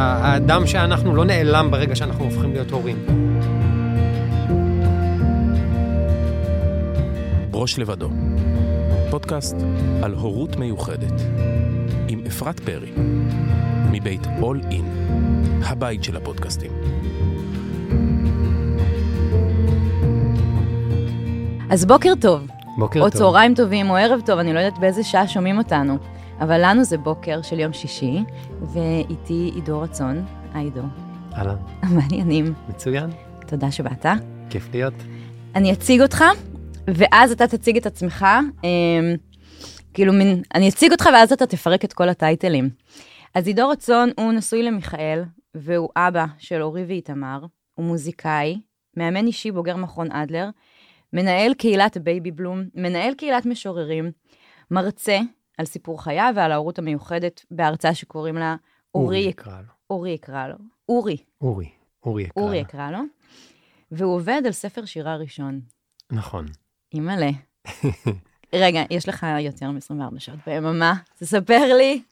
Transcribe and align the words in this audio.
האדם 0.00 0.66
שאנחנו 0.66 1.16
לא 1.16 1.24
נעלם 1.24 1.70
ברגע 1.70 1.96
שאנחנו 1.96 2.24
הופכים 2.24 2.52
להיות 2.52 2.70
הורים. 2.70 3.06
בראש 7.50 7.78
לבדו, 7.78 8.08
פודקאסט 9.10 9.56
על 10.02 10.14
הורות 10.14 10.56
מיוחדת, 10.56 11.22
עם 12.08 12.22
אפרת 12.26 12.60
פרי, 12.60 12.90
מבית 13.90 14.26
All 14.26 14.64
In, 14.70 14.84
הבית 15.64 16.04
של 16.04 16.16
הפודקאסטים. 16.16 16.70
אז 21.70 21.84
בוקר 21.84 22.12
טוב. 22.20 22.46
בוקר 22.78 23.00
או 23.00 23.10
טוב. 23.10 23.18
צהריים 23.18 23.54
טובים 23.54 23.90
או 23.90 23.96
ערב 23.96 24.20
טוב, 24.26 24.38
אני 24.38 24.52
לא 24.52 24.58
יודעת 24.58 24.78
באיזה 24.78 25.02
שעה 25.04 25.28
שומעים 25.28 25.58
אותנו. 25.58 25.98
אבל 26.40 26.60
לנו 26.64 26.84
זה 26.84 26.98
בוקר 26.98 27.42
של 27.42 27.60
יום 27.60 27.72
שישי, 27.72 28.18
ואיתי 28.60 29.50
עידו 29.54 29.80
רצון. 29.80 30.24
היי 30.54 30.64
עידו. 30.64 30.82
אהלן, 31.34 31.56
מה 31.96 32.08
עניינים. 32.08 32.54
מצוין, 32.68 33.10
תודה 33.46 33.70
שבאת. 33.70 34.06
כיף 34.50 34.68
להיות. 34.72 34.94
אני 35.54 35.72
אציג 35.72 36.00
אותך, 36.02 36.24
ואז 36.86 37.32
אתה 37.32 37.46
תציג 37.46 37.76
את 37.76 37.86
עצמך. 37.86 38.26
אמ, 38.64 39.14
כאילו 39.94 40.12
מין, 40.12 40.42
אני 40.54 40.68
אציג 40.68 40.92
אותך 40.92 41.08
ואז 41.12 41.32
אתה 41.32 41.46
תפרק 41.46 41.84
את 41.84 41.92
כל 41.92 42.08
הטייטלים. 42.08 42.70
אז 43.34 43.46
עידו 43.46 43.68
רצון 43.68 44.10
הוא 44.18 44.32
נשוי 44.32 44.62
למיכאל, 44.62 45.22
והוא 45.54 45.88
אבא 45.96 46.24
של 46.38 46.62
אורי 46.62 46.84
ואיתמר, 46.84 47.40
הוא 47.74 47.86
מוזיקאי, 47.86 48.60
מאמן 48.96 49.26
אישי 49.26 49.50
בוגר 49.50 49.76
מכון 49.76 50.12
אדלר, 50.12 50.48
מנהל 51.12 51.54
קהילת 51.54 51.98
בייבי 51.98 52.30
בלום, 52.30 52.62
מנהל 52.74 53.14
קהילת 53.14 53.46
משוררים, 53.46 54.10
מרצה 54.70 55.18
על 55.60 55.66
סיפור 55.66 56.02
חייו 56.02 56.32
ועל 56.36 56.52
ההורות 56.52 56.78
המיוחדת 56.78 57.44
בהרצאה 57.50 57.94
שקוראים 57.94 58.36
לה 58.36 58.56
אורי, 58.94 59.18
יקרא 59.18 59.60
לו. 59.60 59.72
אורי 59.90 60.10
יקרא 60.10 60.48
לו, 60.48 60.54
אורי, 60.88 61.16
אורי, 61.40 61.68
אורי 62.06 62.22
יקרא 62.22 62.42
אורי 62.42 62.56
לו. 62.56 62.62
יקרא 62.62 62.90
לו, 62.90 62.98
והוא 63.92 64.14
עובד 64.14 64.42
על 64.46 64.52
ספר 64.52 64.84
שירה 64.84 65.16
ראשון. 65.16 65.60
נכון. 66.12 66.46
אימא'לה. 66.94 67.30
רגע, 68.54 68.82
יש 68.90 69.08
לך 69.08 69.26
יותר 69.40 69.70
מ-24 69.70 70.18
שעות 70.18 70.38
ביממה? 70.46 70.94
תספר 71.18 71.76
לי. 71.76 72.02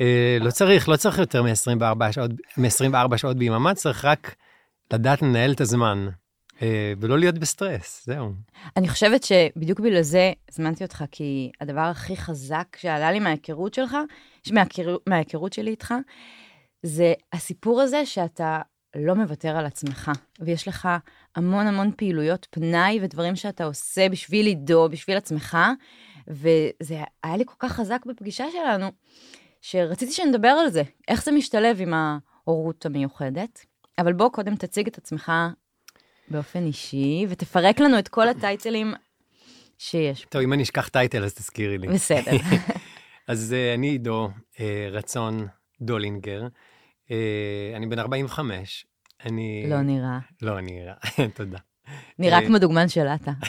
אה, 0.00 0.38
לא 0.40 0.50
צריך, 0.50 0.88
לא 0.88 0.96
צריך 0.96 1.18
יותר 1.18 1.42
מ-24 1.42 2.12
שעות, 2.12 2.30
מ-24 2.56 3.16
שעות 3.16 3.36
ביממה, 3.36 3.74
צריך 3.74 4.04
רק 4.04 4.34
לדעת 4.92 5.22
לנהל 5.22 5.52
את 5.52 5.60
הזמן, 5.60 6.08
ולא 7.00 7.18
להיות 7.18 7.38
בסטרס, 7.38 8.06
זהו. 8.06 8.32
אני 8.76 8.88
חושבת 8.88 9.22
שבדיוק 9.24 9.80
בגלל 9.80 10.02
זה 10.02 10.32
הזמנתי 10.50 10.84
אותך, 10.84 11.04
כי 11.10 11.50
הדבר 11.60 11.80
הכי 11.80 12.16
חזק 12.16 12.76
שעלה 12.76 13.12
לי 13.12 13.20
מההיכרות 13.20 13.74
שלך, 13.74 13.96
מההיכר, 14.52 14.96
מההיכרות 15.06 15.52
שלי 15.52 15.70
איתך, 15.70 15.94
זה 16.82 17.12
הסיפור 17.32 17.80
הזה 17.80 18.06
שאתה 18.06 18.60
לא 18.96 19.14
מוותר 19.14 19.56
על 19.56 19.66
עצמך, 19.66 20.10
ויש 20.40 20.68
לך 20.68 20.88
המון 21.36 21.66
המון 21.66 21.90
פעילויות 21.96 22.46
פנאי 22.50 22.98
ודברים 23.02 23.36
שאתה 23.36 23.64
עושה 23.64 24.08
בשביל 24.08 24.46
עידו, 24.46 24.88
בשביל 24.88 25.16
עצמך, 25.16 25.58
וזה 26.28 27.00
היה 27.22 27.36
לי 27.36 27.44
כל 27.46 27.54
כך 27.58 27.72
חזק 27.72 28.06
בפגישה 28.06 28.44
שלנו, 28.52 28.86
שרציתי 29.60 30.12
שנדבר 30.12 30.48
על 30.48 30.70
זה, 30.70 30.82
איך 31.08 31.24
זה 31.24 31.32
משתלב 31.32 31.80
עם 31.80 31.94
ההורות 31.94 32.86
המיוחדת. 32.86 33.66
אבל 33.98 34.12
בוא 34.12 34.28
קודם 34.28 34.56
תציג 34.56 34.86
את 34.86 34.98
עצמך 34.98 35.32
באופן 36.28 36.66
אישי, 36.66 37.26
ותפרק 37.28 37.80
לנו 37.80 37.98
את 37.98 38.08
כל 38.08 38.28
הטייטלים 38.28 38.94
שיש. 39.78 40.26
טוב, 40.28 40.42
אם 40.42 40.52
אני 40.52 40.62
אשכח 40.62 40.88
טייטל, 40.88 41.24
אז 41.24 41.34
תזכירי 41.34 41.78
לי. 41.78 41.88
בסדר. 41.88 42.32
אז 43.28 43.52
אה, 43.52 43.74
אני 43.74 43.86
עידו 43.86 44.30
אה, 44.60 44.88
רצון 44.90 45.46
דולינגר, 45.80 46.46
אה, 47.10 47.72
אני 47.76 47.86
בן 47.86 47.98
45. 47.98 48.86
אני... 49.24 49.66
לא 49.68 49.82
נראה. 49.82 50.18
לא 50.42 50.60
נראה, 50.60 50.94
תודה. 51.36 51.58
נראה 52.18 52.38
אה, 52.38 52.46
כמו 52.46 52.58
דוגמן 52.58 52.88
של 52.88 53.06
עטה. 53.06 53.32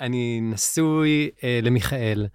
אני 0.00 0.40
נשוי 0.42 1.30
למיכאל, 1.62 2.26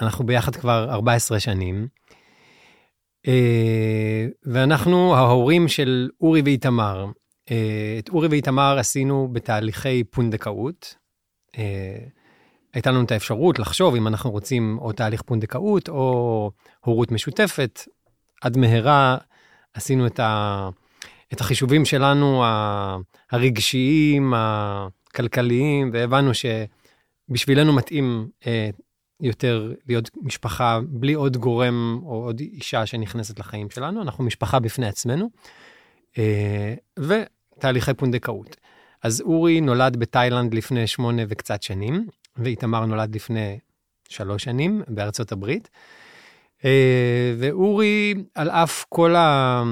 אנחנו 0.00 0.26
ביחד 0.26 0.56
כבר 0.56 0.90
14 0.90 1.40
שנים, 1.40 1.88
ואנחנו 4.44 5.14
ההורים 5.14 5.68
של 5.68 6.08
אורי 6.20 6.42
ואיתמר. 6.44 7.06
אה, 7.50 7.96
את 7.98 8.08
אורי 8.08 8.28
ואיתמר 8.28 8.78
עשינו 8.78 9.28
בתהליכי 9.32 10.04
פונדקאות. 10.04 10.94
אה, 11.58 11.98
הייתה 12.74 12.90
לנו 12.90 13.04
את 13.04 13.10
האפשרות 13.10 13.58
לחשוב 13.58 13.94
אם 13.94 14.06
אנחנו 14.06 14.30
רוצים 14.30 14.78
או 14.80 14.92
תהליך 14.92 15.22
פונדקאות 15.22 15.88
או 15.88 16.50
הורות 16.84 17.12
משותפת. 17.12 17.80
עד 18.42 18.56
מהרה 18.56 19.16
עשינו 19.74 20.06
את, 20.06 20.20
ה, 20.20 20.68
את 21.32 21.40
החישובים 21.40 21.84
שלנו 21.84 22.44
הרגשיים, 23.30 24.32
הכלכליים, 24.36 25.90
והבנו 25.92 26.30
שבשבילנו 26.34 27.72
מתאים 27.72 28.28
אה, 28.46 28.70
יותר 29.20 29.72
להיות 29.88 30.10
משפחה 30.22 30.80
בלי 30.88 31.14
עוד 31.14 31.36
גורם 31.36 32.00
או 32.02 32.24
עוד 32.24 32.40
אישה 32.40 32.86
שנכנסת 32.86 33.38
לחיים 33.38 33.70
שלנו, 33.70 34.02
אנחנו 34.02 34.24
משפחה 34.24 34.58
בפני 34.58 34.86
עצמנו, 34.86 35.30
אה, 36.18 36.74
ותהליכי 36.98 37.94
פונדקאות. 37.94 38.56
אז 39.02 39.20
אורי 39.20 39.60
נולד 39.60 39.96
בתאילנד 39.96 40.54
לפני 40.54 40.86
שמונה 40.86 41.22
וקצת 41.28 41.62
שנים, 41.62 42.06
ואיתמר 42.36 42.86
נולד 42.86 43.14
לפני 43.14 43.58
שלוש 44.08 44.44
שנים 44.44 44.82
בארצות 44.88 45.32
הברית. 45.32 45.70
אה, 46.64 47.34
ואורי, 47.38 48.14
על 48.34 48.50
אף 48.50 48.84
כל 48.88 49.16
ה... 49.16 49.62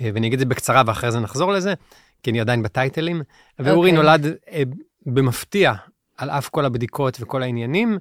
אה, 0.00 0.10
ואני 0.14 0.26
אגיד 0.26 0.32
את 0.32 0.38
זה 0.38 0.46
בקצרה 0.46 0.82
ואחרי 0.86 1.12
זה 1.12 1.20
נחזור 1.20 1.52
לזה, 1.52 1.74
כי 2.22 2.30
אני 2.30 2.40
עדיין 2.40 2.62
בטייטלים. 2.62 3.22
ואורי 3.58 3.90
אוקיי. 3.90 4.02
נולד 4.02 4.36
במפתיע, 5.06 5.72
על 6.16 6.30
אף 6.30 6.48
כל 6.48 6.64
הבדיקות 6.64 7.16
וכל 7.20 7.42
העניינים 7.42 7.98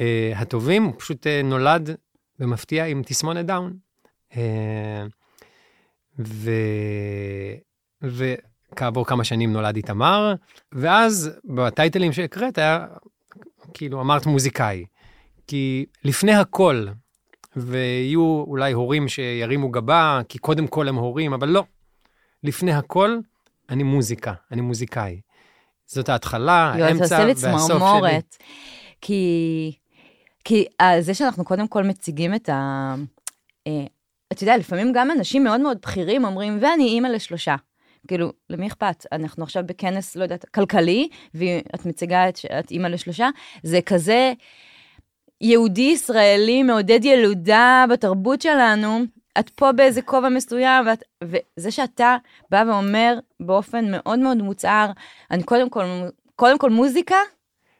אה, 0.00 0.32
הטובים, 0.36 0.84
הוא 0.84 0.94
פשוט 0.98 1.26
אה, 1.26 1.40
נולד 1.44 1.90
במפתיע 2.38 2.86
עם 2.86 3.02
תסמונת 3.02 3.46
דאון. 3.46 3.76
אה, 4.36 5.04
ו... 6.18 6.50
וכעבור 8.02 9.06
כמה 9.06 9.24
שנים 9.24 9.52
נולד 9.52 9.76
איתמר, 9.76 10.34
ואז 10.72 11.30
בטייטלים 11.44 12.12
שהקראת 12.12 12.58
היה, 12.58 12.86
כאילו 13.74 14.00
אמרת 14.00 14.26
מוזיקאי. 14.26 14.84
כי 15.46 15.86
לפני 16.04 16.34
הכל, 16.34 16.86
ויהיו 17.56 18.44
אולי 18.46 18.72
הורים 18.72 19.08
שירימו 19.08 19.68
גבה, 19.68 20.20
כי 20.28 20.38
קודם 20.38 20.66
כל 20.66 20.88
הם 20.88 20.94
הורים, 20.94 21.32
אבל 21.32 21.48
לא. 21.48 21.64
לפני 22.42 22.72
הכל, 22.72 23.18
אני 23.70 23.82
מוזיקה, 23.82 24.32
אני 24.50 24.60
מוזיקאי. 24.60 25.20
זאת 25.86 26.08
ההתחלה, 26.08 26.72
יואו, 26.78 26.78
אתה 26.78 26.86
האמצע 26.86 27.04
עושה 27.04 27.24
לי 27.24 27.32
והסוף 27.32 27.68
שלי. 27.68 27.78
צמרמורת. 27.78 28.36
כי, 29.00 29.72
כי 30.44 30.64
אה, 30.80 31.02
זה 31.02 31.14
שאנחנו 31.14 31.44
קודם 31.44 31.68
כל 31.68 31.82
מציגים 31.82 32.34
את 32.34 32.48
ה... 32.48 32.94
אה, 33.66 33.84
אתה 34.32 34.42
יודע, 34.42 34.56
לפעמים 34.56 34.92
גם 34.92 35.10
אנשים 35.10 35.44
מאוד 35.44 35.60
מאוד 35.60 35.78
בכירים 35.82 36.24
אומרים, 36.24 36.58
ואני 36.62 36.84
אימא 36.84 37.08
לשלושה. 37.08 37.56
כאילו, 38.08 38.32
למי 38.50 38.66
אכפת? 38.66 39.06
אנחנו 39.12 39.42
עכשיו 39.44 39.62
בכנס, 39.66 40.16
לא 40.16 40.22
יודעת, 40.22 40.44
כלכלי, 40.44 41.08
ואת 41.34 41.86
מציגה 41.86 42.28
את 42.28 42.36
שאת 42.36 42.70
אימא 42.70 42.86
לשלושה, 42.86 43.28
זה 43.62 43.80
כזה 43.86 44.32
יהודי 45.40 45.90
ישראלי 45.94 46.62
מעודד 46.62 47.04
ילודה 47.04 47.84
בתרבות 47.90 48.42
שלנו, 48.42 49.00
את 49.38 49.50
פה 49.50 49.72
באיזה 49.72 50.02
כובע 50.02 50.28
מסוים, 50.28 50.86
ואת, 50.86 51.02
וזה 51.24 51.70
שאתה 51.70 52.16
בא 52.50 52.64
ואומר 52.68 53.18
באופן 53.40 53.90
מאוד 53.90 54.18
מאוד 54.18 54.36
מוצהר, 54.36 54.90
אני 55.30 55.42
קודם 55.42 55.70
כל, 55.70 55.84
קודם 56.36 56.58
כל 56.58 56.70
מוזיקה, 56.70 57.16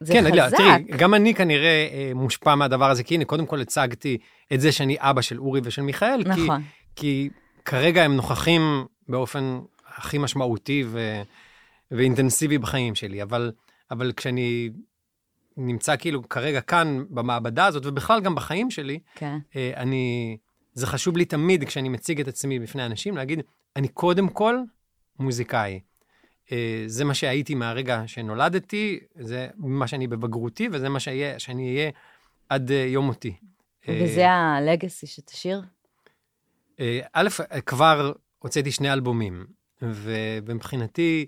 זה 0.00 0.12
כן, 0.12 0.24
חזק. 0.24 0.34
לא, 0.34 0.56
תראי, 0.56 0.84
גם 0.98 1.14
אני 1.14 1.34
כנראה 1.34 1.88
אה, 1.92 2.12
מושפע 2.14 2.54
מהדבר 2.54 2.90
הזה, 2.90 3.02
כי 3.02 3.14
הנה, 3.14 3.24
קודם 3.24 3.46
כל 3.46 3.60
הצגתי 3.60 4.18
את 4.54 4.60
זה 4.60 4.72
שאני 4.72 4.96
אבא 4.98 5.20
של 5.20 5.38
אורי 5.38 5.60
ושל 5.64 5.82
מיכאל, 5.82 6.22
כי, 6.22 6.28
נכון. 6.28 6.62
כי 6.96 7.30
כרגע 7.64 8.02
הם 8.02 8.16
נוכחים 8.16 8.86
באופן 9.08 9.60
הכי 9.96 10.18
משמעותי 10.18 10.84
ו, 10.86 11.22
ואינטנסיבי 11.90 12.58
בחיים 12.58 12.94
שלי, 12.94 13.22
אבל, 13.22 13.52
אבל 13.90 14.12
כשאני 14.16 14.70
נמצא 15.56 15.96
כאילו 15.96 16.28
כרגע 16.28 16.60
כאן 16.60 17.04
במעבדה 17.10 17.66
הזאת, 17.66 17.86
ובכלל 17.86 18.20
גם 18.20 18.34
בחיים 18.34 18.70
שלי, 18.70 18.98
כן. 19.14 19.38
אה, 19.56 19.72
אני, 19.76 20.36
זה 20.74 20.86
חשוב 20.86 21.16
לי 21.16 21.24
תמיד 21.24 21.64
כשאני 21.64 21.88
מציג 21.88 22.20
את 22.20 22.28
עצמי 22.28 22.58
בפני 22.58 22.86
אנשים, 22.86 23.16
להגיד, 23.16 23.40
אני 23.76 23.88
קודם 23.88 24.28
כל 24.28 24.56
מוזיקאי. 25.18 25.80
אה, 26.52 26.84
זה 26.86 27.04
מה 27.04 27.14
שהייתי 27.14 27.54
מהרגע 27.54 28.02
שנולדתי, 28.06 29.00
זה 29.18 29.48
מה 29.56 29.86
שאני 29.86 30.06
בבגרותי, 30.06 30.68
וזה 30.72 30.88
מה 30.88 31.00
שהיה, 31.00 31.38
שאני 31.38 31.76
אהיה 31.76 31.90
עד 32.48 32.70
אה, 32.70 32.76
יום 32.76 33.06
מותי. 33.06 33.36
אה, 33.88 34.00
וזה 34.04 34.30
הלגאסי 34.30 35.06
שתשאיר? 35.06 35.62
א', 37.12 37.28
כבר 37.66 38.12
הוצאתי 38.38 38.70
שני 38.70 38.92
אלבומים, 38.92 39.46
ומבחינתי 39.82 41.26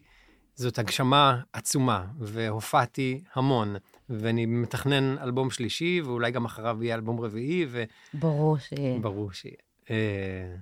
זאת 0.54 0.78
הגשמה 0.78 1.40
עצומה, 1.52 2.04
והופעתי 2.19 3.22
המון, 3.34 3.76
ואני 4.11 4.47
מתכנן 4.47 5.19
אלבום 5.19 5.50
שלישי, 5.50 6.00
ואולי 6.05 6.31
גם 6.31 6.44
אחריו 6.44 6.85
יהיה 6.85 6.94
אלבום 6.94 7.20
רביעי, 7.20 7.67
ברור 8.14 8.58
שיהיה. 8.58 8.97
וברור 8.97 9.32
שיהיה. 9.32 9.56
אה, 9.91 10.55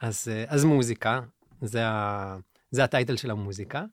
אז, 0.00 0.28
אה, 0.32 0.44
אז 0.48 0.64
מוזיקה, 0.64 1.20
זה, 1.62 1.86
ה, 1.86 2.36
זה 2.70 2.84
הטייטל 2.84 3.16
של 3.16 3.30
המוזיקה, 3.30 3.84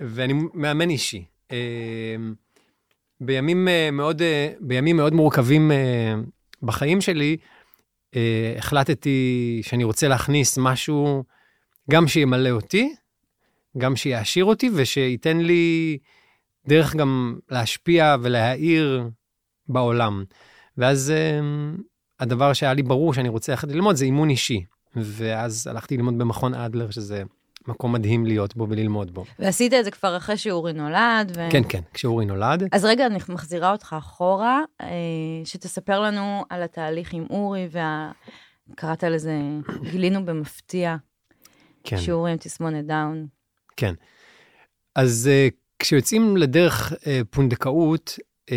ואני 0.00 0.32
מאמן 0.54 0.90
אישי. 0.90 1.24
אה, 1.52 2.16
בימים 3.20 3.68
מאוד, 3.92 4.22
בימים 4.60 4.96
מאוד 4.96 5.12
מורכבים 5.12 5.70
בחיים 6.62 7.00
שלי, 7.00 7.36
החלטתי 8.58 9.60
שאני 9.64 9.84
רוצה 9.84 10.08
להכניס 10.08 10.58
משהו, 10.58 11.24
גם 11.90 12.08
שימלא 12.08 12.50
אותי, 12.50 12.94
גם 13.78 13.96
שיעשיר 13.96 14.44
אותי 14.44 14.70
ושייתן 14.74 15.38
לי 15.38 15.98
דרך 16.68 16.96
גם 16.96 17.38
להשפיע 17.50 18.16
ולהאיר 18.22 19.10
בעולם. 19.68 20.24
ואז 20.76 21.10
אה, 21.10 21.40
הדבר 22.20 22.52
שהיה 22.52 22.74
לי 22.74 22.82
ברור 22.82 23.14
שאני 23.14 23.28
רוצה 23.28 23.52
ללכת 23.52 23.68
ללמוד 23.68 23.96
זה 23.96 24.04
אימון 24.04 24.30
אישי. 24.30 24.64
ואז 24.96 25.66
הלכתי 25.66 25.96
ללמוד 25.96 26.18
במכון 26.18 26.54
אדלר, 26.54 26.90
שזה 26.90 27.22
מקום 27.68 27.92
מדהים 27.92 28.26
להיות 28.26 28.56
בו 28.56 28.66
וללמוד 28.70 29.14
בו. 29.14 29.24
ועשית 29.38 29.72
את 29.74 29.84
זה 29.84 29.90
כבר 29.90 30.16
אחרי 30.16 30.36
שאורי 30.36 30.72
נולד. 30.72 31.32
ו... 31.36 31.48
כן, 31.50 31.62
כן, 31.68 31.80
כשאורי 31.94 32.26
נולד. 32.26 32.68
אז 32.72 32.84
רגע, 32.84 33.06
אני 33.06 33.18
מחזירה 33.28 33.72
אותך 33.72 33.96
אחורה, 33.98 34.60
אה, 34.80 34.86
שתספר 35.44 36.00
לנו 36.00 36.44
על 36.50 36.62
התהליך 36.62 37.12
עם 37.12 37.26
אורי, 37.30 37.68
וה... 37.70 38.12
קראת 38.74 39.04
לזה, 39.04 39.32
גילינו 39.90 40.24
במפתיע, 40.24 40.96
כן. 41.84 41.96
שאורי 41.96 42.30
עם 42.30 42.36
תסמונת 42.36 42.86
דאון. 42.86 43.26
כן. 43.76 43.94
אז 44.94 45.30
uh, 45.30 45.54
כשיוצאים 45.78 46.36
לדרך 46.36 46.92
uh, 46.92 46.96
פונדקאות, 47.30 48.18
uh, 48.50 48.52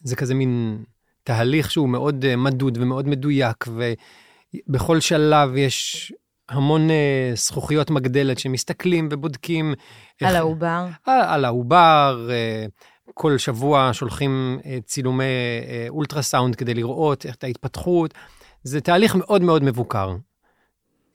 זה 0.00 0.16
כזה 0.16 0.34
מין 0.34 0.84
תהליך 1.24 1.70
שהוא 1.70 1.88
מאוד 1.88 2.24
uh, 2.24 2.36
מדוד 2.36 2.78
ומאוד 2.80 3.08
מדויק, 3.08 3.64
ובכל 4.68 5.00
שלב 5.00 5.56
יש 5.56 6.12
המון 6.48 6.88
uh, 6.88 6.92
זכוכיות 7.36 7.90
מגדלת 7.90 8.38
שמסתכלים 8.38 9.08
ובודקים. 9.10 9.74
על 10.22 10.28
איך- 10.28 10.36
העובר. 10.36 10.86
על, 11.06 11.20
על 11.20 11.44
העובר, 11.44 12.28
אה, 12.30 12.66
כל 13.14 13.38
שבוע 13.38 13.90
שולחים 13.92 14.58
אה, 14.66 14.78
צילומי 14.84 15.24
אה, 15.68 15.86
אולטרסאונד 15.88 16.54
כדי 16.56 16.74
לראות 16.74 17.26
את 17.26 17.44
ההתפתחות. 17.44 18.14
זה 18.62 18.80
תהליך 18.80 19.14
מאוד 19.16 19.42
מאוד 19.42 19.62
מבוקר. 19.62 20.16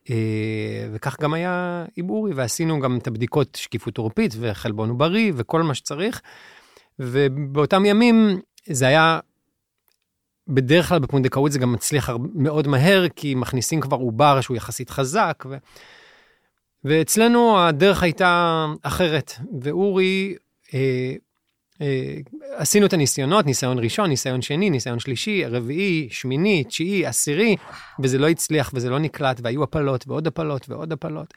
אה, 0.10 0.88
וכך 0.94 1.22
גם 1.22 1.34
היה 1.34 1.86
עם 1.96 2.10
אורי, 2.10 2.34
ועשינו 2.34 2.80
גם 2.80 2.98
את 2.98 3.08
הבדיקות 3.08 3.56
שקיפות 3.56 3.98
עורפית 3.98 4.34
וחלבון 4.40 4.90
עוברי 4.90 5.32
וכל 5.36 5.64
מה 5.64 5.74
שצריך. 5.74 6.22
ובאותם 7.00 7.86
ימים 7.86 8.42
זה 8.66 8.88
היה, 8.88 9.20
בדרך 10.48 10.90
כלל 10.90 11.00
בפונדקאות 11.00 11.52
זה 11.52 11.60
גם 11.60 11.74
מצליח 11.74 12.10
מאוד 12.36 12.68
מהר, 12.68 13.08
כי 13.16 13.36
מכניסים 13.36 13.82
כבר 13.82 13.98
עובר 13.98 14.42
שהוא 14.42 14.58
יחסית 14.58 14.90
חזק. 14.90 15.44
ו... 15.50 15.58
ואצלנו 16.84 17.60
הדרך 17.60 18.04
הייתה 18.04 18.66
אחרת, 18.82 19.34
ואורי, 19.62 20.36
אה, 20.74 21.14
עשינו 22.56 22.86
את 22.86 22.94
הניסיונות, 22.94 23.46
ניסיון 23.46 23.80
ראשון, 23.80 24.10
ניסיון 24.10 24.42
שני, 24.42 24.70
ניסיון 24.70 25.00
שלישי, 25.00 25.46
רביעי, 25.46 26.08
שמיני, 26.12 26.64
תשיעי, 26.64 27.06
עשירי, 27.06 27.56
וזה 28.04 28.18
לא 28.18 28.30
הצליח 28.30 28.72
וזה 28.74 28.90
לא 28.90 29.00
נקלט, 29.00 29.40
והיו 29.44 29.64
הפלות 29.64 30.08
ועוד 30.08 30.28
הפלות 30.28 30.70
ועוד 30.70 30.92
הפלות. 30.92 31.34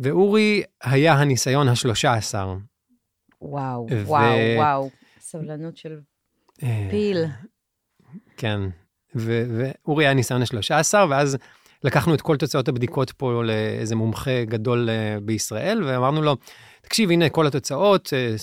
ואורי 0.00 0.62
היה 0.82 1.14
הניסיון 1.14 1.68
השלושה 1.68 2.14
עשר. 2.14 2.54
וואו, 3.42 3.86
ו- 3.90 4.02
וואו, 4.06 4.38
וואו. 4.56 4.90
סבלנות 5.20 5.76
של 5.76 5.98
אה, 6.62 6.86
פיל. 6.90 7.24
כן, 8.36 8.60
ו- 9.16 9.44
ואורי 9.58 10.04
היה 10.04 10.14
ניסיון 10.14 10.42
השלושה 10.42 10.78
עשר, 10.78 11.06
ואז 11.10 11.36
לקחנו 11.84 12.14
את 12.14 12.20
כל 12.20 12.36
תוצאות 12.36 12.68
הבדיקות 12.68 13.10
פה 13.10 13.42
לאיזה 13.44 13.96
מומחה 13.96 14.44
גדול 14.44 14.90
אה, 14.90 15.16
בישראל, 15.22 15.84
ואמרנו 15.84 16.22
לו, 16.22 16.36
תקשיב, 16.82 17.10
הנה 17.10 17.28
כל 17.28 17.46
התוצאות, 17.46 18.12
אה, 18.12 18.34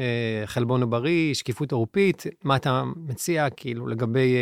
אה, 0.00 0.46
חלבון 0.46 0.82
עוברי, 0.82 1.34
שקיפות 1.34 1.72
עורפית, 1.72 2.22
מה 2.44 2.56
אתה 2.56 2.82
מציע, 2.96 3.50
כאילו, 3.50 3.86
לגבי 3.86 4.36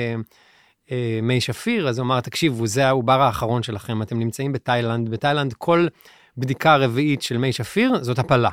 אה, 0.91 1.19
מי 1.23 1.41
שפיר? 1.41 1.89
אז 1.89 1.99
הוא 1.99 2.05
אמר, 2.05 2.21
תקשיבו, 2.21 2.67
זה 2.67 2.89
העובר 2.89 3.21
האחרון 3.21 3.62
שלכם, 3.62 4.03
אתם 4.03 4.19
נמצאים 4.19 4.53
בתאילנד, 4.53 5.09
בתאילנד 5.09 5.53
כל 5.53 5.87
בדיקה 6.37 6.77
רביעית 6.77 7.23
של 7.23 7.39
מי 7.39 7.53
שפיר 7.53 8.05
זאת 8.05 8.19
הפלה. 8.19 8.50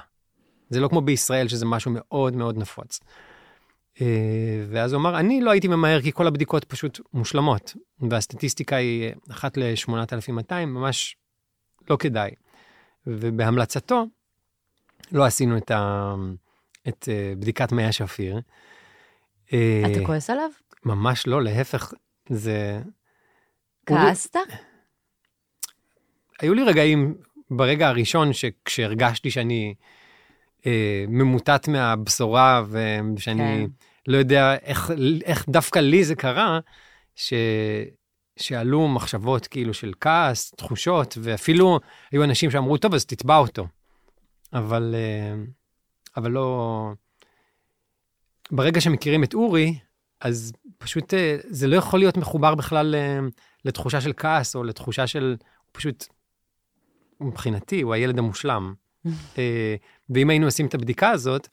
זה 0.70 0.80
לא 0.80 0.88
כמו 0.88 1.02
בישראל, 1.02 1.48
שזה 1.48 1.66
משהו 1.66 1.92
מאוד 1.94 2.36
מאוד 2.36 2.58
נפוץ. 2.58 3.00
ואז 4.70 4.94
הוא 4.94 5.00
אמר, 5.00 5.20
אני 5.20 5.42
לא 5.42 5.52
הייתי 5.52 5.68
ממהר 5.68 6.02
כי 6.02 6.12
כל 6.12 6.28
הבדיקות 6.28 6.64
פשוט 6.64 7.00
מושלמות, 7.14 7.76
והסטטיסטיקה 8.10 8.76
היא 8.76 9.12
אחת 9.32 9.58
ל-8,200, 9.58 10.66
ממש 10.66 11.16
לא 11.90 11.98
כדאי. 11.98 12.32
ובהמלצתו, 13.08 14.06
לא 15.12 15.26
עשינו 15.26 15.58
את, 15.58 15.72
ה... 15.72 16.14
את 16.88 17.10
אה, 17.12 17.34
בדיקת 17.40 17.72
מי 17.72 17.86
השפיר. 17.86 18.40
אה, 19.54 19.84
אתה 19.92 20.06
כועס 20.06 20.30
עליו? 20.30 20.50
ממש 20.86 21.28
לא, 21.28 21.44
להפך, 21.44 21.94
זה... 22.30 22.82
כעסת? 23.86 24.36
היו 26.42 26.54
לי 26.54 26.64
רגעים 26.64 27.16
ברגע 27.52 27.88
הראשון 27.88 28.34
שכשהרגשתי 28.34 29.32
שאני 29.32 29.74
אה, 30.66 31.06
ממוטט 31.08 31.68
מהבשורה 31.68 32.64
ושאני 32.70 33.42
כן. 33.42 33.66
לא 34.08 34.18
יודע 34.18 34.56
איך, 34.56 34.92
איך 35.26 35.50
דווקא 35.50 35.80
לי 35.80 36.04
זה 36.04 36.16
קרה, 36.16 36.60
ש, 37.16 37.34
שעלו 38.40 38.88
מחשבות 38.88 39.48
כאילו 39.48 39.74
של 39.74 39.92
כעס, 40.02 40.52
תחושות, 40.52 41.18
ואפילו 41.22 41.80
היו 42.12 42.24
אנשים 42.24 42.52
שאמרו, 42.52 42.78
טוב, 42.78 42.94
אז 42.94 43.06
תתבע 43.06 43.38
אותו. 43.38 43.68
אבל, 44.54 44.96
אה, 44.98 45.44
אבל 46.18 46.32
לא... 46.32 46.92
ברגע 48.52 48.82
שמכירים 48.82 49.24
את 49.24 49.34
אורי, 49.34 49.80
אז 50.22 50.54
פשוט 50.78 51.14
אה, 51.14 51.38
זה 51.44 51.68
לא 51.68 51.76
יכול 51.76 52.00
להיות 52.00 52.18
מחובר 52.18 52.56
בכלל 52.56 52.96
אה, 52.96 53.20
לתחושה 53.66 54.02
של 54.02 54.14
כעס 54.18 54.56
או 54.56 54.64
לתחושה 54.64 55.08
של... 55.08 55.36
הוא 55.40 55.72
פשוט, 55.72 56.06
מבחינתי, 57.22 57.82
הוא 57.82 57.94
הילד 57.94 58.20
המושלם. 58.20 58.74
ואם 60.10 60.30
היינו 60.30 60.46
עושים 60.46 60.66
את 60.66 60.74
הבדיקה 60.74 61.10
הזאת, 61.10 61.48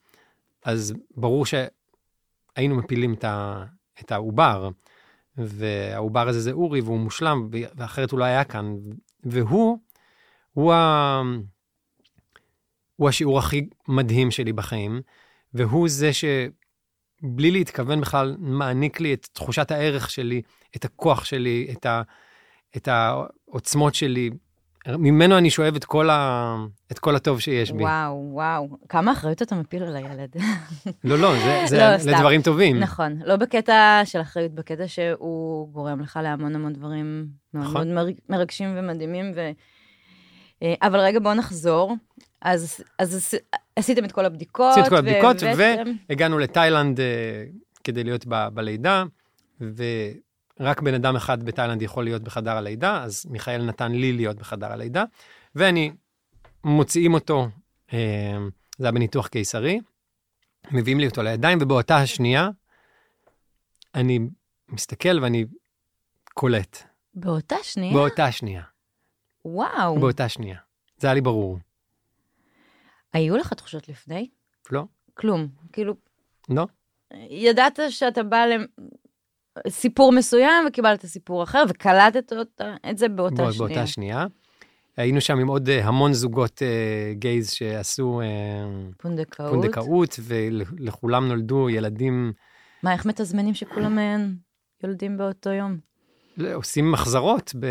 אז 0.65 0.95
ברור 1.17 1.47
שהיינו 1.47 2.75
מפילים 2.75 3.15
את, 3.15 3.25
ה, 3.25 3.65
את 4.01 4.13
העובר, 4.13 4.71
והעובר 5.39 6.29
הזה 6.29 6.41
זה 6.41 6.53
אורי, 6.53 6.81
והוא 6.81 6.99
מושלם, 6.99 7.49
ואחרת 7.51 8.11
הוא 8.11 8.19
לא 8.19 8.25
היה 8.25 8.45
כאן. 8.45 8.77
והוא, 9.25 9.79
הוא, 10.53 10.73
ה, 10.73 11.23
הוא 12.97 13.09
השיעור 13.09 13.39
הכי 13.39 13.69
מדהים 13.89 14.31
שלי 14.31 14.53
בחיים, 14.53 15.01
והוא 15.55 15.89
זה 15.89 16.11
שבלי 16.13 17.51
להתכוון 17.51 18.01
בכלל 18.01 18.37
מעניק 18.39 19.01
לי 19.01 19.15
את 19.15 19.29
תחושת 19.33 19.71
הערך 19.71 20.11
שלי, 20.11 20.43
את 20.77 20.85
הכוח 20.85 21.25
שלי, 21.25 21.69
את, 21.73 21.87
ה, 21.87 22.03
את 22.77 22.89
העוצמות 22.89 23.95
שלי. 23.95 24.31
ממנו 24.89 25.39
אני 25.39 25.51
שואב 25.51 25.75
את 25.77 25.85
כל, 25.85 26.11
ה, 26.11 26.55
את 26.93 26.99
כל 26.99 27.17
הטוב 27.17 27.41
שיש 27.41 27.73
בי. 27.73 27.83
וואו, 27.83 28.29
וואו. 28.33 28.69
כמה 28.89 29.13
אחריות 29.13 29.43
אתה 29.43 29.55
מפיל 29.55 29.83
על 29.83 29.97
הילד. 29.97 30.37
לא, 31.05 31.19
לא, 31.19 31.35
זה, 31.39 31.63
זה 31.71 31.79
לא, 31.79 31.99
סתם. 31.99 32.11
לדברים 32.11 32.43
טובים. 32.43 32.79
נכון, 32.79 33.19
לא 33.25 33.37
בקטע 33.37 34.01
של 34.05 34.21
אחריות, 34.21 34.53
בקטע 34.53 34.89
שהוא 34.89 35.69
גורם 35.73 36.01
לך 36.01 36.19
להמון 36.23 36.55
המון 36.55 36.73
דברים 36.73 37.27
נכון. 37.55 37.73
מאוד 37.73 37.87
מרג- 37.87 38.21
מרגשים 38.29 38.75
ומדהימים. 38.77 39.33
ו... 39.37 39.51
אה, 40.63 40.75
אבל 40.83 40.99
רגע, 41.01 41.21
בואו 41.21 41.35
נחזור. 41.35 41.95
אז, 42.43 42.81
אז 42.99 43.15
עש- 43.17 43.41
עשיתם 43.77 44.05
את 44.05 44.13
כל 44.13 44.25
הבדיקות. 44.25 44.71
עשינו 44.71 44.87
את 44.87 44.91
כל 44.91 44.97
הבדיקות, 44.97 45.37
והבאתם- 45.43 45.91
הגענו 46.11 46.39
לתאילנד 46.39 47.01
אה, 47.01 47.45
כדי 47.85 48.05
להיות 48.05 48.25
ב, 48.29 48.49
בלידה, 48.55 49.05
ורק 49.61 50.81
בן 50.81 50.95
אדם 50.95 51.17
אחד 51.17 51.43
בתאילנד 51.43 51.83
יכול 51.83 52.05
להיות 52.05 52.23
בחדר 52.23 52.57
הלידה, 52.57 53.03
אז 53.03 53.27
מיכאל 53.31 53.63
נתן 53.65 53.93
לי 53.93 54.13
להיות 54.13 54.37
בחדר 54.37 54.73
הלידה, 54.73 55.05
ואני, 55.55 55.93
מוציאים 56.65 57.15
אותו, 57.15 57.49
אה, 57.93 57.99
זה 58.79 58.85
היה 58.87 58.93
בניתוח 58.93 59.27
קיסרי, 59.27 59.81
מביאים 60.71 61.01
לי 61.01 61.07
אותו 61.07 61.23
לידיים, 61.23 61.59
ובאותה 61.61 61.97
השנייה, 61.97 62.49
אני 63.95 64.21
מסתכל 64.69 65.19
ואני 65.23 65.45
קולט. 66.35 66.83
באותה 67.15 67.57
שנייה? 67.63 67.95
באותה 67.95 68.33
שנייה. 68.33 68.63
וואו. 69.45 70.01
באותה 70.01 70.29
שנייה. 70.29 70.59
זה 70.99 71.07
היה 71.07 71.15
לי 71.15 71.21
ברור. 71.21 71.59
היו 73.17 73.37
לך 73.37 73.53
תחושות 73.53 73.89
לפני? 73.89 74.29
לא? 74.71 74.83
כלום. 75.15 75.49
כאילו, 75.73 75.95
לא? 76.49 76.67
ידעת 77.31 77.79
שאתה 77.89 78.23
בא 78.23 78.45
לסיפור 79.67 80.13
מסוים 80.13 80.65
וקיבלת 80.69 81.07
סיפור 81.07 81.43
אחר, 81.43 81.65
וקלטת 81.69 82.33
אותה, 82.33 82.75
את 82.91 82.99
זה 82.99 83.09
באותה 83.09 83.35
בא- 83.43 83.53
שנייה. 83.53 83.69
באותה 83.69 83.87
שנייה. 83.87 84.27
היינו 84.97 85.21
שם 85.21 85.39
עם 85.39 85.49
עוד 85.49 85.69
אה, 85.69 85.85
המון 85.89 86.13
זוגות 86.13 86.63
אה, 86.63 87.13
גייז 87.15 87.51
שעשו 87.51 88.21
אה, 88.21 88.27
פונדקאות. 88.99 89.51
פונדקאות, 89.51 90.19
ולכולם 90.23 91.29
נולדו 91.29 91.71
ילדים, 91.71 92.33
מה, 92.83 92.93
איך 92.93 93.07
מתזמנים 93.07 93.55
שכולם 93.55 93.99
יולדים 94.83 95.19
באותו 95.19 95.51
יום? 95.51 95.79
עושים 96.55 96.93
מחזרות 96.93 97.55
ב, 97.61 97.67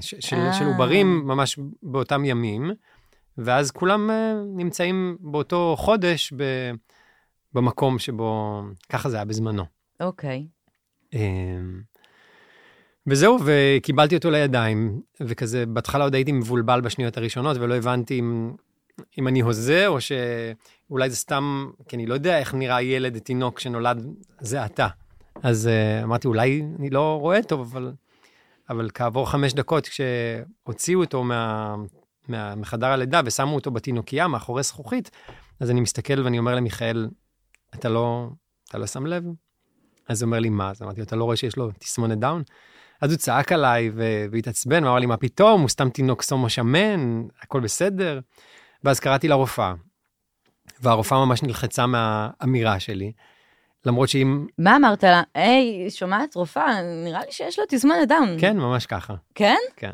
ש, 0.00 0.14
של. 0.20 0.36
של 0.58 0.64
עוברים 0.64 1.22
ממש 1.26 1.58
באותם 1.82 2.24
ימים, 2.24 2.70
ואז 3.38 3.70
כולם 3.70 4.10
אה, 4.10 4.34
נמצאים 4.54 5.16
באותו 5.20 5.74
חודש 5.78 6.32
ב, 6.36 6.42
במקום 7.52 7.98
שבו, 7.98 8.62
ככה 8.88 9.08
זה 9.08 9.16
היה 9.16 9.24
בזמנו. 9.24 9.64
אוקיי. 10.00 10.46
אמ, 11.12 11.80
וזהו, 13.06 13.38
וקיבלתי 13.44 14.16
אותו 14.16 14.30
לידיים, 14.30 15.00
וכזה, 15.20 15.66
בהתחלה 15.66 16.04
עוד 16.04 16.14
הייתי 16.14 16.32
מבולבל 16.32 16.80
בשניות 16.80 17.16
הראשונות, 17.16 17.56
ולא 17.56 17.74
הבנתי 17.74 18.18
אם, 18.18 18.52
אם 19.18 19.28
אני 19.28 19.40
הוזה, 19.40 19.86
או 19.86 19.98
שאולי 20.00 21.10
זה 21.10 21.16
סתם, 21.16 21.70
כי 21.88 21.96
אני 21.96 22.06
לא 22.06 22.14
יודע 22.14 22.38
איך 22.38 22.54
נראה 22.54 22.82
ילד, 22.82 23.18
תינוק 23.18 23.60
שנולד 23.60 24.06
זה 24.40 24.62
עתה. 24.62 24.88
אז 25.42 25.68
uh, 25.68 26.04
אמרתי, 26.04 26.28
אולי 26.28 26.62
אני 26.78 26.90
לא 26.90 27.18
רואה 27.20 27.42
טוב, 27.42 27.60
אבל, 27.60 27.92
אבל 28.70 28.90
כעבור 28.94 29.30
חמש 29.30 29.52
דקות, 29.52 29.88
כשהוציאו 29.88 31.00
אותו 31.00 31.24
מה, 31.24 31.74
מה, 32.28 32.54
מחדר 32.54 32.86
הלידה 32.86 33.20
ושמו 33.24 33.54
אותו 33.54 33.70
בתינוקייה 33.70 34.28
מאחורי 34.28 34.62
זכוכית, 34.62 35.10
אז 35.60 35.70
אני 35.70 35.80
מסתכל 35.80 36.20
ואני 36.20 36.38
אומר 36.38 36.54
למיכאל, 36.54 37.08
אתה 37.74 37.88
לא, 37.88 38.28
אתה 38.68 38.78
לא 38.78 38.86
שם 38.86 39.06
לב? 39.06 39.24
אז 40.08 40.22
הוא 40.22 40.26
אומר 40.26 40.38
לי, 40.38 40.48
מה? 40.48 40.70
אז 40.70 40.82
אמרתי 40.82 41.00
לו, 41.00 41.04
אתה 41.06 41.16
לא 41.16 41.24
רואה 41.24 41.36
שיש 41.36 41.56
לו 41.56 41.70
תסמונת 41.78 42.18
דאון? 42.18 42.42
אז 43.00 43.10
הוא 43.10 43.18
צעק 43.18 43.52
עליי 43.52 43.90
והתעצבן, 44.30 44.84
ואמר 44.84 44.98
לי, 44.98 45.06
מה 45.06 45.16
פתאום, 45.16 45.60
הוא 45.60 45.68
סתם 45.68 45.90
תינוק 45.90 46.22
סומו 46.22 46.48
שמן, 46.48 47.22
הכל 47.42 47.60
בסדר. 47.60 48.20
ואז 48.84 49.00
קראתי 49.00 49.28
לרופאה, 49.28 49.74
והרופאה 50.80 51.24
ממש 51.24 51.42
נלחצה 51.42 51.86
מהאמירה 51.86 52.80
שלי, 52.80 53.12
למרות 53.86 54.08
שאם, 54.08 54.46
מה 54.58 54.76
אמרת 54.76 55.04
לה? 55.04 55.22
היי, 55.34 55.90
שומעת, 55.90 56.34
רופאה, 56.34 56.82
נראה 57.04 57.20
לי 57.24 57.32
שיש 57.32 57.58
לו 57.58 57.64
תסמונת 57.68 58.08
דאון. 58.08 58.36
כן, 58.40 58.56
ממש 58.56 58.86
ככה, 58.86 59.14
כן? 59.34 59.56
כן. 59.76 59.92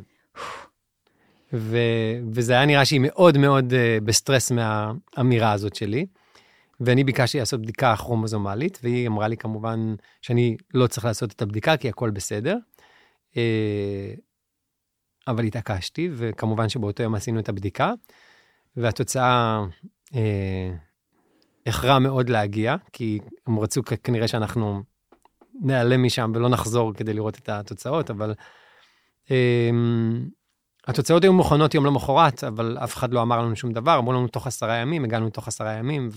ו- 1.52 2.18
וזה 2.32 2.52
היה 2.52 2.66
נראה 2.66 2.85
שהיא 2.85 3.00
מאוד 3.02 3.38
מאוד 3.38 3.73
אה, 3.73 4.04
בסטרס 4.04 4.52
מהאמירה 4.52 5.52
הזאת 5.52 5.75
שלי. 5.75 6.06
ואני 6.85 7.04
ביקשתי 7.04 7.38
לעשות 7.38 7.62
בדיקה 7.62 7.97
כרומוזומלית, 7.97 8.78
והיא 8.82 9.09
אמרה 9.09 9.28
לי 9.28 9.37
כמובן 9.37 9.94
שאני 10.23 10.56
לא 10.75 10.87
צריך 10.87 11.04
לעשות 11.04 11.32
את 11.32 11.42
הבדיקה, 11.42 11.76
כי 11.76 11.88
הכל 11.88 12.11
בסדר. 12.11 12.56
אה, 13.37 14.14
אבל 15.28 15.44
התעקשתי, 15.44 16.11
וכמובן 16.12 16.68
שבאותו 16.68 17.02
יום 17.02 17.14
עשינו 17.14 17.40
את 17.40 17.49
הבדיקה, 17.49 17.92
והתוצאה 18.76 19.64
אה, 20.14 21.99
מאוד 21.99 22.28
להגיע, 22.28 22.76
כי 22.92 23.18
הם 23.47 23.59
רצו 23.59 23.82
כנראה 24.04 24.28
שאנחנו 24.28 24.82
ניעלם 25.61 26.02
משם 26.02 26.32
ולא 26.35 26.49
נחזור 26.49 26.94
כדי 26.94 27.12
לראות 27.12 27.38
את 27.38 27.49
התוצאות, 27.49 28.11
אבל 28.11 28.35
אה, 29.30 29.71
התוצאות 30.87 31.23
היו 31.23 31.33
מוכנות 31.33 31.75
יום 31.75 31.87
למחרת, 31.87 32.45
אבל 32.45 32.79
אף 32.85 32.97
אחד 32.97 33.15
לא 33.15 33.23
אמר 33.23 33.43
לנו 33.43 33.57
שום 33.57 33.73
דבר, 33.73 33.99
אמרו 33.99 34.12
לנו 34.12 34.29
תוך 34.29 34.47
עשרה 34.47 34.75
ימים, 34.75 35.05
הגענו 35.05 35.31
תוך 35.31 35.49
עשרה 35.49 35.73
ימים, 35.73 36.09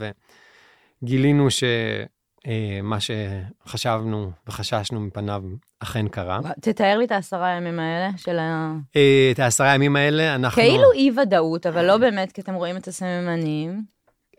וגילינו 1.01 1.47
שמה 1.51 2.97
שחשבנו 2.99 4.31
וחששנו 4.47 4.99
מפניו 4.99 5.43
אכן 5.79 6.07
קרה. 6.07 6.39
תתאר 6.61 6.97
לי 6.97 7.05
את 7.05 7.11
העשרה 7.11 7.49
ימים 7.49 7.79
האלה 7.79 8.09
של 8.17 8.39
ה... 8.39 8.73
אה, 8.95 9.29
את 9.31 9.39
העשרה 9.39 9.75
ימים 9.75 9.95
האלה, 9.95 10.35
אנחנו... 10.35 10.61
כאילו 10.61 10.91
אי-ודאות, 10.91 11.65
אבל 11.65 11.85
לא 11.85 11.97
באמת, 11.97 12.31
כי 12.31 12.41
אתם 12.41 12.53
רואים 12.53 12.77
את 12.77 12.87
הסממנים. 12.87 13.81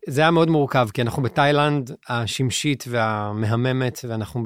זה 0.08 0.20
היה 0.20 0.30
מאוד 0.30 0.50
מורכב, 0.50 0.88
כי 0.94 1.02
אנחנו 1.02 1.22
בתאילנד 1.22 1.90
השמשית 2.08 2.84
והמהממת, 2.88 3.98
ואנחנו 4.08 4.44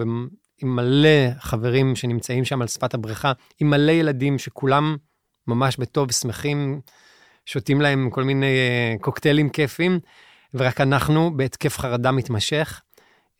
עם 0.62 0.76
מלא 0.76 1.30
חברים 1.38 1.96
שנמצאים 1.96 2.44
שם 2.44 2.62
על 2.62 2.68
שפת 2.68 2.94
הבריכה, 2.94 3.32
עם 3.60 3.70
מלא 3.70 3.92
ילדים 3.92 4.38
שכולם 4.38 4.96
ממש 5.46 5.76
בטוב, 5.76 6.12
שמחים, 6.12 6.80
שותים 7.46 7.80
להם 7.80 8.10
כל 8.10 8.24
מיני 8.24 8.46
אה, 8.46 8.94
קוקטיילים 9.00 9.48
כיפים, 9.48 10.00
ורק 10.54 10.80
אנחנו 10.80 11.36
בהתקף 11.36 11.78
חרדה 11.78 12.12
מתמשך. 12.12 12.80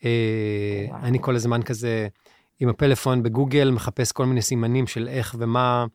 אה. 0.05 0.87
אני 1.03 1.19
כל 1.21 1.37
הזמן 1.37 1.63
כזה 1.63 2.09
עם 2.61 2.69
הפלאפון 2.69 3.23
בגוגל, 3.23 3.71
מחפש 3.71 4.13
כל 4.13 4.27
מיני 4.27 4.43
סימנים 4.43 4.87
של 4.87 5.09
איך 5.09 5.37
ומה, 5.39 5.87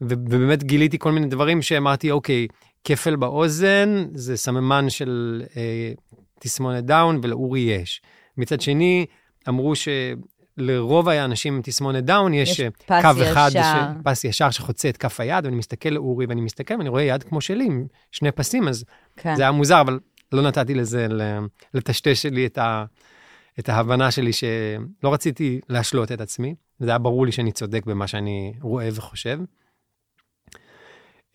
ובאמת 0.00 0.62
גיליתי 0.62 0.98
כל 0.98 1.12
מיני 1.12 1.26
דברים 1.26 1.62
שאמרתי, 1.62 2.10
אוקיי, 2.10 2.46
כפל 2.84 3.16
באוזן 3.16 4.04
זה 4.14 4.36
סממן 4.36 4.90
של 4.90 5.42
אה, 5.56 5.92
תסמונת 6.40 6.84
דאון 6.84 7.20
ולאורי 7.22 7.60
יש. 7.60 8.02
מצד 8.36 8.60
שני, 8.60 9.06
אמרו 9.48 9.72
שלרוב 10.56 11.08
האנשים 11.08 11.54
עם 11.54 11.62
תסמונת 11.62 12.04
דאון 12.04 12.34
יש, 12.34 12.50
יש 12.50 12.60
אה, 12.60 12.70
פס 12.70 13.02
קו 13.02 13.22
אחד, 13.22 13.50
ישר. 13.50 13.60
ש... 13.60 14.04
פס 14.04 14.24
ישר 14.24 14.50
שחוצה 14.50 14.88
את 14.88 14.96
כף 14.96 15.20
היד, 15.20 15.44
ואני 15.44 15.56
מסתכל 15.56 15.88
לאורי 15.88 16.26
ואני 16.26 16.40
מסתכל 16.40 16.74
ואני 16.74 16.88
רואה 16.88 17.02
יד 17.02 17.22
כמו 17.22 17.40
שלי 17.40 17.64
עם 17.64 17.86
שני 18.12 18.32
פסים, 18.32 18.68
אז 18.68 18.84
כן. 19.16 19.36
זה 19.36 19.42
היה 19.42 19.52
מוזר, 19.52 19.80
אבל 19.80 19.98
לא 20.32 20.42
נתתי 20.42 20.74
לזה 20.74 21.06
לטשטש 21.74 22.26
לי 22.26 22.46
את, 22.46 22.58
ה... 22.58 22.84
את 23.58 23.68
ההבנה 23.68 24.10
שלי 24.10 24.32
שלא 24.32 25.12
רציתי 25.12 25.60
להשלות 25.68 26.12
את 26.12 26.20
עצמי. 26.20 26.54
זה 26.78 26.90
היה 26.90 26.98
ברור 26.98 27.26
לי 27.26 27.32
שאני 27.32 27.52
צודק 27.52 27.86
במה 27.86 28.06
שאני 28.06 28.54
רואה 28.60 28.88
וחושב. 28.92 29.38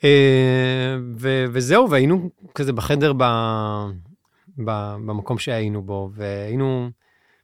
אה, 0.03 0.97
ו- 1.17 1.45
וזהו, 1.51 1.89
והיינו 1.89 2.29
כזה 2.55 2.73
בחדר 2.73 3.13
ב- 3.17 3.89
ב- 4.57 4.95
במקום 5.05 5.37
שהיינו 5.37 5.81
בו, 5.81 6.09
והיינו 6.13 6.89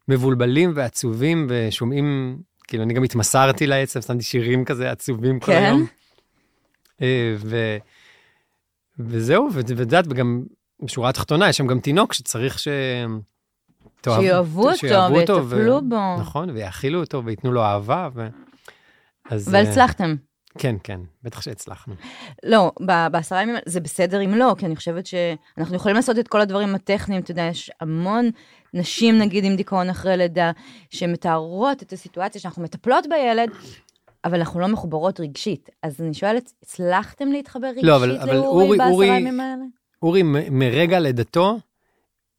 מבולבלים 0.08 0.72
ועצובים 0.76 1.48
ושומעים, 1.50 2.38
כאילו, 2.68 2.84
אני 2.84 2.94
גם 2.94 3.04
התמסרתי 3.04 3.68
לעצב, 3.68 4.02
שמתי 4.02 4.24
שירים 4.24 4.66
כזה 4.66 4.92
עצובים 4.92 5.40
כל 5.40 5.46
כן? 5.52 5.64
היום. 5.64 5.86
אה, 7.02 7.36
ו- 7.40 7.78
וזהו, 9.00 9.50
ואת 9.54 9.70
יודעת, 9.70 10.06
וגם 10.10 10.44
בשורה 10.84 11.10
התחתונה, 11.10 11.50
יש 11.50 11.58
שם 11.58 11.68
גם 11.68 11.80
תינוק 11.80 12.14
שצריך 12.14 12.60
ש... 12.60 12.68
תאהב- 14.02 14.22
שיאהבו 14.22 14.70
אותו 14.72 14.96
אותו, 15.20 15.34
ו- 15.34 15.50
ויטפלו 15.50 15.82
בו. 15.90 16.18
נכון, 16.20 16.50
ויאכילו 16.50 17.00
אותו 17.00 17.26
וייתנו 17.26 17.52
לו 17.52 17.64
אהבה. 17.64 18.10
ו... 18.16 18.28
אז, 19.30 19.50
אבל 19.50 19.56
אה, 19.56 19.62
הצלחתם. 19.72 20.16
כן, 20.58 20.76
כן, 20.84 21.00
בטח 21.24 21.42
שהצלחנו. 21.42 21.94
לא, 22.44 22.72
בעשרה 23.12 23.42
ימים 23.42 23.56
זה 23.66 23.80
בסדר 23.80 24.26
אם 24.26 24.36
לא, 24.36 24.56
כי 24.58 24.66
אני 24.66 24.76
חושבת 24.76 25.06
שאנחנו 25.06 25.76
יכולים 25.76 25.96
לעשות 25.96 26.20
את 26.20 26.28
כל 26.28 26.42
הדברים 26.42 26.76
הטכניים, 26.76 27.22
אתה 27.22 27.32
יודע, 27.32 27.44
יש 27.44 27.72
המון 27.82 28.30
נשים, 28.78 29.18
נגיד, 29.18 29.44
עם 29.44 29.56
דיכאון 29.56 29.90
אחרי 29.90 30.18
לידה, 30.18 30.52
שמתארות 30.90 31.84
את 31.84 31.94
הסיטואציה 31.94 32.42
שאנחנו 32.42 32.64
מטפלות 32.64 33.06
בילד, 33.10 33.50
אבל 34.26 34.40
אנחנו 34.40 34.60
לא 34.60 34.68
מחוברות 34.68 35.20
רגשית. 35.20 35.70
אז 35.84 36.02
אני 36.02 36.14
שואלת, 36.14 36.52
הצלחתם 36.64 37.28
להתחבר 37.32 37.68
רגשית 37.68 37.84
לא, 37.84 37.96
אבל- 37.96 38.18
אבל 38.18 38.34
לאורי 38.36 38.66
אורי- 38.66 38.78
בעשרה 38.78 38.92
אורי- 38.94 39.08
ימים 39.08 39.40
האלה? 39.40 39.64
אורי, 40.02 40.24
מרגע 40.52 41.00
לידתו, 41.00 41.58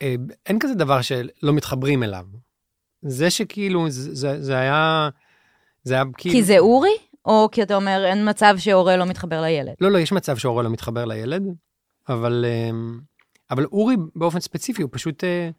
אה, 0.03 0.15
אין 0.47 0.59
כזה 0.59 0.75
דבר 0.75 1.01
שלא 1.03 1.53
מתחברים 1.53 2.03
אליו. 2.03 2.25
זה 3.03 3.31
שכאילו, 3.31 3.91
זה, 3.91 4.15
זה, 4.15 4.43
זה 4.43 4.59
היה, 4.59 5.09
זה 5.83 5.95
היה 5.95 6.05
כאילו... 6.19 6.35
כי 6.35 6.43
זה 6.43 6.59
אורי? 6.59 6.91
או 7.25 7.49
כי 7.53 7.63
אתה 7.63 7.77
אומר, 7.77 8.05
אין 8.07 8.29
מצב 8.29 8.55
שהורה 8.59 8.97
לא 8.97 9.05
מתחבר 9.05 9.41
לילד? 9.41 9.75
לא, 9.81 9.91
לא, 9.91 9.99
יש 9.99 10.13
מצב 10.13 10.37
שהורה 10.37 10.63
לא 10.63 10.71
מתחבר 10.71 11.05
לילד, 11.05 11.43
אבל, 12.09 12.45
אה, 12.49 12.71
אבל 13.51 13.65
אורי 13.65 13.97
באופן 14.17 14.41
ספציפי 14.41 14.83
הוא 14.83 14.91
פשוט 14.93 15.25
אה, 15.25 15.51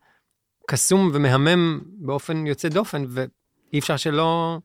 קסום 0.71 1.11
ומהמם 1.13 1.79
באופן 1.97 2.47
יוצא 2.47 2.69
דופן, 2.69 3.05
ואי 3.09 3.79
אפשר 3.79 3.97
שלא 3.97 4.59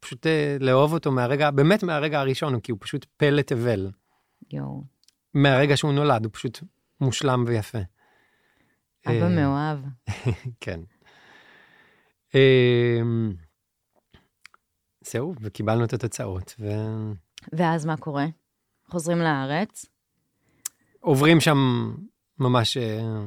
פשוט 0.00 0.26
אה, 0.26 0.56
לאהוב 0.60 0.92
אותו 0.92 1.12
מהרגע, 1.12 1.50
באמת 1.50 1.82
מהרגע 1.82 2.20
הראשון, 2.20 2.60
כי 2.60 2.72
הוא 2.72 2.78
פשוט 2.82 3.06
פלא 3.16 3.42
תבל. 3.42 3.90
יואו, 4.52 4.84
מהרגע 5.34 5.76
שהוא 5.76 5.92
נולד, 5.92 6.24
הוא 6.24 6.32
פשוט 6.32 6.60
מושלם 7.00 7.44
ויפה. 7.46 7.78
אבא 9.06 9.22
אה, 9.22 9.28
מאוהב. 9.28 9.78
כן. 10.60 10.80
אמ, 12.34 13.32
זהו, 15.00 15.34
וקיבלנו 15.40 15.84
את 15.84 15.92
התוצאות, 15.92 16.54
ואז 17.52 17.86
מה 17.86 17.96
קורה? 17.96 18.26
חוזרים 18.90 19.18
לארץ? 19.18 19.86
ועוברים 21.02 21.40
שם 21.40 21.58
ממש 22.38 22.76
אה, 22.76 23.24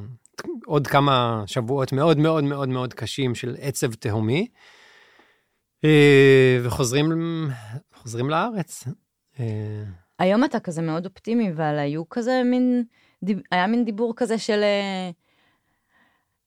עוד 0.70 0.86
כמה 0.86 1.42
שבועות 1.46 1.92
מאוד 1.92 2.18
מאוד 2.18 2.44
מאוד 2.44 2.68
מאוד 2.68 2.94
קשים 2.94 3.34
של 3.34 3.56
עצב 3.60 3.94
תהומי, 3.94 4.48
אה, 5.84 6.58
וחוזרים 6.62 7.12
חוזרים 7.94 8.30
לארץ. 8.30 8.84
אה, 9.40 9.82
היום 10.18 10.44
אתה 10.44 10.60
כזה 10.60 10.82
מאוד 10.82 11.06
אופטימי, 11.06 11.50
אבל 11.50 11.78
היו 11.78 12.08
כזה 12.08 12.42
מין, 12.44 12.84
היה 13.50 13.66
מין 13.66 13.84
דיבור 13.84 14.12
כזה 14.16 14.38
של 14.38 14.60
אה, 14.62 15.10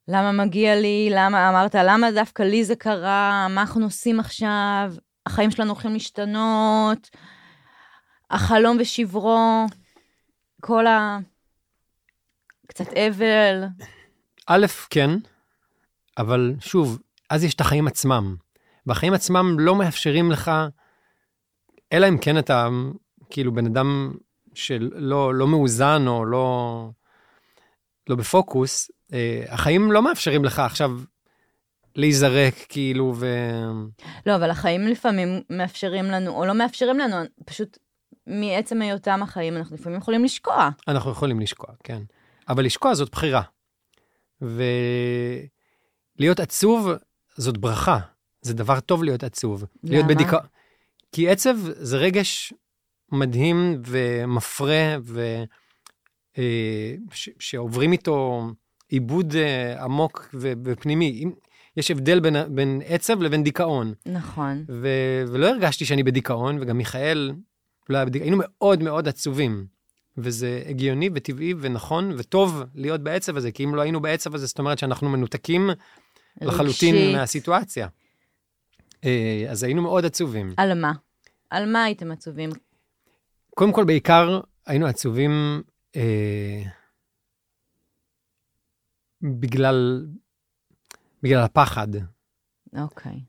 למה 0.07 0.31
מגיע 0.45 0.75
לי, 0.75 1.09
למה, 1.11 1.49
אמרת, 1.49 1.75
למה 1.75 2.11
דווקא 2.11 2.43
לי 2.43 2.63
זה 2.63 2.75
קרה, 2.75 3.47
מה 3.49 3.61
אנחנו 3.61 3.85
עושים 3.85 4.19
עכשיו, 4.19 4.93
החיים 5.25 5.51
שלנו 5.51 5.71
הולכים 5.71 5.93
להשתנות, 5.93 7.09
החלום 8.31 8.77
ושברו. 8.79 9.65
כל 10.61 10.87
ה... 10.87 11.19
קצת 12.67 12.93
אבל. 12.93 13.63
א', 14.47 14.65
כן, 14.89 15.09
אבל 16.17 16.53
שוב, 16.59 16.99
אז 17.29 17.43
יש 17.43 17.53
את 17.53 17.61
החיים 17.61 17.87
עצמם. 17.87 18.35
והחיים 18.85 19.13
עצמם 19.13 19.59
לא 19.59 19.75
מאפשרים 19.75 20.31
לך, 20.31 20.51
אלא 21.93 22.09
אם 22.09 22.17
כן 22.17 22.37
אתה 22.37 22.67
כאילו 23.29 23.53
בן 23.53 23.65
אדם 23.65 24.13
שלא 24.53 25.35
לא 25.35 25.47
מאוזן 25.47 26.07
או 26.07 26.25
לא, 26.25 26.89
לא 28.09 28.15
בפוקוס, 28.15 28.91
אה, 29.13 29.43
החיים 29.49 29.91
לא 29.91 30.01
מאפשרים 30.01 30.45
לך 30.45 30.59
עכשיו 30.59 30.91
להיזרק 31.95 32.53
כאילו 32.69 33.13
ו... 33.15 33.27
לא, 34.25 34.35
אבל 34.35 34.49
החיים 34.49 34.87
לפעמים 34.87 35.41
מאפשרים 35.49 36.05
לנו, 36.05 36.31
או 36.31 36.45
לא 36.45 36.53
מאפשרים 36.53 36.99
לנו, 36.99 37.15
פשוט 37.45 37.77
מעצם 38.27 38.81
היותם 38.81 39.23
החיים, 39.23 39.57
אנחנו 39.57 39.75
לפעמים 39.75 39.99
יכולים 39.99 40.23
לשקוע. 40.23 40.69
אנחנו 40.87 41.11
יכולים 41.11 41.39
לשקוע, 41.39 41.69
כן. 41.83 42.01
אבל 42.49 42.65
לשקוע 42.65 42.93
זאת 42.93 43.11
בחירה. 43.11 43.41
ולהיות 46.17 46.39
עצוב 46.39 46.89
זאת 47.37 47.57
ברכה. 47.57 47.99
זה 48.41 48.53
דבר 48.53 48.79
טוב 48.79 49.03
להיות 49.03 49.23
עצוב. 49.23 49.63
למה? 49.83 49.93
להיות 49.93 50.07
בדיכאון. 50.07 50.41
כי 51.11 51.29
עצב 51.29 51.55
זה 51.63 51.97
רגש 51.97 52.53
מדהים 53.11 53.81
ומפרה, 53.85 54.95
ו... 55.03 55.43
אה, 56.37 56.95
ש... 57.11 57.29
שעוברים 57.39 57.91
איתו 57.91 58.47
עיבוד 58.89 59.35
אה, 59.35 59.83
עמוק 59.83 60.29
ו... 60.33 60.51
ופנימי. 60.65 61.25
יש 61.77 61.91
הבדל 61.91 62.19
בין, 62.19 62.35
בין 62.55 62.81
עצב 62.85 63.21
לבין 63.21 63.43
דיכאון. 63.43 63.93
נכון. 64.05 64.65
ו... 64.69 64.87
ולא 65.27 65.49
הרגשתי 65.49 65.85
שאני 65.85 66.03
בדיכאון, 66.03 66.57
וגם 66.61 66.77
מיכאל 66.77 67.31
לא 67.89 67.97
היה 67.97 68.05
בדיכאון. 68.05 68.29
היינו 68.29 68.43
מאוד 68.43 68.83
מאוד 68.83 69.07
עצובים. 69.07 69.65
וזה 70.17 70.63
הגיוני 70.65 71.09
וטבעי 71.13 71.53
ונכון 71.59 72.11
וטוב 72.17 72.63
להיות 72.75 73.01
בעצב 73.01 73.37
הזה, 73.37 73.51
כי 73.51 73.63
אם 73.63 73.75
לא 73.75 73.81
היינו 73.81 74.01
בעצב 74.01 74.35
הזה, 74.35 74.45
זאת 74.45 74.59
אומרת 74.59 74.79
שאנחנו 74.79 75.09
מנותקים 75.09 75.69
לחלוטין 76.41 76.95
רגשית. 76.95 77.15
מהסיטואציה. 77.15 77.87
אה, 79.03 79.45
אז 79.49 79.63
היינו 79.63 79.81
מאוד 79.81 80.05
עצובים. 80.05 80.53
על 80.57 80.81
מה? 80.81 80.93
על 81.49 81.71
מה 81.71 81.83
הייתם 81.83 82.11
עצובים? 82.11 82.49
קודם 83.55 83.73
כל, 83.73 83.83
בעיקר 83.83 84.39
היינו 84.65 84.85
עצובים 84.85 85.61
אה, 85.95 86.63
בגלל, 89.21 90.07
בגלל 91.23 91.39
הפחד. 91.43 91.87
אוקיי. 92.77 93.19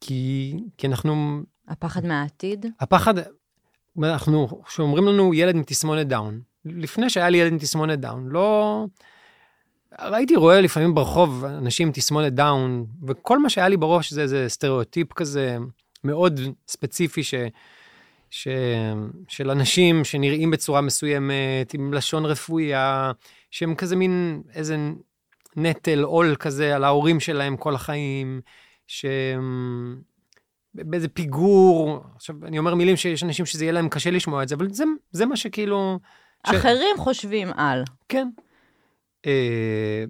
כי, 0.00 0.52
כי 0.76 0.86
אנחנו, 0.86 1.42
הפחד 1.68 2.06
מהעתיד? 2.06 2.66
הפחד, 2.80 3.14
אנחנו, 4.02 4.62
כשאומרים 4.66 5.04
לנו 5.04 5.34
ילד 5.34 5.54
עם 5.56 5.62
תסמונת 5.62 6.06
דאון, 6.06 6.40
לפני 6.64 7.10
שהיה 7.10 7.30
לי 7.30 7.38
ילד 7.38 7.52
עם 7.52 7.58
תסמונת 7.58 8.00
דאון, 8.00 8.28
לא... 8.28 8.84
ראיתי, 10.00 10.36
רואה 10.36 10.60
לפעמים 10.60 10.94
ברחוב 10.94 11.44
אנשים 11.44 11.86
עם 11.88 11.92
תסמונת 11.92 12.32
דאון, 12.32 12.86
וכל 13.06 13.38
מה 13.38 13.50
שהיה 13.50 13.68
לי 13.68 13.76
בראש 13.76 14.12
זה 14.12 14.22
איזה 14.22 14.44
סטריאוטיפ 14.48 15.12
כזה 15.12 15.58
מאוד 16.04 16.40
ספציפי 16.68 17.22
ש, 17.22 17.34
ש, 18.30 18.48
של 19.28 19.50
אנשים 19.50 20.04
שנראים 20.04 20.50
בצורה 20.50 20.80
מסוימת, 20.80 21.74
עם 21.74 21.94
לשון 21.94 22.24
רפויה, 22.24 23.12
שהם 23.50 23.74
כזה 23.74 23.96
מין 23.96 24.42
איזה 24.54 24.76
נטל, 25.56 26.02
עול 26.02 26.36
כזה 26.36 26.76
על 26.76 26.84
ההורים 26.84 27.20
שלהם 27.20 27.56
כל 27.56 27.74
החיים, 27.74 28.40
שהם 28.86 29.96
באיזה 30.74 31.08
פיגור, 31.08 32.00
עכשיו 32.16 32.36
אני 32.42 32.58
אומר 32.58 32.74
מילים 32.74 32.96
שיש 32.96 33.22
אנשים 33.22 33.46
שזה 33.46 33.64
יהיה 33.64 33.72
להם 33.72 33.88
קשה 33.88 34.10
לשמוע 34.10 34.42
את 34.42 34.48
זה, 34.48 34.54
אבל 34.54 34.70
זה, 34.70 34.84
זה 35.10 35.26
מה 35.26 35.36
שכאילו... 35.36 35.98
ש... 36.46 36.50
אחרים 36.50 36.96
חושבים 36.98 37.48
על. 37.56 37.82
כן. 38.08 38.28
אה, 39.26 40.04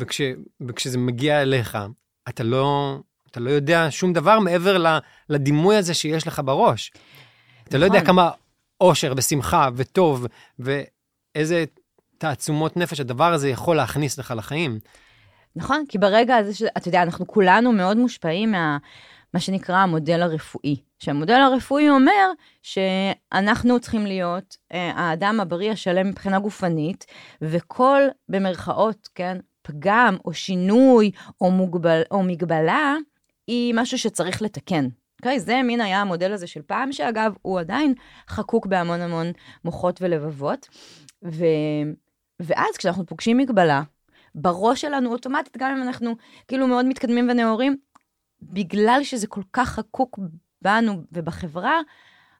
וכש, 0.00 0.20
וכשזה 0.60 0.98
מגיע 0.98 1.42
אליך, 1.42 1.78
אתה 2.28 2.42
לא, 2.42 2.98
אתה 3.30 3.40
לא 3.40 3.50
יודע 3.50 3.86
שום 3.90 4.12
דבר 4.12 4.38
מעבר 4.38 5.00
לדימוי 5.28 5.76
הזה 5.76 5.94
שיש 5.94 6.26
לך 6.26 6.42
בראש. 6.44 6.92
אתה 7.68 7.78
לא 7.78 7.84
יודע 7.84 7.96
נכון. 7.96 8.06
כמה 8.06 8.30
אושר 8.80 9.12
ושמחה 9.16 9.68
וטוב 9.76 10.26
ואיזה 10.58 11.64
תעצומות 12.18 12.76
נפש 12.76 13.00
הדבר 13.00 13.32
הזה 13.32 13.48
יכול 13.48 13.76
להכניס 13.76 14.18
לך 14.18 14.34
לחיים. 14.36 14.78
נכון? 15.56 15.84
כי 15.88 15.98
ברגע 15.98 16.36
הזה, 16.36 16.54
ש... 16.54 16.62
אתה 16.62 16.88
יודע, 16.88 17.02
אנחנו 17.02 17.26
כולנו 17.26 17.72
מאוד 17.72 17.96
מושפעים 17.96 18.52
מה... 18.52 18.78
מה 19.34 19.40
שנקרא 19.40 19.76
המודל 19.76 20.22
הרפואי. 20.22 20.76
שהמודל 20.98 21.34
הרפואי 21.34 21.90
אומר 21.90 22.30
שאנחנו 22.62 23.80
צריכים 23.80 24.06
להיות 24.06 24.56
אה, 24.72 24.92
האדם 24.94 25.40
הבריא 25.40 25.70
השלם 25.70 26.08
מבחינה 26.08 26.38
גופנית, 26.38 27.06
וכל, 27.42 28.02
במרכאות, 28.28 29.08
כן, 29.14 29.38
פגם 29.62 30.16
או 30.24 30.34
שינוי 30.34 31.10
או, 31.40 31.50
מוגבל, 31.50 32.02
או 32.10 32.22
מגבלה, 32.22 32.96
היא 33.46 33.74
משהו 33.76 33.98
שצריך 33.98 34.42
לתקן. 34.42 34.88
אוקיי? 35.20 35.40
זה 35.40 35.62
מין 35.62 35.80
היה 35.80 36.00
המודל 36.00 36.32
הזה 36.32 36.46
של 36.46 36.62
פעם, 36.62 36.92
שאגב, 36.92 37.34
הוא 37.42 37.60
עדיין 37.60 37.94
חקוק 38.28 38.66
בהמון 38.66 39.00
המון 39.00 39.32
מוחות 39.64 40.02
ולבבות. 40.02 40.68
ו... 41.24 41.44
ואז 42.40 42.76
כשאנחנו 42.76 43.06
פוגשים 43.06 43.36
מגבלה, 43.36 43.82
בראש 44.34 44.80
שלנו 44.80 45.12
אוטומטית, 45.12 45.56
גם 45.56 45.76
אם 45.76 45.82
אנחנו 45.82 46.14
כאילו 46.48 46.66
מאוד 46.66 46.86
מתקדמים 46.86 47.30
ונאורים, 47.30 47.76
בגלל 48.42 49.00
שזה 49.02 49.26
כל 49.26 49.42
כך 49.52 49.68
חקוק 49.68 50.18
בנו 50.62 51.02
ובחברה, 51.12 51.80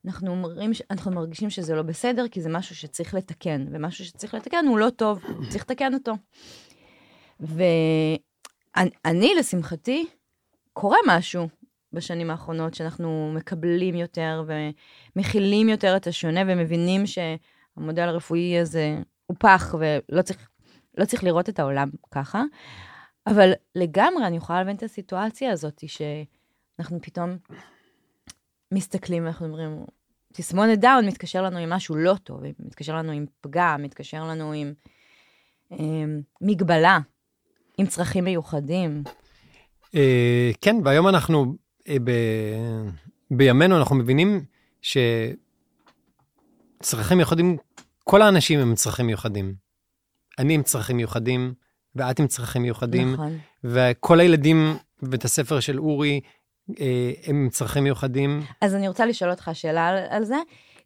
אנחנו, 0.07 0.31
אומרים, 0.31 0.71
אנחנו 0.91 1.11
מרגישים 1.11 1.51
שזה 1.51 1.75
לא 1.75 1.83
בסדר, 1.83 2.29
כי 2.29 2.41
זה 2.41 2.49
משהו 2.49 2.77
שצריך 2.77 3.15
לתקן, 3.15 3.67
ומשהו 3.73 4.05
שצריך 4.05 4.35
לתקן 4.35 4.65
הוא 4.69 4.79
לא 4.79 4.91
טוב, 4.91 5.21
צריך 5.51 5.65
לתקן 5.65 5.95
אותו. 5.95 6.13
ואני, 7.41 9.35
לשמחתי, 9.39 10.07
קורה 10.73 10.99
משהו 11.07 11.49
בשנים 11.93 12.31
האחרונות, 12.31 12.75
שאנחנו 12.75 13.33
מקבלים 13.35 13.95
יותר 13.95 14.45
ומכילים 15.17 15.69
יותר 15.69 15.97
את 15.97 16.07
השונה, 16.07 16.41
ומבינים 16.47 17.03
שהמודל 17.07 18.03
הרפואי 18.03 18.59
הזה 18.59 18.99
הוא 19.27 19.37
פח, 19.41 19.75
ולא 19.79 20.23
צריך, 20.23 20.49
לא 20.99 21.05
צריך 21.05 21.25
לראות 21.25 21.49
את 21.49 21.59
העולם 21.59 21.91
ככה. 22.11 22.43
אבל 23.27 23.53
לגמרי 23.75 24.27
אני 24.27 24.37
יכולה 24.37 24.59
להבין 24.59 24.77
את 24.77 24.83
הסיטואציה 24.83 25.53
הזאת, 25.53 25.85
שאנחנו 25.87 27.03
פתאום 27.03 27.37
מסתכלים 28.73 29.25
ואנחנו 29.25 29.47
אומרים, 29.47 29.85
תסמונת 30.33 30.79
דאון 30.79 31.07
מתקשר 31.07 31.43
לנו 31.43 31.59
עם 31.59 31.71
משהו 31.71 31.97
לא 31.97 32.15
טוב, 32.25 32.41
מתקשר 32.59 32.97
לנו 32.97 33.13
עם 33.13 33.27
פגם, 33.41 33.83
מתקשר 33.83 34.25
לנו 34.25 34.53
עם 34.53 34.73
עם 35.79 36.23
מגבלה, 36.41 36.99
עם 37.79 37.87
צרכים 37.87 38.25
מיוחדים. 38.25 39.03
אה, 39.95 40.51
כן, 40.61 40.77
והיום 40.85 41.09
אנחנו, 41.09 41.57
אה, 41.89 41.97
ב... 42.05 42.11
בימינו 43.31 43.79
אנחנו 43.79 43.97
מבינים 43.97 44.45
שצרכים 44.83 45.37
מיוחדים, 47.17 47.57
כל 48.05 48.23
האנשים 48.23 48.61
הם 48.61 48.75
צרכים 48.75 49.07
מיוחדים. 49.07 49.55
אני 50.39 50.55
עם 50.55 50.63
צרכים 50.63 50.97
מיוחדים, 50.97 51.55
ואת 51.97 52.21
עם 52.21 52.27
צרכים 52.27 52.63
מיוחדים, 52.63 53.13
נכון. 53.13 53.39
וכל 53.65 54.21
הילדים 54.21 54.77
בבית 55.03 55.25
הספר 55.25 55.61
של 55.61 55.79
אורי 55.79 56.21
אה, 56.81 57.13
הם 57.27 57.37
עם 57.37 57.49
צרכים 57.49 57.85
מיוחדים. 57.85 58.43
אז 58.61 58.75
אני 58.75 58.89
רוצה 58.89 59.07
לשאול 59.07 59.31
אותך 59.31 59.51
שאלה 59.53 59.89
על, 59.89 59.97
על 60.11 60.25
זה, 60.25 60.37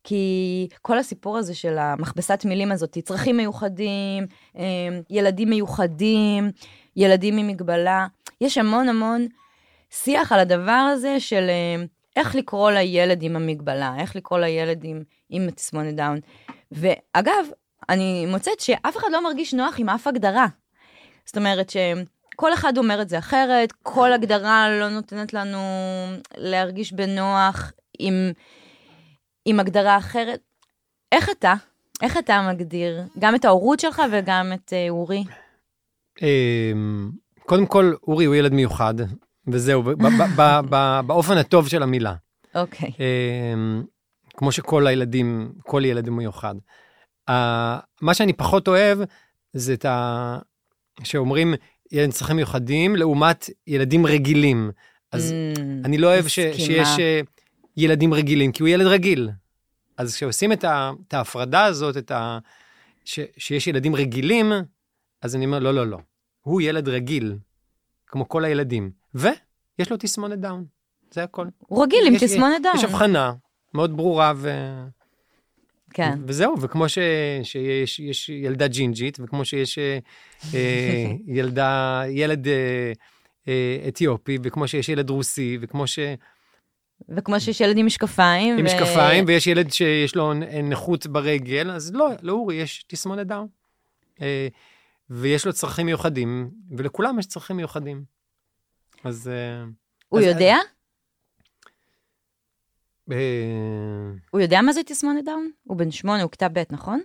כי 0.05 0.69
כל 0.83 0.99
הסיפור 0.99 1.37
הזה 1.37 1.55
של 1.55 1.79
המכבסת 1.79 2.45
מילים 2.45 2.73
הזאת, 2.73 2.99
צרכים 2.99 3.37
מיוחדים, 3.37 4.27
אה, 4.59 4.65
ילדים 5.11 5.51
מיוחדים, 5.51 6.51
ילדים 6.97 7.39
עם 7.39 7.47
מגבלה, 7.47 8.07
יש 8.41 8.59
המון 8.59 8.89
המון 8.89 9.27
שיח 9.91 10.33
על 10.33 10.41
הדבר 10.41 10.73
הזה 10.73 11.21
של 11.21 11.47
אה, 11.49 11.85
איך 12.17 12.35
לקרוא 12.35 12.71
לילד 12.71 13.23
עם 13.23 13.37
המגבלה, 13.37 13.95
איך 13.99 14.17
לקרוא 14.17 14.39
לילד 14.39 14.85
עם, 14.85 15.03
עם 15.31 15.51
תסמונת 15.51 15.95
דאון. 15.95 16.19
ואגב, 16.73 17.47
אני 17.89 18.27
מוצאת 18.27 18.61
שאף 18.61 18.97
אחד 18.97 19.09
לא 19.13 19.25
מרגיש 19.25 19.55
נוח 19.55 19.75
עם 19.79 19.89
אף 19.89 20.07
הגדרה. 20.07 20.47
זאת 21.27 21.37
אומרת 21.37 21.71
שכל 21.71 22.55
אחד 22.55 22.79
אומר 22.79 23.03
את 23.03 23.09
זה 23.09 23.19
אחרת, 23.19 23.73
כל 23.83 24.13
הגדרה 24.13 24.79
לא 24.81 24.89
נותנת 24.89 25.35
לנו 25.35 25.59
להרגיש 26.37 26.93
בנוח 26.93 27.73
עם, 27.99 28.15
עם 29.45 29.61
הגדרה 29.61 29.97
אחרת. 29.97 30.41
איך 31.13 31.31
אתה? 31.31 31.55
איך 32.03 32.17
אתה 32.17 32.49
מגדיר 32.53 33.03
גם 33.19 33.35
את 33.35 33.45
ההורות 33.45 33.81
שלך 33.81 34.03
וגם 34.13 34.53
את 34.55 34.73
uh, 34.73 34.91
אורי? 34.91 35.25
אה, 36.23 36.73
קודם 37.39 37.67
כל, 37.67 37.95
אורי 38.09 38.25
הוא 38.25 38.35
ילד 38.35 38.53
מיוחד, 38.53 38.95
וזהו, 39.49 39.83
באופן 41.07 41.37
הטוב 41.37 41.69
של 41.69 41.83
המילה. 41.83 42.15
אוקיי. 42.55 42.91
אה, 43.01 43.55
כמו 44.37 44.53
שכל 44.53 44.87
הילדים, 44.87 45.53
כל 45.63 45.85
ילד 45.85 46.09
הוא 46.09 46.17
מיוחד. 46.17 46.55
אה, 47.29 47.79
מה 48.03 48.15
שאני 48.15 48.33
פחות 48.33 48.69
אוהב, 48.69 48.99
זה 49.53 49.75
את 49.75 49.85
ה... 49.85 50.39
שאומרים 51.05 51.55
ילד 51.93 52.05
עם 52.05 52.11
צרכים 52.11 52.37
מיוחדים 52.37 52.97
לעומת 52.97 53.51
ילדים 53.67 54.07
רגילים. 54.07 54.71
אז 55.13 55.31
Mm, 55.33 55.61
אני 55.85 55.99
לא 55.99 56.07
אוהב 56.07 56.29
ש. 56.29 56.35
שיש 56.35 56.89
אה, 56.99 57.21
ילדים 57.77 58.15
רגילים, 58.15 58.53
כי 58.53 58.63
הוא 58.63 58.69
ילד 58.69 58.87
רגיל. 58.87 59.31
אז 59.97 60.15
כשעושים 60.15 60.53
את, 60.53 60.65
ה, 60.65 60.91
את 61.09 61.15
ההפרדה 61.15 61.65
הזאת, 61.65 61.97
את, 61.97 62.11
ה, 62.11 62.39
ש, 63.05 63.21
שיש 63.37 63.67
ילדים 63.67 63.95
רגילים, 63.95 64.53
אז 65.23 65.37
אני 65.37 65.47
אומר, 65.47 65.59
לא, 65.59 65.75
לא, 65.75 65.87
לא. 65.87 65.99
הוא 66.41 66.61
ילד 66.61 66.89
רגיל, 66.89 67.39
כמו 68.07 68.29
כל 68.29 68.45
הילדים, 68.45 68.91
ויש 69.15 69.91
לו 69.91 69.97
תסמונת 69.97 70.39
דאון. 70.39 70.65
זה 71.11 71.23
הכל. 71.23 71.47
הוא 71.59 71.85
רגיל 71.85 72.07
עם 72.07 72.19
תסמונת 72.19 72.63
דאון. 72.63 72.77
יש 72.77 72.85
הבחנה 72.85 73.33
מאוד 73.75 73.97
ברורה, 73.97 74.33
ו... 74.37 74.51
כן. 75.95 76.19
וזהו, 76.27 76.61
וכמו 76.61 76.89
ש... 76.89 76.99
שיש 77.43 78.01
יש 78.01 78.29
ילדה 78.29 78.67
ג'ינג'ית, 78.69 79.19
וכמו 79.21 79.45
שיש 79.45 79.79
אה, 79.79 79.99
אה, 80.55 81.07
ילדה, 81.39 82.03
ילד 82.09 82.49
אה, 82.49 82.93
אה, 83.49 83.85
אתיופי, 83.89 84.39
וכמו 84.43 84.69
שיש 84.69 84.89
ילד 84.89 85.11
רוסי, 85.11 85.59
וכמו 85.61 85.87
ש... 85.87 85.99
וכמו 87.09 87.41
שיש 87.41 87.61
ילד 87.61 87.77
עם 87.79 87.87
משקפיים. 87.87 88.59
עם 88.59 88.65
ו- 88.65 88.69
משקפיים, 88.69 89.25
ויש 89.29 89.47
ילד 89.47 89.73
שיש 89.73 90.17
לו 90.17 90.33
נכות 90.63 91.07
ברגל, 91.07 91.71
אז 91.71 91.95
לא, 91.95 92.09
לאורי 92.23 92.57
יש 92.57 92.85
תסמונת 92.89 93.27
דאון. 93.27 93.47
אה, 94.23 94.49
ויש 95.11 95.47
לו 95.47 95.53
צרכים 95.53 95.87
מיוחדים, 95.87 96.51
ולכולם 96.77 97.19
יש 97.19 97.27
צרכים 97.27 97.57
מיוחדים. 97.57 98.05
אז... 99.05 99.29
אה, 99.29 99.65
הוא 100.09 100.21
אז- 100.21 100.27
יודע? 100.27 100.57
הוא 104.31 104.41
יודע 104.41 104.63
מה 104.63 104.73
זה 104.73 104.83
תסמונת 104.83 105.25
דאון? 105.25 105.51
הוא 105.65 105.77
בן 105.77 105.91
שמונה, 105.91 106.23
הוא 106.23 106.31
כיתה 106.31 106.49
ב', 106.49 106.63
נכון? 106.71 107.01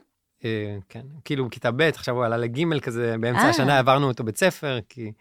אה, 0.45 0.77
כן, 0.89 1.05
כאילו 1.25 1.45
בכיתה 1.45 1.71
ב', 1.71 1.81
עכשיו 1.81 2.15
הוא 2.15 2.25
עלה 2.25 2.37
לג' 2.37 2.79
כזה, 2.79 3.15
באמצע 3.19 3.41
אה. 3.41 3.49
השנה 3.49 3.79
עברנו 3.79 4.07
אותו 4.07 4.23
בית 4.23 4.37
ספר, 4.37 4.79
כי 4.89 5.11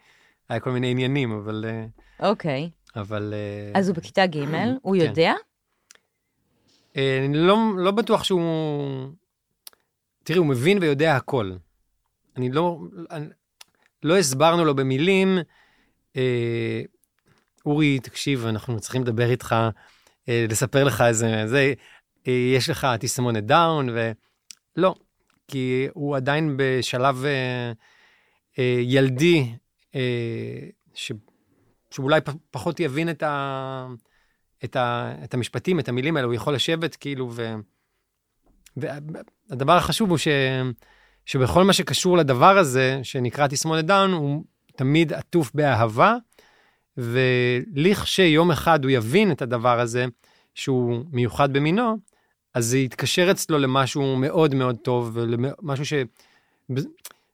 היה 0.49 0.59
כל 0.59 0.71
מיני 0.71 0.91
עניינים, 0.91 1.31
אבל... 1.31 1.65
אה, 1.67 2.29
אוקיי. 2.29 2.69
אבל... 2.95 3.33
אז 3.73 3.89
הוא 3.89 3.95
בכיתה 3.95 4.25
ג', 4.25 4.37
הוא 4.81 4.95
כן. 4.95 5.05
יודע? 5.05 5.33
אה, 6.97 7.25
אני 7.25 7.37
לא, 7.37 7.57
לא 7.77 7.91
בטוח 7.91 8.23
שהוא... 8.23 9.07
תראי, 10.23 10.39
הוא 10.39 10.47
מבין 10.47 10.77
ויודע 10.81 11.15
הכל. 11.15 11.51
אני 12.37 12.51
לא... 12.51 12.79
לא 14.03 14.17
הסברנו 14.17 14.65
לו 14.65 14.75
במילים, 14.75 15.37
אורי, 17.65 17.99
תקשיב, 17.99 18.45
אנחנו 18.45 18.79
צריכים 18.79 19.01
לדבר 19.01 19.29
איתך, 19.29 19.55
לספר 20.49 20.83
לך 20.83 21.01
איזה... 21.01 21.43
זה, 21.45 21.73
אה, 22.27 22.51
יש 22.55 22.69
לך 22.69 22.87
תסמונת 22.99 23.45
דאון, 23.45 23.89
ולא, 23.89 24.95
כי 25.47 25.87
הוא 25.93 26.15
עדיין 26.15 26.53
בשלב 26.57 27.25
אה, 27.25 27.71
אה, 28.59 28.79
ילדי, 28.81 29.51
אה, 29.95 30.01
ש, 30.93 31.11
שאולי 31.91 32.21
פחות 32.51 32.79
יבין 32.79 33.09
את 33.09 33.23
ה... 33.23 33.87
את, 34.63 34.75
ה, 34.75 35.13
את 35.23 35.33
המשפטים, 35.33 35.79
את 35.79 35.89
המילים 35.89 36.17
האלה, 36.17 36.25
הוא 36.25 36.33
יכול 36.33 36.53
לשבת 36.53 36.95
כאילו, 36.95 37.29
ו... 37.31 37.53
והדבר 38.77 39.77
החשוב 39.77 40.09
הוא 40.09 40.17
ש, 40.17 40.27
שבכל 41.25 41.63
מה 41.63 41.73
שקשור 41.73 42.17
לדבר 42.17 42.57
הזה, 42.57 42.99
שנקרא 43.03 43.47
תסמונת 43.47 43.85
דאון, 43.85 44.11
הוא 44.11 44.43
תמיד 44.75 45.13
עטוף 45.13 45.51
באהבה, 45.53 46.15
ולכשיום 46.97 48.51
אחד 48.51 48.83
הוא 48.83 48.91
יבין 48.91 49.31
את 49.31 49.41
הדבר 49.41 49.79
הזה, 49.79 50.05
שהוא 50.55 51.03
מיוחד 51.11 51.53
במינו, 51.53 51.97
אז 52.53 52.65
זה 52.65 52.77
יתקשר 52.77 53.31
אצלו 53.31 53.57
למשהו 53.57 54.15
מאוד 54.15 54.55
מאוד 54.55 54.77
טוב, 54.77 55.11
ולמשהו 55.13 55.85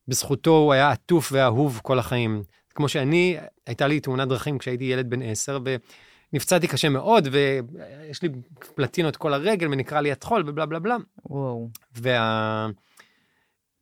שבזכותו 0.05 0.51
הוא 0.51 0.73
היה 0.73 0.91
עטוף 0.91 1.29
ואהוב 1.31 1.79
כל 1.83 1.99
החיים. 1.99 2.43
כמו 2.75 2.89
שאני, 2.89 3.37
הייתה 3.67 3.87
לי 3.87 3.99
תאונת 3.99 4.27
דרכים 4.27 4.57
כשהייתי 4.57 4.83
ילד 4.83 5.09
בן 5.09 5.21
עשר, 5.21 5.59
ו... 5.65 5.75
נפצעתי 6.33 6.67
קשה 6.67 6.89
מאוד, 6.89 7.27
ויש 7.31 8.21
לי 8.21 8.29
פלטינות 8.75 9.17
כל 9.17 9.33
הרגל, 9.33 9.67
ונקרע 9.67 10.01
לי 10.01 10.11
הטחול, 10.11 10.43
ובלה 10.47 10.65
בלה 10.65 10.79
בלה. 10.79 10.97
וואו. 11.25 11.69
וה... 11.95 12.67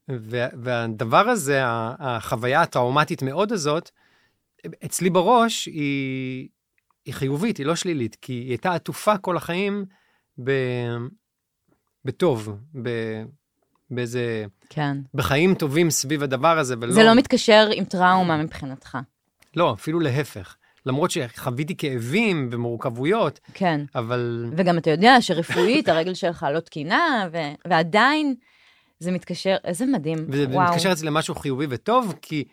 וה... 0.08 0.48
והדבר 0.54 1.30
הזה, 1.30 1.62
החוויה 2.00 2.62
הטראומטית 2.62 3.22
מאוד 3.22 3.52
הזאת, 3.52 3.92
אצלי 4.86 5.10
בראש 5.10 5.66
היא, 5.66 6.48
היא 7.06 7.14
חיובית, 7.14 7.58
היא 7.58 7.66
לא 7.66 7.76
שלילית, 7.76 8.18
כי 8.22 8.34
היא 8.34 8.50
הייתה 8.50 8.74
עטופה 8.74 9.18
כל 9.18 9.38
החיים 9.38 9.86
ב... 10.44 10.52
בטוב, 12.06 12.58
ב... 12.82 12.90
באיזה... 13.92 14.46
כן. 14.70 14.98
בחיים 15.14 15.56
טובים 15.56 15.90
סביב 15.90 16.24
הדבר 16.24 16.60
הזה, 16.60 16.76
ולא... 16.82 16.94
זה 16.94 17.04
לא 17.04 17.16
מתקשר 17.16 17.70
עם 17.74 17.86
טראומה 17.86 18.38
מבחינתך. 18.38 18.98
לא, 19.56 19.74
אפילו 19.74 20.00
להפך. 20.00 20.56
למרות 20.86 21.12
שחוויתי 21.12 21.78
כאבים 21.78 22.50
ומורכבויות, 22.52 23.40
כן. 23.54 23.82
אבל... 23.96 24.52
וגם 24.58 24.78
אתה 24.78 24.90
יודע 24.90 25.18
שרפואית 25.22 25.90
הרגל 25.90 26.14
שלך 26.14 26.46
לא 26.54 26.60
תקינה, 26.60 27.28
ו... 27.32 27.38
ועדיין 27.68 28.36
זה 29.00 29.12
מתקשר, 29.12 29.56
איזה 29.64 29.86
מדהים. 29.86 30.26
וזה 30.30 30.46
וואו. 30.50 30.70
מתקשר 30.70 30.92
אצלי 30.92 31.08
למשהו 31.08 31.36
חיובי 31.36 31.66
וטוב, 31.70 32.14
כי 32.22 32.44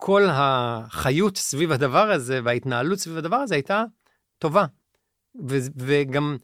כל 0.00 0.22
החיות 0.30 1.36
סביב 1.36 1.72
הדבר 1.72 2.10
הזה 2.10 2.40
וההתנהלות 2.44 2.98
סביב 2.98 3.16
הדבר 3.16 3.36
הזה 3.36 3.54
הייתה 3.54 3.84
טובה. 4.38 4.64
ו- 5.48 5.56
וגם, 5.76 6.36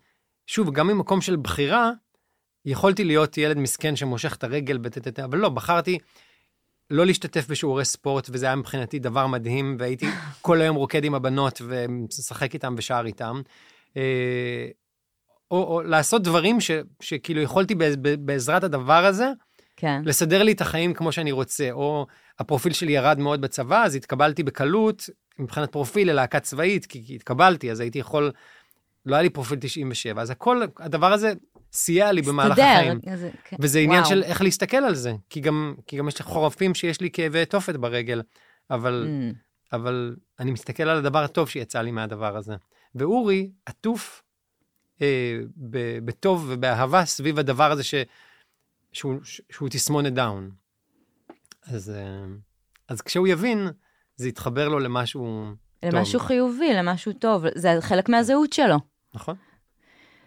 שוב, 0.47 0.71
גם 0.71 0.87
ממקום 0.87 1.21
של 1.21 1.37
בחירה, 1.37 1.91
יכולתי 2.65 3.05
להיות 3.05 3.39
ילד 3.39 3.59
מסכן 3.59 3.97
שמושך 3.97 4.35
את 4.35 4.45
הרגל, 4.45 4.79
וטטטט, 4.83 5.19
אבל 5.19 5.39
לא, 5.39 5.49
בחרתי 5.49 5.99
לא 6.91 7.07
להשתתף 7.07 7.49
בשיעורי 7.49 7.85
ספורט, 7.85 8.31
וזה 8.33 8.47
היה 8.47 8.57
מבחינתי 8.57 8.99
דבר 8.99 9.27
מדהים, 9.27 9.77
והייתי 9.79 10.07
כל 10.43 10.61
היום 10.61 10.77
רוקד 10.77 11.05
עם 11.05 11.15
הבנות 11.15 11.63
ומשחק 11.67 12.55
איתם 12.55 12.75
ושר 12.79 13.03
איתם. 13.07 13.43
אה, 13.97 14.69
או, 15.51 15.63
או 15.75 15.83
לעשות 15.83 16.23
דברים 16.23 16.61
ש, 16.61 16.71
שכאילו 17.01 17.41
יכולתי 17.41 17.75
בעז- 17.75 17.97
בעזרת 18.19 18.65
הדבר 18.65 19.05
הזה, 19.05 19.33
כן. 19.85 20.03
לסדר 20.05 20.43
לי 20.43 20.53
את 20.53 20.61
החיים 20.61 20.95
כמו 20.95 21.13
שאני 21.13 21.33
רוצה, 21.33 21.69
או 21.73 22.07
הפרופיל 22.39 22.73
שלי 22.73 22.93
ירד 22.93 23.19
מאוד 23.19 23.41
בצבא, 23.41 23.85
אז 23.85 23.95
התקבלתי 23.95 24.43
בקלות, 24.43 25.11
מבחינת 25.39 25.73
פרופיל 25.73 26.11
ללהקה 26.11 26.41
צבאית, 26.41 26.87
כי, 26.87 27.07
כי 27.07 27.15
התקבלתי, 27.15 27.71
אז 27.71 27.81
הייתי 27.81 27.99
יכול, 27.99 28.33
לא 29.07 29.15
היה 29.15 29.23
לי 29.23 29.31
פרופיל 29.31 29.59
97, 29.61 30.23
אז 30.23 30.31
הכל, 30.31 30.63
הדבר 30.79 31.13
הזה 31.13 31.33
סייע 31.73 32.13
לי 32.13 32.23
במהלך 32.23 32.59
החיים. 32.59 33.01
זה- 33.17 33.31
כן. 33.45 33.57
וזה 33.61 33.79
עניין 33.79 34.01
וואו. 34.01 34.11
של 34.11 34.23
איך 34.23 34.43
להסתכל 34.43 34.77
על 34.77 34.95
זה, 34.95 35.13
כי 35.31 35.41
גם, 35.41 35.75
כי 35.87 35.97
גם 35.97 36.09
יש 36.09 36.23
חורפים 36.23 36.75
שיש 36.75 37.01
לי 37.01 37.11
כאבי 37.11 37.45
תופת 37.47 37.77
ברגל, 37.77 38.23
אבל, 38.71 39.09
אממ. 39.09 39.35
אבל 39.77 40.17
אני 40.41 40.51
מסתכל 40.51 40.83
על 40.83 40.99
הדבר 40.99 41.25
הטוב 41.25 41.49
שיצא 41.49 41.81
לי 41.81 41.91
מהדבר 41.91 42.37
הזה. 42.37 42.55
ואורי 42.95 43.51
עטוף 43.67 44.23
אה, 45.03 45.39
בטוב 46.05 46.47
ובאהבה 46.49 47.05
סביב 47.05 47.39
הדבר 47.39 47.71
הזה 47.73 47.83
ש, 47.83 47.95
שהוא, 48.95 49.15
שהוא 49.25 49.69
תסמונת 49.69 50.13
דאון. 50.13 50.51
אז, 51.67 51.91
אה, 51.91 52.25
אז 52.89 53.03
כשהוא 53.03 53.29
יבין, 53.29 53.69
זה 54.17 54.29
יתחבר 54.29 54.69
לו 54.69 54.79
למשהו 54.79 55.47
טוב. 55.81 55.95
למשהו 55.95 56.21
חיובי, 56.21 56.75
למשהו 56.75 57.13
טוב, 57.13 57.45
זה 57.55 57.77
חלק 57.81 58.09
מהזהות 58.09 58.53
שלו. 58.53 58.77
נכון? 59.15 59.37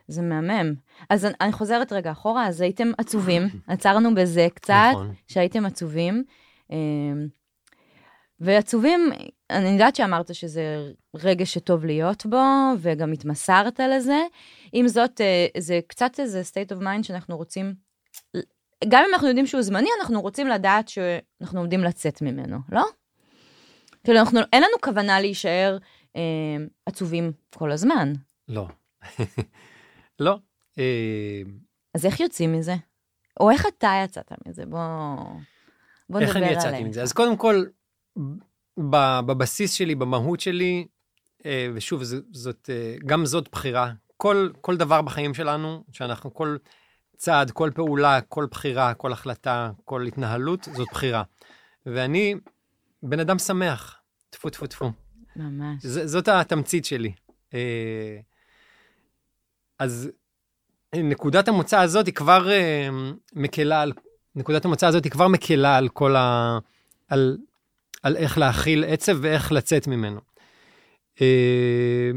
זה 0.08 0.22
מהמם. 0.22 0.74
אז 1.10 1.26
אני- 1.26 1.34
אני 1.42 1.52
חוזרת 1.52 1.94
רגע 1.94 2.12
אחורה, 2.12 2.48
אז 2.48 2.62
הייתם 2.62 2.88
עצובים, 2.98 3.42
עצרנו 3.68 4.16
בזה 4.16 4.48
קצת, 4.56 4.74
נכון. 4.92 5.14
שהייתם 5.28 5.66
עצובים. 5.66 6.24
אמ, 6.72 7.28
ועצובים, 8.40 9.10
אני 9.50 9.70
יודעת 9.70 9.96
שאמרת 9.96 10.36
שזה 10.36 10.92
רגע 11.16 11.46
שטוב 11.46 11.86
להיות 11.86 12.26
בו, 12.26 12.42
וגם 12.80 13.12
התמסרת 13.12 13.80
לזה. 13.80 14.22
עם 14.74 14.88
זאת, 14.88 15.22
אה, 15.22 15.48
זה 15.58 15.80
קצת 15.88 16.20
איזה 16.20 16.42
state 16.42 16.76
of 16.78 16.82
mind 16.82 17.04
שאנחנו 17.04 17.38
רוצים, 17.38 17.74
גם 18.88 19.04
אם 19.08 19.14
אנחנו 19.14 19.28
יודעים 19.28 19.48
שהוא 19.48 19.62
זמני, 19.62 19.90
אנחנו 20.02 20.22
רוצים 20.22 20.48
לדעת 20.48 20.90
שאנחנו 20.90 21.60
עומדים 21.60 21.84
לצאת 21.84 22.22
ממנו, 22.22 22.58
לא? 22.72 22.84
כאילו, 24.04 24.20
אנחנו, 24.20 24.40
אין 24.54 24.64
לנו 24.64 24.82
כוונה 24.82 25.20
להישאר 25.20 25.78
אה, 26.16 26.22
עצובים 26.86 27.32
כל 27.56 27.72
הזמן. 27.72 28.14
לא. 28.48 28.68
לא. 30.20 30.40
אה, 30.80 31.42
אז 31.94 32.06
איך 32.06 32.20
יוצאים 32.20 32.54
מזה? 32.54 32.76
או 33.40 33.52
איך 33.52 33.66
אתה 33.68 33.92
יצאת 34.04 34.32
מזה? 34.48 34.66
בוא, 34.66 34.80
בוא 36.10 36.20
נדבר 36.20 36.22
איך 36.22 36.36
עליהם. 36.36 36.52
אני 36.54 36.60
יצאתי 36.60 36.84
מזה? 36.84 37.02
אז 37.02 37.14
קודם 37.14 37.38
כל, 37.38 37.66
בבסיס 39.26 39.74
שלי, 39.74 39.96
במהות 39.96 40.40
שלי, 40.40 40.88
אה, 41.46 41.68
ושוב, 41.74 42.04
זאת, 42.32 42.70
אה, 42.74 42.96
גם 43.06 43.26
זאת 43.26 43.50
בחירה. 43.52 43.92
כל, 44.18 44.50
כל 44.62 44.78
דבר 44.78 45.02
בחיים 45.02 45.34
שלנו, 45.34 45.84
שאנחנו, 45.92 46.34
כל 46.34 46.58
צעד, 47.18 47.52
כל 47.52 47.72
פעולה, 47.76 48.22
כל 48.22 48.48
בחירה, 48.52 48.94
כל 48.94 49.12
החלטה, 49.12 49.72
כל 49.86 50.06
התנהלות, 50.06 50.64
זאת 50.74 50.88
בחירה. 50.92 51.24
ואני 51.86 52.36
בן 53.04 53.20
אדם 53.20 53.40
שמח, 53.40 54.00
טפו 54.30 54.50
טפו 54.50 54.68
טפו. 54.68 54.92
ממש. 55.36 55.86
ז- 55.86 56.12
זאת 56.12 56.28
התמצית 56.28 56.86
שלי. 56.86 57.12
אה, 57.54 58.20
אז 59.80 60.10
נקודת 60.96 61.48
המוצא 61.48 61.80
הזאת 61.80 62.06
היא 62.06 62.14
כבר 62.14 62.50
אה, 62.52 62.90
מקלה 63.34 63.82
על, 63.82 63.94
נקודת 64.36 64.66
המוצא 64.66 64.88
הזאת 64.88 65.04
היא 65.04 65.12
כבר 65.12 65.28
מקלה 65.28 65.78
על 65.78 65.90
כל 65.90 66.16
ה... 66.16 66.58
על, 67.08 67.38
על 68.04 68.16
איך 68.16 68.38
להכיל 68.38 68.84
עצב 68.88 69.18
ואיך 69.22 69.52
לצאת 69.52 69.88
ממנו. 69.88 70.22
אה, 71.22 72.12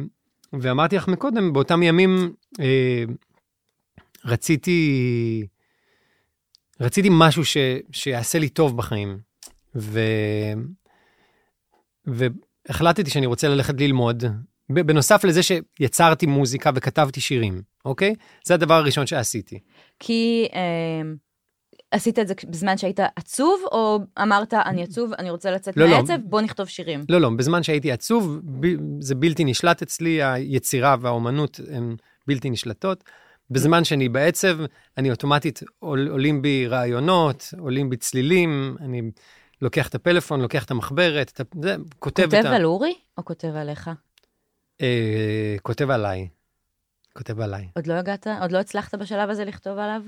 ואמרתי 0.61 0.97
לך 0.97 1.09
מקודם, 1.09 1.53
באותם 1.53 1.83
ימים 1.83 2.35
אה, 2.61 3.05
רציתי, 4.25 5.47
רציתי 6.81 7.09
משהו 7.13 7.45
ש, 7.45 7.57
שיעשה 7.93 8.39
לי 8.39 8.49
טוב 8.49 8.77
בחיים. 8.77 9.19
ו... 9.75 10.01
והחלטתי 12.07 13.11
שאני 13.11 13.27
רוצה 13.27 13.49
ללכת 13.49 13.81
ללמוד, 13.81 14.25
בנוסף 14.69 15.25
לזה 15.25 15.41
שיצרתי 15.43 16.27
מוזיקה 16.27 16.71
וכתבתי 16.75 17.21
שירים, 17.21 17.63
אוקיי? 17.85 18.15
זה 18.45 18.55
הדבר 18.55 18.75
הראשון 18.75 19.07
שעשיתי. 19.07 19.59
כי 19.99 20.49
אה, 20.55 21.11
עשית 21.91 22.19
את 22.19 22.29
זה 22.29 22.35
בזמן 22.49 22.79
שהיית 22.79 23.01
עצוב, 23.17 23.63
או 23.73 23.99
אמרת, 24.23 24.55
אני 24.55 24.83
עצוב, 24.83 25.13
אני 25.19 25.31
רוצה 25.31 25.51
לצאת 25.51 25.77
לא, 25.77 25.87
לא. 25.87 25.91
מהעצב, 25.91 26.19
בוא 26.25 26.41
נכתוב 26.41 26.69
שירים. 26.69 27.05
לא, 27.09 27.21
לא, 27.21 27.31
בזמן 27.37 27.63
שהייתי 27.63 27.93
עצוב, 27.93 28.41
ב, 28.61 28.67
זה 29.01 29.15
בלתי 29.15 29.45
נשלט 29.45 29.83
אצלי, 29.83 30.23
היצירה 30.23 30.97
והאומנות 31.01 31.61
הן 31.73 31.97
בלתי 32.27 32.51
נשלטות. 32.51 33.05
בזמן 33.51 33.85
שאני 33.85 34.09
בעצב, 34.09 34.57
אני 34.99 35.11
אוטומטית 35.11 35.61
עול, 35.79 36.09
עולים 36.09 36.43
בי 36.43 36.67
רעיונות, 36.67 37.55
עולים 37.59 37.91
בי 37.91 37.97
צלילים, 37.97 38.77
אני 38.81 39.03
לוקח 39.63 39.89
את 39.89 39.95
הפלאפון, 39.95 40.41
לוקח 40.41 40.65
את 40.65 40.71
המחברת, 40.71 41.41
את, 41.41 41.55
זה, 41.63 41.77
כותב 41.99 42.23
את 42.23 42.33
ה... 42.33 42.37
כותב 42.37 42.47
על 42.47 42.65
אורי, 42.65 42.95
או 43.19 43.25
כותב 43.25 43.49
עליך? 43.57 43.91
אה, 44.81 45.57
כותב 45.63 45.91
עליי. 45.91 46.29
כותב 47.17 47.41
עליי. 47.41 47.69
עוד 47.77 47.87
לא 47.87 47.95
הגעת, 47.95 48.27
עוד 48.41 48.53
לא 48.53 48.59
הצלחת 48.59 48.95
בשלב 48.95 49.31
הזה 49.31 49.45
לכתוב 49.45 49.79
עליו? 49.79 50.03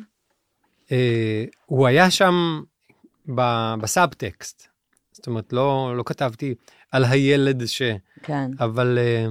אה, 0.93 1.45
הוא 1.67 1.87
היה 1.87 2.11
שם 2.11 2.63
ב- 3.35 3.75
בסאבטקסט. 3.81 4.69
זאת 5.13 5.27
אומרת, 5.27 5.53
לא, 5.53 5.97
לא 5.97 6.03
כתבתי 6.07 6.55
על 6.93 7.05
הילד 7.05 7.67
ש... 7.67 7.83
כן. 8.23 8.51
אבל 8.61 8.99
אה, 8.99 9.27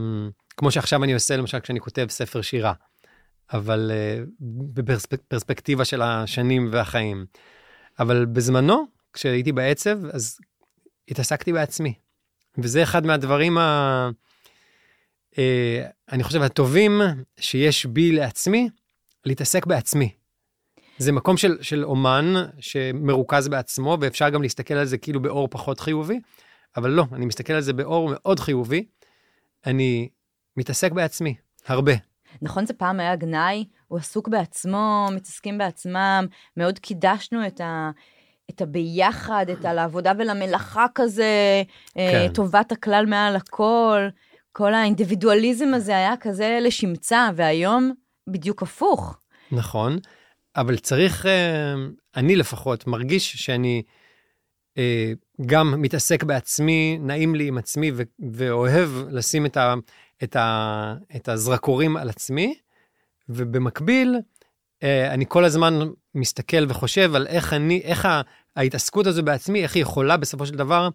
כמו 0.57 0.71
שעכשיו 0.71 1.03
אני 1.03 1.13
עושה, 1.13 1.37
למשל, 1.37 1.59
כשאני 1.59 1.79
כותב 1.79 2.05
ספר 2.09 2.41
שירה. 2.41 2.73
אבל 3.53 3.91
אה, 3.93 4.23
בפרספקטיבה 4.73 5.85
של 5.85 6.01
השנים 6.01 6.69
והחיים. 6.71 7.25
אבל 7.99 8.25
בזמנו, 8.25 8.85
כשהייתי 9.13 9.51
בעצב, 9.51 10.05
אז 10.05 10.39
התעסקתי 11.07 11.53
בעצמי. 11.53 11.93
וזה 12.57 12.83
אחד 12.83 13.05
מהדברים 13.05 13.57
ה... 13.57 14.09
אה, 15.37 15.85
אני 16.11 16.23
חושב, 16.23 16.41
הטובים 16.41 17.01
שיש 17.39 17.85
בי 17.85 18.11
לעצמי, 18.11 18.69
להתעסק 19.25 19.65
בעצמי. 19.65 20.13
זה 20.97 21.11
מקום 21.11 21.37
של, 21.37 21.57
של 21.61 21.85
אומן 21.85 22.33
שמרוכז 22.59 23.47
בעצמו, 23.47 23.97
ואפשר 24.01 24.29
גם 24.29 24.41
להסתכל 24.41 24.73
על 24.73 24.85
זה 24.85 24.97
כאילו 24.97 25.21
באור 25.21 25.47
פחות 25.51 25.79
חיובי, 25.79 26.19
אבל 26.77 26.89
לא, 26.89 27.05
אני 27.13 27.25
מסתכל 27.25 27.53
על 27.53 27.61
זה 27.61 27.73
באור 27.73 28.09
מאוד 28.13 28.39
חיובי. 28.39 28.85
אני 29.65 30.09
מתעסק 30.57 30.91
בעצמי, 30.91 31.35
הרבה. 31.65 32.10
נכון, 32.41 32.65
זה 32.65 32.73
פעם 32.73 32.99
היה 32.99 33.15
גנאי, 33.15 33.65
הוא 33.87 33.99
עסוק 33.99 34.27
בעצמו, 34.27 35.07
מתעסקים 35.15 35.57
בעצמם, 35.57 36.25
מאוד 36.57 36.79
קידשנו 36.79 37.47
את 37.47 37.61
ה... 37.61 37.91
את 38.49 38.61
הביחד, 38.61 39.45
את 39.49 39.65
הלעבודה 39.65 40.11
ולמלאכה 40.17 40.85
כזה, 40.95 41.63
אה, 41.97 42.27
כן. 42.27 42.33
טובת 42.33 42.71
הכלל 42.71 43.05
מעל 43.05 43.35
הכל. 43.35 44.07
כל 44.51 44.73
האינדיבידואליזם 44.73 45.73
הזה 45.73 45.95
היה 45.95 46.13
כזה 46.19 46.59
לשמצה, 46.61 47.29
והיום 47.35 47.91
בדיוק 48.27 48.63
הפוך. 48.63 49.17
נכון, 49.51 49.97
אבל 50.55 50.77
צריך, 50.77 51.25
אה, 51.25 51.73
אני 52.15 52.35
לפחות 52.35 52.87
מרגיש 52.87 53.35
שאני 53.35 53.83
אה, 54.77 55.11
גם 55.45 55.81
מתעסק 55.81 56.23
בעצמי, 56.23 56.97
נעים 57.01 57.35
לי 57.35 57.47
עם 57.47 57.57
עצמי 57.57 57.91
ואוהב 58.31 58.89
לשים 59.09 59.45
את, 59.45 59.57
ה, 59.57 59.73
את, 60.23 60.35
ה, 60.35 60.95
את 61.15 61.29
הזרקורים 61.29 61.97
על 61.97 62.09
עצמי, 62.09 62.55
ובמקביל, 63.29 64.19
אני 64.83 65.25
כל 65.27 65.45
הזמן 65.45 65.79
מסתכל 66.15 66.65
וחושב 66.69 67.15
על 67.15 67.27
איך 67.27 67.53
אני, 67.53 67.81
איך 67.83 68.07
ההתעסקות 68.55 69.07
הזו 69.07 69.23
בעצמי, 69.23 69.63
איך 69.63 69.75
היא 69.75 69.81
יכולה 69.81 70.17
בסופו 70.17 70.45
של 70.45 70.55
דבר 70.55 70.89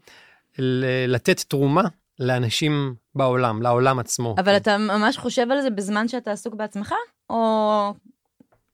לתת 1.09 1.41
תרומה 1.41 1.83
לאנשים 2.19 2.95
בעולם, 3.15 3.63
לעולם 3.63 3.99
עצמו. 3.99 4.35
אבל 4.39 4.57
אתה 4.57 4.79
ממש 4.79 5.19
חושב 5.19 5.47
על 5.51 5.63
זה 5.63 5.71
בזמן 5.71 6.09
שאתה 6.09 6.33
עסוק 6.33 6.55
בעצמך? 6.55 6.95
או... 7.31 7.95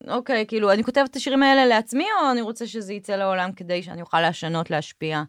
אוקיי, 0.08 0.46
כאילו, 0.46 0.72
אני 0.72 0.84
כותבת 0.84 1.10
את 1.10 1.16
השירים 1.16 1.42
האלה 1.42 1.66
לעצמי, 1.66 2.06
או 2.22 2.30
אני 2.30 2.40
רוצה 2.40 2.66
שזה 2.66 2.94
יצא 2.94 3.16
לעולם 3.16 3.52
כדי 3.52 3.82
שאני 3.82 4.00
אוכל 4.00 4.28
לשנות, 4.28 4.70
להשפיע? 4.70 5.22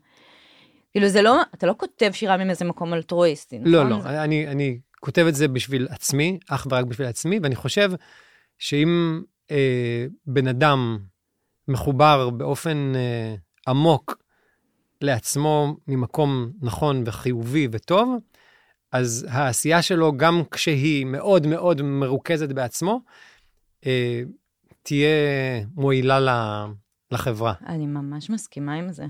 כאילו, 0.92 1.08
זה 1.08 1.22
לא, 1.22 1.42
אתה 1.54 1.68
לא 1.68 1.74
כותב 1.78 2.12
שירה 2.14 2.38
מאיזה 2.38 2.66
מקום 2.66 2.94
אלטרואיסטי, 2.94 3.60
נכון? 3.60 3.72
לא, 3.72 3.90
לא, 3.90 4.02
זה... 4.02 4.24
אני, 4.24 4.48
אני 4.48 4.80
כותב 5.04 5.26
את 5.30 5.36
זה 5.36 5.48
בשביל 5.48 5.88
עצמי, 5.90 6.40
אך 6.50 6.68
ורק 6.72 6.86
בשביל 6.86 7.08
עצמי, 7.08 7.40
ואני 7.44 7.56
חושב 7.56 7.92
שאם 8.58 9.22
אה, 9.52 10.06
בן 10.26 10.48
אדם 10.48 11.00
מחובר 11.68 12.30
באופן 12.30 12.92
אה, 12.96 13.36
עמוק 13.68 14.18
לעצמו 15.02 15.76
ממקום 15.88 16.52
נכון 16.62 17.04
וחיובי 17.06 17.68
וטוב, 17.72 18.18
אז 18.92 19.28
העשייה 19.30 19.82
שלו, 19.82 20.18
גם 20.18 20.42
כשהיא 20.52 21.06
מאוד 21.06 21.48
מאוד 21.48 21.82
מרוכזת 21.82 22.50
בעצמו, 22.50 23.02
אה, 23.86 24.22
תהיה 24.84 25.08
מועילה 25.76 26.20
לחברה. 27.12 27.54
אני 27.68 27.86
ממש 27.86 28.30
מסכימה 28.30 28.74
עם 28.74 28.92
זה. 28.92 29.06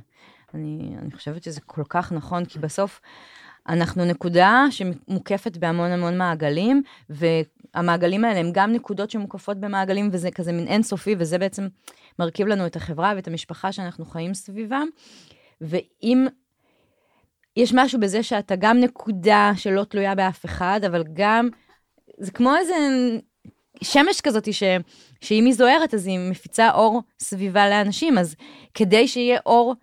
אני, 0.53 0.95
אני 1.01 1.11
חושבת 1.11 1.43
שזה 1.43 1.61
כל 1.61 1.83
כך 1.89 2.11
נכון, 2.11 2.45
כי 2.45 2.59
בסוף 2.59 3.01
אנחנו 3.69 4.05
נקודה 4.05 4.65
שמוקפת 4.69 5.57
בהמון 5.57 5.91
המון 5.91 6.17
מעגלים, 6.17 6.83
והמעגלים 7.09 8.25
האלה 8.25 8.39
הם 8.39 8.49
גם 8.53 8.71
נקודות 8.71 9.09
שמוקפות 9.09 9.57
במעגלים, 9.59 10.09
וזה 10.11 10.31
כזה 10.31 10.51
מין 10.51 10.67
אינסופי, 10.67 11.15
וזה 11.19 11.37
בעצם 11.37 11.67
מרכיב 12.19 12.47
לנו 12.47 12.65
את 12.65 12.75
החברה 12.75 13.13
ואת 13.15 13.27
המשפחה 13.27 13.71
שאנחנו 13.71 14.05
חיים 14.05 14.33
סביבם. 14.33 14.87
ואם 15.61 16.27
יש 17.57 17.73
משהו 17.75 17.99
בזה 17.99 18.23
שאתה 18.23 18.55
גם 18.55 18.79
נקודה 18.79 19.51
שלא 19.55 19.83
תלויה 19.83 20.15
באף 20.15 20.45
אחד, 20.45 20.81
אבל 20.87 21.03
גם, 21.13 21.49
זה 22.19 22.31
כמו 22.31 22.55
איזה 22.55 22.73
שמש 23.81 24.21
כזאת 24.21 24.53
ש, 24.53 24.63
שאם 25.21 25.45
היא 25.45 25.53
זוהרת, 25.53 25.93
אז 25.93 26.07
היא 26.07 26.19
מפיצה 26.31 26.71
אור 26.71 27.01
סביבה 27.19 27.69
לאנשים, 27.69 28.17
אז 28.17 28.35
כדי 28.73 29.07
שיהיה 29.07 29.39
אור, 29.45 29.75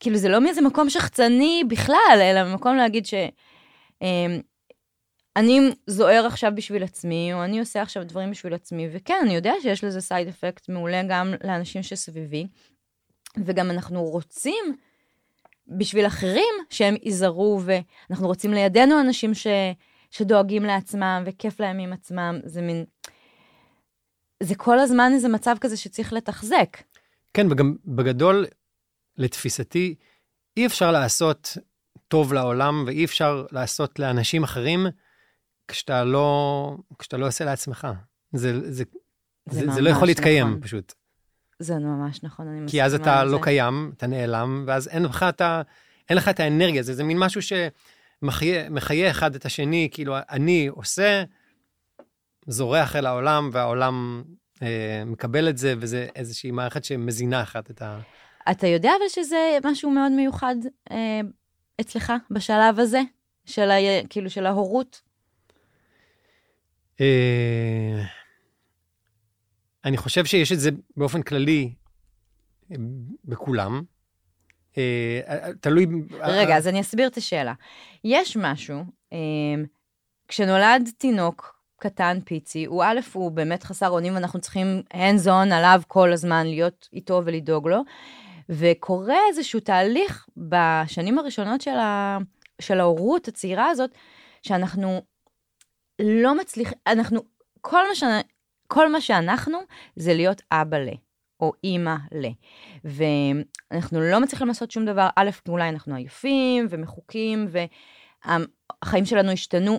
כאילו 0.00 0.16
זה 0.16 0.28
לא 0.28 0.40
מאיזה 0.40 0.60
מקום 0.60 0.90
שחצני 0.90 1.62
בכלל, 1.68 2.18
אלא 2.20 2.54
מקום 2.54 2.76
להגיד 2.76 3.06
ש... 3.06 3.14
אמ, 4.02 4.40
אני 5.36 5.60
זוהר 5.86 6.26
עכשיו 6.26 6.52
בשביל 6.54 6.82
עצמי, 6.82 7.30
או 7.32 7.44
אני 7.44 7.60
עושה 7.60 7.82
עכשיו 7.82 8.04
דברים 8.04 8.30
בשביל 8.30 8.54
עצמי, 8.54 8.88
וכן, 8.92 9.18
אני 9.22 9.34
יודע 9.34 9.52
שיש 9.62 9.84
לזה 9.84 10.00
סייד 10.00 10.28
אפקט 10.28 10.68
מעולה 10.68 11.02
גם 11.08 11.34
לאנשים 11.44 11.82
שסביבי, 11.82 12.46
וגם 13.44 13.70
אנחנו 13.70 14.02
רוצים 14.02 14.76
בשביל 15.68 16.06
אחרים 16.06 16.54
שהם 16.70 16.94
ייזהרו, 17.02 17.60
ואנחנו 17.64 18.26
רוצים 18.26 18.52
לידינו 18.52 19.00
אנשים 19.00 19.34
ש, 19.34 19.46
שדואגים 20.10 20.64
לעצמם, 20.64 21.22
וכיף 21.26 21.60
להם 21.60 21.78
עם 21.78 21.92
עצמם, 21.92 22.40
זה 22.44 22.62
מין... 22.62 22.84
זה 24.42 24.54
כל 24.54 24.78
הזמן 24.78 25.10
איזה 25.14 25.28
מצב 25.28 25.56
כזה 25.60 25.76
שצריך 25.76 26.12
לתחזק. 26.12 26.76
כן, 27.34 27.46
וגם 27.52 27.76
בגדול, 27.84 28.46
לתפיסתי, 29.18 29.94
אי 30.56 30.66
אפשר 30.66 30.90
לעשות 30.92 31.56
טוב 32.08 32.32
לעולם, 32.32 32.84
ואי 32.86 33.04
אפשר 33.04 33.46
לעשות 33.52 33.98
לאנשים 33.98 34.42
אחרים 34.42 34.86
כשאתה 35.68 36.04
לא, 36.04 36.76
כשאתה 36.98 37.16
לא 37.16 37.26
עושה 37.26 37.44
לעצמך. 37.44 37.88
זה, 38.32 38.60
זה, 38.60 38.70
זה, 38.70 38.84
זה, 39.50 39.72
זה 39.72 39.80
לא 39.80 39.90
יכול 39.90 40.08
להתקיים, 40.08 40.46
נכון. 40.46 40.60
פשוט. 40.60 40.94
זה 41.58 41.78
ממש 41.78 42.22
נכון, 42.22 42.48
אני 42.48 42.60
מסכימה 42.60 42.70
כי 42.70 42.82
אז 42.82 42.94
אתה 42.94 43.24
לא 43.24 43.38
קיים, 43.42 43.92
אתה 43.96 44.06
נעלם, 44.06 44.64
ואז 44.66 44.88
אין 44.88 45.02
לך 45.02 45.22
את, 45.28 45.40
ה, 45.40 45.62
אין 46.08 46.18
לך 46.18 46.28
את 46.28 46.40
האנרגיה, 46.40 46.82
זה, 46.82 46.94
זה 46.94 47.04
מין 47.04 47.18
משהו 47.18 47.40
שמחיה 48.22 49.10
אחד 49.10 49.34
את 49.34 49.46
השני, 49.46 49.88
כאילו, 49.92 50.16
אני 50.30 50.66
עושה, 50.66 51.24
זורח 52.46 52.96
אל 52.96 53.06
העולם, 53.06 53.50
והעולם 53.52 54.22
אה, 54.62 55.02
מקבל 55.06 55.48
את 55.48 55.58
זה, 55.58 55.74
וזה 55.78 56.06
איזושהי 56.14 56.50
מערכת 56.50 56.84
שמזינה 56.84 57.42
אחת 57.42 57.70
את 57.70 57.82
ה... 57.82 58.00
אתה 58.50 58.66
יודע 58.66 58.90
אבל 58.98 59.08
שזה 59.08 59.58
משהו 59.64 59.90
מאוד 59.90 60.12
מיוחד 60.12 60.56
אה, 60.90 61.20
אצלך 61.80 62.12
בשלב 62.30 62.78
הזה, 62.78 63.00
של 63.48 63.70
ה, 63.70 63.76
כאילו 64.10 64.30
של 64.30 64.46
ההורות? 64.46 65.00
אה, 67.00 68.02
אני 69.84 69.96
חושב 69.96 70.24
שיש 70.24 70.52
את 70.52 70.60
זה 70.60 70.70
באופן 70.96 71.22
כללי 71.22 71.72
אה, 72.70 72.76
בכולם. 73.24 73.82
אה, 74.78 75.20
תלוי... 75.60 75.86
רגע, 76.20 76.56
אז 76.56 76.68
אני 76.68 76.80
אסביר 76.80 77.06
את 77.06 77.16
השאלה. 77.16 77.54
יש 78.04 78.36
משהו, 78.36 78.84
כשנולד 80.28 80.88
תינוק 80.98 81.58
קטן 81.76 82.18
פיצי, 82.24 82.64
הוא 82.64 82.84
א', 82.84 83.00
הוא 83.12 83.32
באמת 83.32 83.62
חסר 83.62 83.88
אונים, 83.88 84.14
ואנחנו 84.14 84.40
צריכים 84.40 84.82
hands 84.92 85.26
on 85.26 85.54
עליו 85.54 85.82
כל 85.88 86.12
הזמן, 86.12 86.46
להיות 86.46 86.88
איתו 86.92 87.22
ולדאוג 87.24 87.68
לו. 87.68 87.82
וקורה 88.48 89.16
איזשהו 89.28 89.60
תהליך 89.60 90.28
בשנים 90.36 91.18
הראשונות 91.18 91.60
של, 91.60 91.76
ה... 91.76 92.18
של 92.60 92.80
ההורות 92.80 93.28
הצעירה 93.28 93.68
הזאת, 93.68 93.90
שאנחנו 94.42 95.02
לא 96.02 96.34
מצליחים, 96.34 96.78
אנחנו, 96.86 97.20
כל 97.60 97.88
מה, 97.88 97.94
ש... 97.94 98.02
כל 98.66 98.92
מה 98.92 99.00
שאנחנו 99.00 99.58
זה 99.96 100.14
להיות 100.14 100.42
אבא 100.52 100.78
ל. 100.78 100.88
או 101.40 101.52
אימא 101.64 101.94
ל. 102.12 102.26
ואנחנו 102.84 104.00
לא 104.00 104.20
מצליחים 104.20 104.46
לעשות 104.48 104.70
שום 104.70 104.84
דבר, 104.84 105.08
א', 105.16 105.30
אולי 105.48 105.68
אנחנו 105.68 105.94
עייפים 105.94 106.66
ומחוקים, 106.70 107.48
והחיים 108.24 109.04
שלנו 109.04 109.30
השתנו, 109.30 109.78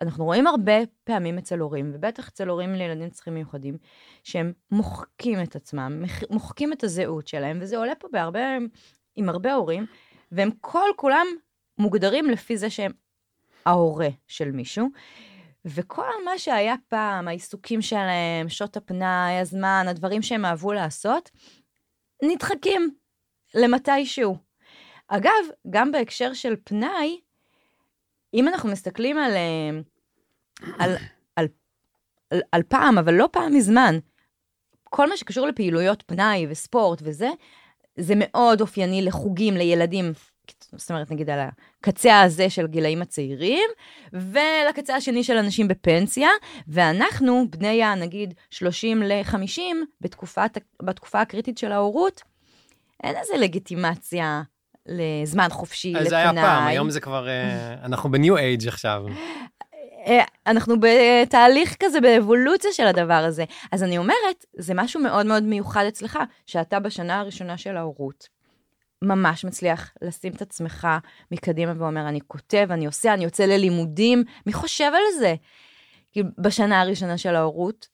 ואנחנו 0.00 0.24
רואים 0.24 0.46
הרבה 0.46 0.72
פעמים 1.04 1.38
אצל 1.38 1.58
הורים, 1.58 1.90
ובטח 1.94 2.28
אצל 2.28 2.48
הורים 2.48 2.74
לילדים 2.74 3.02
עם 3.02 3.10
צרכים 3.10 3.34
מיוחדים, 3.34 3.78
שהם 4.24 4.52
מוחקים 4.70 5.42
את 5.42 5.56
עצמם, 5.56 6.02
מוחקים 6.30 6.72
את 6.72 6.84
הזהות 6.84 7.28
שלהם, 7.28 7.58
וזה 7.60 7.76
עולה 7.76 7.94
פה 7.94 8.08
בהרבה, 8.12 8.40
עם 9.16 9.28
הרבה 9.28 9.54
הורים, 9.54 9.86
והם 10.32 10.50
כל 10.60 10.88
כולם 10.96 11.26
מוגדרים 11.78 12.30
לפי 12.30 12.56
זה 12.56 12.70
שהם 12.70 12.92
ההורה 13.66 14.08
של 14.26 14.50
מישהו. 14.50 14.88
וכל 15.64 16.24
מה 16.24 16.38
שהיה 16.38 16.74
פעם, 16.88 17.28
העיסוקים 17.28 17.82
שלהם, 17.82 18.48
שעות 18.48 18.76
הפנאי, 18.76 19.38
הזמן, 19.40 19.86
הדברים 19.88 20.22
שהם 20.22 20.44
אהבו 20.44 20.72
לעשות, 20.72 21.30
נדחקים 22.22 22.94
למתישהו. 23.54 24.36
אגב, 25.08 25.30
גם 25.70 25.92
בהקשר 25.92 26.32
של 26.32 26.54
פנאי, 26.64 27.20
אם 28.34 28.48
אנחנו 28.48 28.70
מסתכלים 28.70 29.18
על, 29.18 29.32
אה, 29.36 29.80
על, 30.78 30.96
על, 31.36 31.46
על, 32.30 32.40
על 32.52 32.62
פעם, 32.62 32.98
אבל 32.98 33.14
לא 33.14 33.28
פעם 33.32 33.54
מזמן, 33.54 33.98
כל 34.84 35.08
מה 35.08 35.16
שקשור 35.16 35.46
לפעילויות 35.46 36.02
פנאי 36.06 36.46
וספורט 36.50 36.98
וזה, 37.02 37.28
זה 37.96 38.14
מאוד 38.16 38.60
אופייני 38.60 39.02
לחוגים 39.02 39.56
לילדים 39.56 40.12
זאת 40.72 40.90
אומרת, 40.90 41.10
נגיד 41.10 41.30
על 41.30 41.38
הקצה 41.78 42.20
הזה 42.20 42.50
של 42.50 42.66
גילאים 42.66 43.02
הצעירים, 43.02 43.70
ולקצה 44.12 44.96
השני 44.96 45.24
של 45.24 45.36
אנשים 45.36 45.68
בפנסיה, 45.68 46.28
ואנחנו, 46.68 47.44
בני 47.50 47.82
הנגיד 47.82 48.34
30 48.50 49.02
ל-50, 49.02 49.60
בתקופה 50.80 51.20
הקריטית 51.20 51.58
של 51.58 51.72
ההורות, 51.72 52.22
אין 53.02 53.16
איזה 53.16 53.36
לגיטימציה 53.36 54.42
לזמן 54.86 55.48
חופשי, 55.50 55.92
לפנאי. 55.92 56.08
זה 56.08 56.16
היה 56.16 56.32
פעם, 56.32 56.66
היום 56.66 56.90
זה 56.90 57.00
כבר, 57.00 57.28
אה, 57.28 57.74
אנחנו 57.86 58.10
בניו 58.10 58.36
אייג' 58.36 58.68
עכשיו. 58.68 59.04
אה, 60.06 60.24
אנחנו 60.46 60.74
בתהליך 60.80 61.76
כזה, 61.80 62.00
באבולוציה 62.00 62.72
של 62.72 62.86
הדבר 62.86 63.14
הזה. 63.14 63.44
אז 63.72 63.82
אני 63.82 63.98
אומרת, 63.98 64.44
זה 64.56 64.74
משהו 64.74 65.00
מאוד 65.00 65.26
מאוד 65.26 65.42
מיוחד 65.42 65.84
אצלך, 65.84 66.18
שאתה 66.46 66.80
בשנה 66.80 67.20
הראשונה 67.20 67.58
של 67.58 67.76
ההורות. 67.76 68.40
ממש 69.02 69.44
מצליח 69.44 69.94
לשים 70.02 70.32
את 70.32 70.42
עצמך 70.42 70.88
מקדימה 71.30 71.72
ואומר, 71.78 72.08
אני 72.08 72.20
כותב, 72.26 72.66
אני 72.70 72.86
עושה, 72.86 73.14
אני 73.14 73.24
יוצא 73.24 73.44
ללימודים, 73.44 74.24
מי 74.46 74.52
חושב 74.52 74.92
על 74.94 75.18
זה? 75.18 75.34
כי 76.12 76.22
בשנה 76.38 76.80
הראשונה 76.80 77.18
של 77.18 77.34
ההורות, 77.34 77.88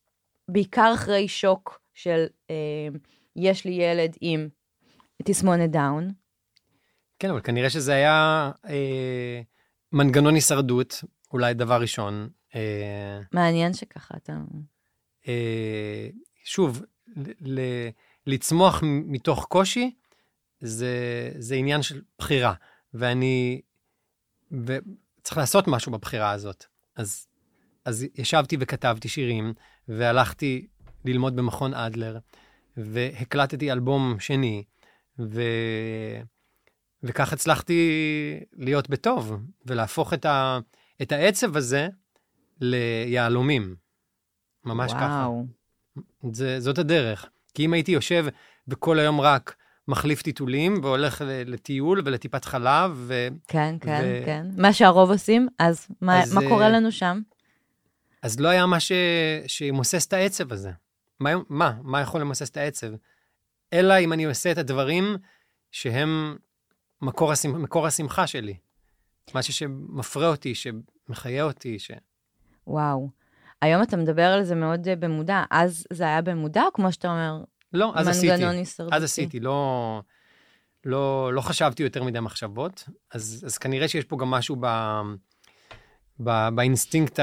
בעיקר 0.49 0.93
אחרי 0.95 1.29
שוק 1.29 1.81
של 1.95 2.27
אה, 2.51 2.89
יש 3.37 3.65
לי 3.65 3.73
ילד 3.73 4.17
עם 4.21 4.49
תסמונת 5.25 5.71
דאון. 5.71 6.11
כן, 7.19 7.31
אבל 7.31 7.41
כנראה 7.41 7.71
שזה 7.71 7.93
היה 7.93 8.51
אה, 8.69 9.41
מנגנון 9.93 10.35
הישרדות, 10.35 11.05
אולי 11.33 11.55
דבר 11.55 11.81
ראשון. 11.81 12.29
אה, 12.55 13.21
מעניין 13.33 13.75
שככה 13.75 14.15
אתה... 14.17 14.33
אה, 15.29 16.09
שוב, 16.45 16.83
ל- 17.17 17.61
ל- 17.61 17.89
לצמוח 18.27 18.83
מתוך 18.85 19.47
קושי, 19.49 19.95
זה, 20.61 21.31
זה 21.39 21.55
עניין 21.55 21.83
של 21.83 22.03
בחירה, 22.19 22.55
ואני... 22.95 23.61
וצריך 24.51 25.39
לעשות 25.39 25.69
משהו 25.69 25.93
בבחירה 25.93 26.31
הזאת. 26.31 26.65
אז, 26.97 27.27
אז 27.85 28.07
ישבתי 28.15 28.57
וכתבתי 28.61 29.09
שירים, 29.09 29.55
והלכתי 29.89 30.67
ללמוד 31.05 31.37
במכון 31.37 31.75
אדלר, 31.75 32.19
והקלטתי 32.77 33.73
אלבום 33.73 34.17
שני, 34.21 34.65
ו... 35.19 35.43
וכך 37.03 37.33
הצלחתי 37.33 37.91
להיות 38.53 38.91
בטוב, 38.91 39.37
ולהפוך 39.67 40.15
את, 40.15 40.25
ה... 40.25 40.59
את 41.03 41.13
העצב 41.13 41.57
הזה 41.57 41.89
ליהלומים. 42.61 43.77
ממש 44.65 44.93
וואו. 44.93 45.01
ככה. 45.01 45.29
זה, 46.33 46.61
זאת 46.61 46.79
הדרך. 46.79 47.29
כי 47.55 47.65
אם 47.65 47.73
הייתי 47.73 47.93
יושב 47.93 48.27
וכל 48.69 48.99
היום 48.99 49.21
רק 49.21 49.57
מחליף 49.89 50.23
טיטולים 50.23 50.81
והולך 50.83 51.25
לטיול 51.27 52.03
ולטיפת 52.05 52.45
חלב. 52.45 52.93
ו... 52.95 53.29
כן, 53.49 53.77
כן, 53.81 54.03
ו... 54.05 54.23
כן. 54.27 54.47
מה 54.57 54.73
שהרוב 54.73 55.11
עושים, 55.11 55.49
אז 55.59 55.89
מה, 56.01 56.23
אז, 56.23 56.35
מה 56.35 56.41
קורה 56.49 56.65
אה, 56.65 56.71
לנו 56.71 56.93
שם? 56.93 57.21
אז 58.23 58.41
לא 58.41 58.49
היה 58.49 58.67
מה 58.67 58.81
ש... 58.81 58.93
שמוסס 59.47 60.07
את 60.07 60.13
העצב 60.13 60.53
הזה. 60.53 60.71
מה, 61.21 61.31
מה? 61.49 61.73
מה 61.83 62.01
יכול 62.01 62.21
למוסס 62.21 62.51
את 62.51 62.57
העצב? 62.57 62.87
אלא 63.73 63.99
אם 63.99 64.13
אני 64.13 64.25
עושה 64.25 64.53
את 64.53 64.59
הדברים 64.59 65.17
שהם 65.73 66.37
מקור, 67.03 67.33
השמח, 67.33 67.57
מקור 67.57 67.87
השמחה 67.87 68.27
שלי. 68.27 68.57
משהו 69.35 69.53
שמפרה 69.53 70.29
אותי, 70.29 70.55
שמחיה 70.55 71.45
אותי, 71.45 71.79
ש... 71.79 71.91
וואו. 72.67 73.11
היום 73.63 73.83
אתה 73.83 73.97
מדבר 73.97 74.23
על 74.27 74.45
זה 74.45 74.55
מאוד 74.55 74.89
אה, 74.89 74.97
במודע. 74.97 75.43
אז 75.51 75.87
זה 75.93 76.05
היה 76.05 76.23
במודע, 76.23 76.63
או 76.63 76.73
כמו 76.73 76.93
שאתה 76.93 77.09
אומר, 77.09 77.45
לא, 77.73 77.93
אז 77.95 78.09
עשיתי. 78.09 78.33
מנגנון 78.33 78.55
הישרדותי. 78.55 78.97
אז 78.97 79.03
עשיתי, 79.03 79.41
לא, 79.41 80.03
לא, 80.85 81.31
לא 81.35 81.41
חשבתי 81.41 81.83
יותר 81.83 82.05
מדי 82.05 82.21
מחשבות, 82.21 82.89
אז, 83.13 83.43
אז 83.47 83.59
כנראה 83.59 83.89
שיש 83.89 84.05
פה 84.05 84.17
גם 84.17 84.31
משהו 84.31 84.57
ב, 84.61 84.67
ב, 86.21 86.49
באינסטינקט 86.55 87.21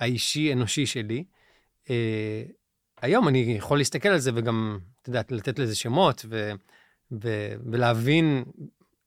האישי, 0.00 0.52
אנושי 0.52 0.86
שלי. 0.86 1.24
Uh, 1.84 1.90
היום 3.02 3.28
אני 3.28 3.38
יכול 3.38 3.78
להסתכל 3.78 4.08
על 4.08 4.18
זה 4.18 4.30
וגם, 4.34 4.78
את 5.02 5.08
יודעת, 5.08 5.32
לתת 5.32 5.58
לזה 5.58 5.76
שמות 5.76 6.24
ו, 6.28 6.52
ולהבין 7.70 8.44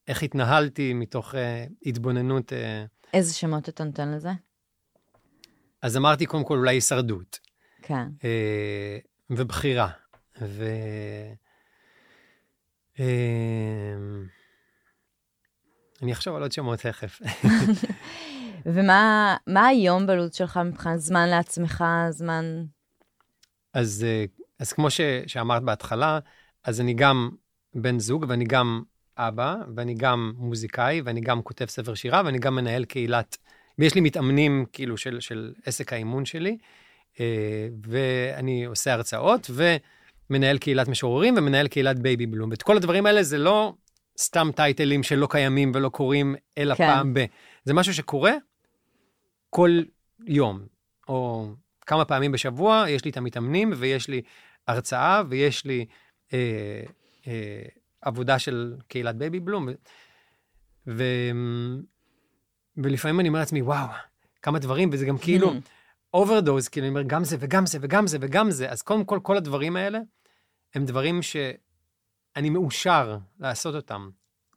איך 0.08 0.24
התנהלתי 0.24 0.94
מתוך 0.94 1.34
uh, 1.34 1.38
התבוננות. 1.86 2.52
Uh, 2.52 2.56
איזה 3.14 3.34
שמות 3.34 3.70
אתה 3.70 3.84
נותן 3.84 4.12
לזה? 4.12 4.32
אז 5.82 5.98
אמרתי 5.98 6.26
קודם 6.26 6.44
כל 6.44 6.58
אולי 6.58 6.76
הישרדות. 6.76 7.40
כן. 7.82 8.08
Uh, 8.20 9.08
ובחירה. 9.30 9.90
ו... 10.42 10.66
אמ, 13.00 14.26
אני 16.02 16.14
אחשוב 16.14 16.36
על 16.36 16.42
עוד 16.42 16.52
שמות 16.52 16.80
תכף. 16.80 17.22
ומה 18.74 19.38
היום 19.70 20.08
בלו"ז 20.08 20.36
שלך 20.36 20.60
מבחינת 20.66 21.00
זמן 21.00 21.30
לעצמך, 21.30 21.84
זמן... 22.10 22.66
אז, 23.74 24.06
אז 24.60 24.74
כמו 24.74 24.90
ש, 24.90 25.02
שאמרת 25.28 25.64
בהתחלה, 25.64 26.20
אז 26.64 26.82
אני 26.82 26.94
גם 26.94 27.30
בן 27.76 28.00
זוג 28.00 28.26
ואני 28.28 28.46
גם 28.46 28.84
אבא, 29.18 29.56
ואני 29.76 29.94
גם 29.94 30.34
מוזיקאי, 30.38 31.02
ואני 31.06 31.22
גם 31.22 31.42
כותב 31.42 31.66
ספר 31.66 31.94
שירה, 31.94 32.22
ואני 32.26 32.40
גם 32.40 32.56
מנהל 32.56 32.86
קהילת, 32.86 33.38
ויש 33.80 33.96
לי 33.96 34.02
מתאמנים 34.02 34.66
כאילו 34.74 34.98
של, 34.98 35.20
של 35.20 35.54
עסק 35.66 35.94
האימון 35.94 36.26
שלי, 36.26 36.58
אה, 37.20 37.68
ואני 37.84 38.66
עושה 38.66 38.94
הרצאות, 38.94 39.48
ו... 39.50 39.76
מנהל 40.30 40.58
קהילת 40.58 40.88
משוררים 40.88 41.36
ומנהל 41.38 41.68
קהילת 41.68 42.00
Baby 42.00 42.26
Bloom. 42.26 42.50
ואת 42.50 42.62
כל 42.62 42.78
הדברים 42.78 43.06
האלה 43.06 43.24
זה 43.24 43.38
לא 43.38 43.74
סתם 44.20 44.50
טייטלים 44.56 45.04
שלא 45.04 45.28
קיימים 45.30 45.72
ולא 45.76 45.90
קורים, 45.90 46.36
אלא 46.58 46.76
כן. 46.76 46.88
פעם 46.88 47.14
ב... 47.14 47.26
זה 47.64 47.74
משהו 47.74 47.94
שקורה 47.94 48.34
כל 49.50 49.82
יום, 50.28 50.60
או 51.08 51.48
כמה 51.86 52.06
פעמים 52.06 52.32
בשבוע, 52.32 52.86
יש 52.90 53.06
לי 53.06 53.12
את 53.12 53.18
המתאמנים 53.18 53.74
ויש 53.76 54.08
לי 54.08 54.22
הרצאה 54.68 55.22
ויש 55.30 55.66
לי 55.66 55.86
אה, 56.34 56.82
אה, 57.28 57.64
עבודה 58.02 58.40
של 58.40 58.76
קהילת 58.88 59.16
Baby 59.16 59.40
Bloom. 59.40 59.68
ו, 60.88 61.04
ולפעמים 62.78 63.20
אני 63.20 63.28
אומר 63.28 63.40
לעצמי, 63.40 63.62
וואו, 63.62 63.88
כמה 64.42 64.60
דברים, 64.60 64.90
וזה 64.92 65.06
גם 65.06 65.18
כאילו... 65.18 65.54
אוברדוז, 66.14 66.68
כאילו, 66.68 66.86
אני 66.86 66.90
אומר, 66.90 67.02
גם 67.08 67.24
זה 67.24 67.38
וגם 67.40 67.66
זה 67.66 67.78
וגם 67.82 68.08
זה 68.08 68.18
וגם 68.22 68.52
זה. 68.52 68.70
אז 68.70 68.82
קודם 68.82 69.06
כל, 69.06 69.20
כל 69.24 69.38
הדברים 69.38 69.76
האלה 69.76 70.00
הם 70.76 70.86
דברים 70.86 71.22
שאני 71.22 72.50
מאושר 72.50 73.18
לעשות 73.40 73.76
אותם. 73.76 74.10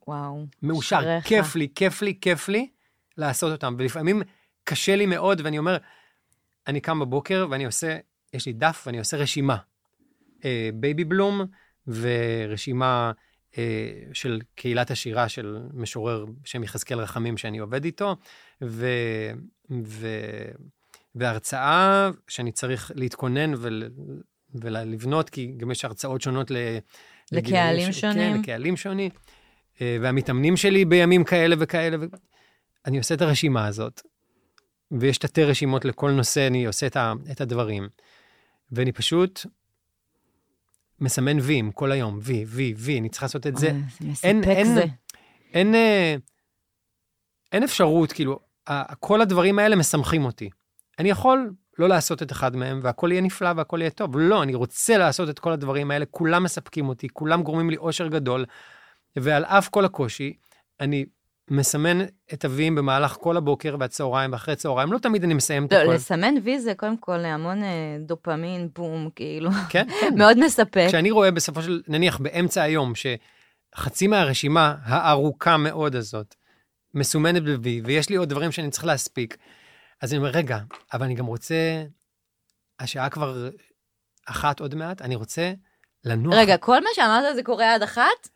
וואו, 0.09 0.47
מאושר, 0.63 1.03
שריך. 1.03 1.27
כיף 1.27 1.57
לי, 1.57 1.69
כיף 1.75 2.03
לי, 2.03 2.19
כיף 2.21 2.49
לי 2.49 2.69
לעשות 3.17 3.53
אותם. 3.53 3.75
ולפעמים 3.79 4.23
קשה 4.65 4.97
לי 4.97 5.07
מאוד, 5.07 5.41
ואני 5.45 5.59
אומר, 5.59 5.77
אני 6.67 6.81
קם 6.81 7.01
בבוקר 7.01 7.47
ואני 7.51 7.67
עושה, 7.67 7.99
יש 8.33 8.47
לי 8.47 8.53
דף 8.53 8.83
ואני 8.87 8.99
עושה 8.99 9.17
רשימה. 9.17 9.57
אה, 10.45 10.71
Baby 10.75 11.05
Bloom 11.05 11.41
ורשימה 11.89 13.13
אה, 13.59 13.91
של 14.13 14.41
קהילת 14.55 14.91
השירה 14.91 15.29
של 15.29 15.59
משורר 15.75 16.25
בשם 16.43 16.63
יחזקאל 16.63 16.99
רחמים 16.99 17.37
שאני 17.37 17.59
עובד 17.59 17.85
איתו, 17.85 18.17
ו... 18.63 18.87
ו... 19.71 20.09
והרצאה 21.15 22.11
שאני 22.29 22.53
צריך 22.53 22.93
להתכונן 22.95 23.53
ול, 23.59 23.91
ולבנות, 24.55 25.31
כי 25.31 25.53
גם 25.57 25.71
יש 25.71 25.85
הרצאות 25.85 26.21
שונות 26.21 26.51
ל... 26.51 26.57
לקהלים 27.33 27.93
ש... 27.93 28.01
שונים. 28.01 28.33
כן, 28.33 28.41
לקהלים 28.41 28.77
שונים. 28.77 29.11
אה, 29.81 29.97
והמתאמנים 30.01 30.57
שלי 30.57 30.85
בימים 30.85 31.25
כאלה 31.25 31.57
וכאלה. 31.59 31.97
ו... 32.01 32.05
אני 32.87 32.99
עושה 32.99 33.15
את 33.15 33.23
הרשימה 33.23 33.67
הזאת, 33.67 34.03
ויש 34.91 35.19
תתי 35.19 35.45
רשימות 35.45 35.85
לכל 35.85 36.11
נושא, 36.11 36.47
אני 36.47 36.67
עושה 36.67 36.87
את, 36.87 36.97
ה... 36.97 37.13
את 37.33 37.41
הדברים. 37.41 37.89
ואני 38.73 38.93
פשוט 38.93 39.47
מסמן 41.01 41.39
ויים 41.41 41.73
כל 41.73 41.93
היום, 41.93 42.19
וי, 42.23 42.45
וי, 42.49 42.75
וי, 42.77 42.99
אני 42.99 43.09
צריך 43.09 43.23
לעשות 43.23 43.47
את 43.47 43.57
זה. 43.57 43.71
אוי, 43.71 43.81
זה 44.01 44.07
מספק 44.09 44.25
אין- 44.25 44.45
אין- 44.45 44.75
זה. 44.75 44.85
אין, 45.55 45.75
אה, 45.75 46.17
אין 47.53 47.63
אפשרות, 47.63 48.13
כאילו, 48.13 48.41
כל 49.01 49.21
הדברים 49.21 49.59
האלה 49.59 49.77
משמחים 49.77 50.25
אותי. 50.25 50.51
אני 50.99 51.11
יכול 51.11 51.53
לא 51.79 51.89
לעשות 51.89 52.23
את 52.23 52.33
אחד 52.33 52.57
מהם, 52.57 52.81
והכל 52.83 53.09
יהיה 53.13 53.21
נפלא 53.21 53.51
והכל 53.57 53.79
יהיה 53.81 53.91
טוב. 53.91 54.19
לא, 54.19 54.43
אני 54.43 54.55
רוצה 54.55 54.99
לעשות 54.99 55.29
את 55.31 55.39
כל 55.39 55.53
הדברים 55.53 55.91
האלה, 55.91 56.05
כולם 56.07 56.43
מספקים 56.43 56.89
אותי, 56.89 57.09
כולם 57.13 57.43
גורמים 57.43 57.71
לי 57.71 57.77
אושר 57.77 58.09
גדול, 58.09 58.45
ועל 59.17 59.45
אף 59.45 59.69
כל 59.69 59.85
הקושי, 59.85 60.33
אני 60.81 61.05
מסמן 61.51 61.99
את 62.33 62.45
אבים 62.45 62.75
במהלך 62.75 63.17
כל 63.21 63.37
הבוקר 63.37 63.77
והצהריים 63.81 64.33
ואחרי 64.33 64.57
צהריים, 64.57 64.93
לא 64.93 64.99
תמיד 64.99 65.25
אני 65.25 65.35
מסיים 65.35 65.67
את 65.67 65.73
לא, 65.73 65.79
הכל. 65.79 65.93
לסמן 65.95 66.35
וי 66.45 66.61
זה 66.61 66.75
קודם 66.75 66.97
כל 66.97 67.25
המון 67.25 67.63
אה, 67.63 67.97
דופמין, 68.01 68.69
בום, 68.75 69.09
כאילו, 69.15 69.51
כן, 69.69 69.87
כן. 70.01 70.15
מאוד 70.19 70.39
מספק. 70.45 70.85
כשאני 70.89 71.11
רואה 71.11 71.31
בסופו 71.31 71.63
של, 71.63 71.83
נניח 71.89 72.19
באמצע 72.19 72.63
היום, 72.63 72.93
שחצי 72.95 74.07
מהרשימה 74.07 74.75
הארוכה 74.83 75.57
מאוד 75.57 75.97
הזאת 75.97 76.35
מסומנת 76.95 77.43
ב-V, 77.43 77.69
ויש 77.85 78.09
לי 78.09 78.17
עוד 78.17 78.29
דברים 78.29 78.53
שאני 78.53 78.71
צריך 78.71 78.85
להספיק, 78.85 79.37
אז 80.03 80.13
אני 80.13 80.19
אומר, 80.19 80.31
רגע, 80.31 80.59
אבל 80.93 81.05
אני 81.05 81.15
גם 81.15 81.27
רוצה, 81.27 81.85
השעה 82.79 83.09
כבר 83.09 83.49
אחת 84.27 84.61
עוד 84.61 84.75
מעט, 84.75 85.03
אני 85.03 85.15
רוצה 85.15 85.53
לנוח. 86.05 86.35
רגע, 86.35 86.57
כל 86.57 86.81
מה 86.81 86.89
שאמרת 86.95 87.37
זה 87.37 87.43
קורה 87.43 87.75
עד 87.75 87.83
אחת? 87.83 88.29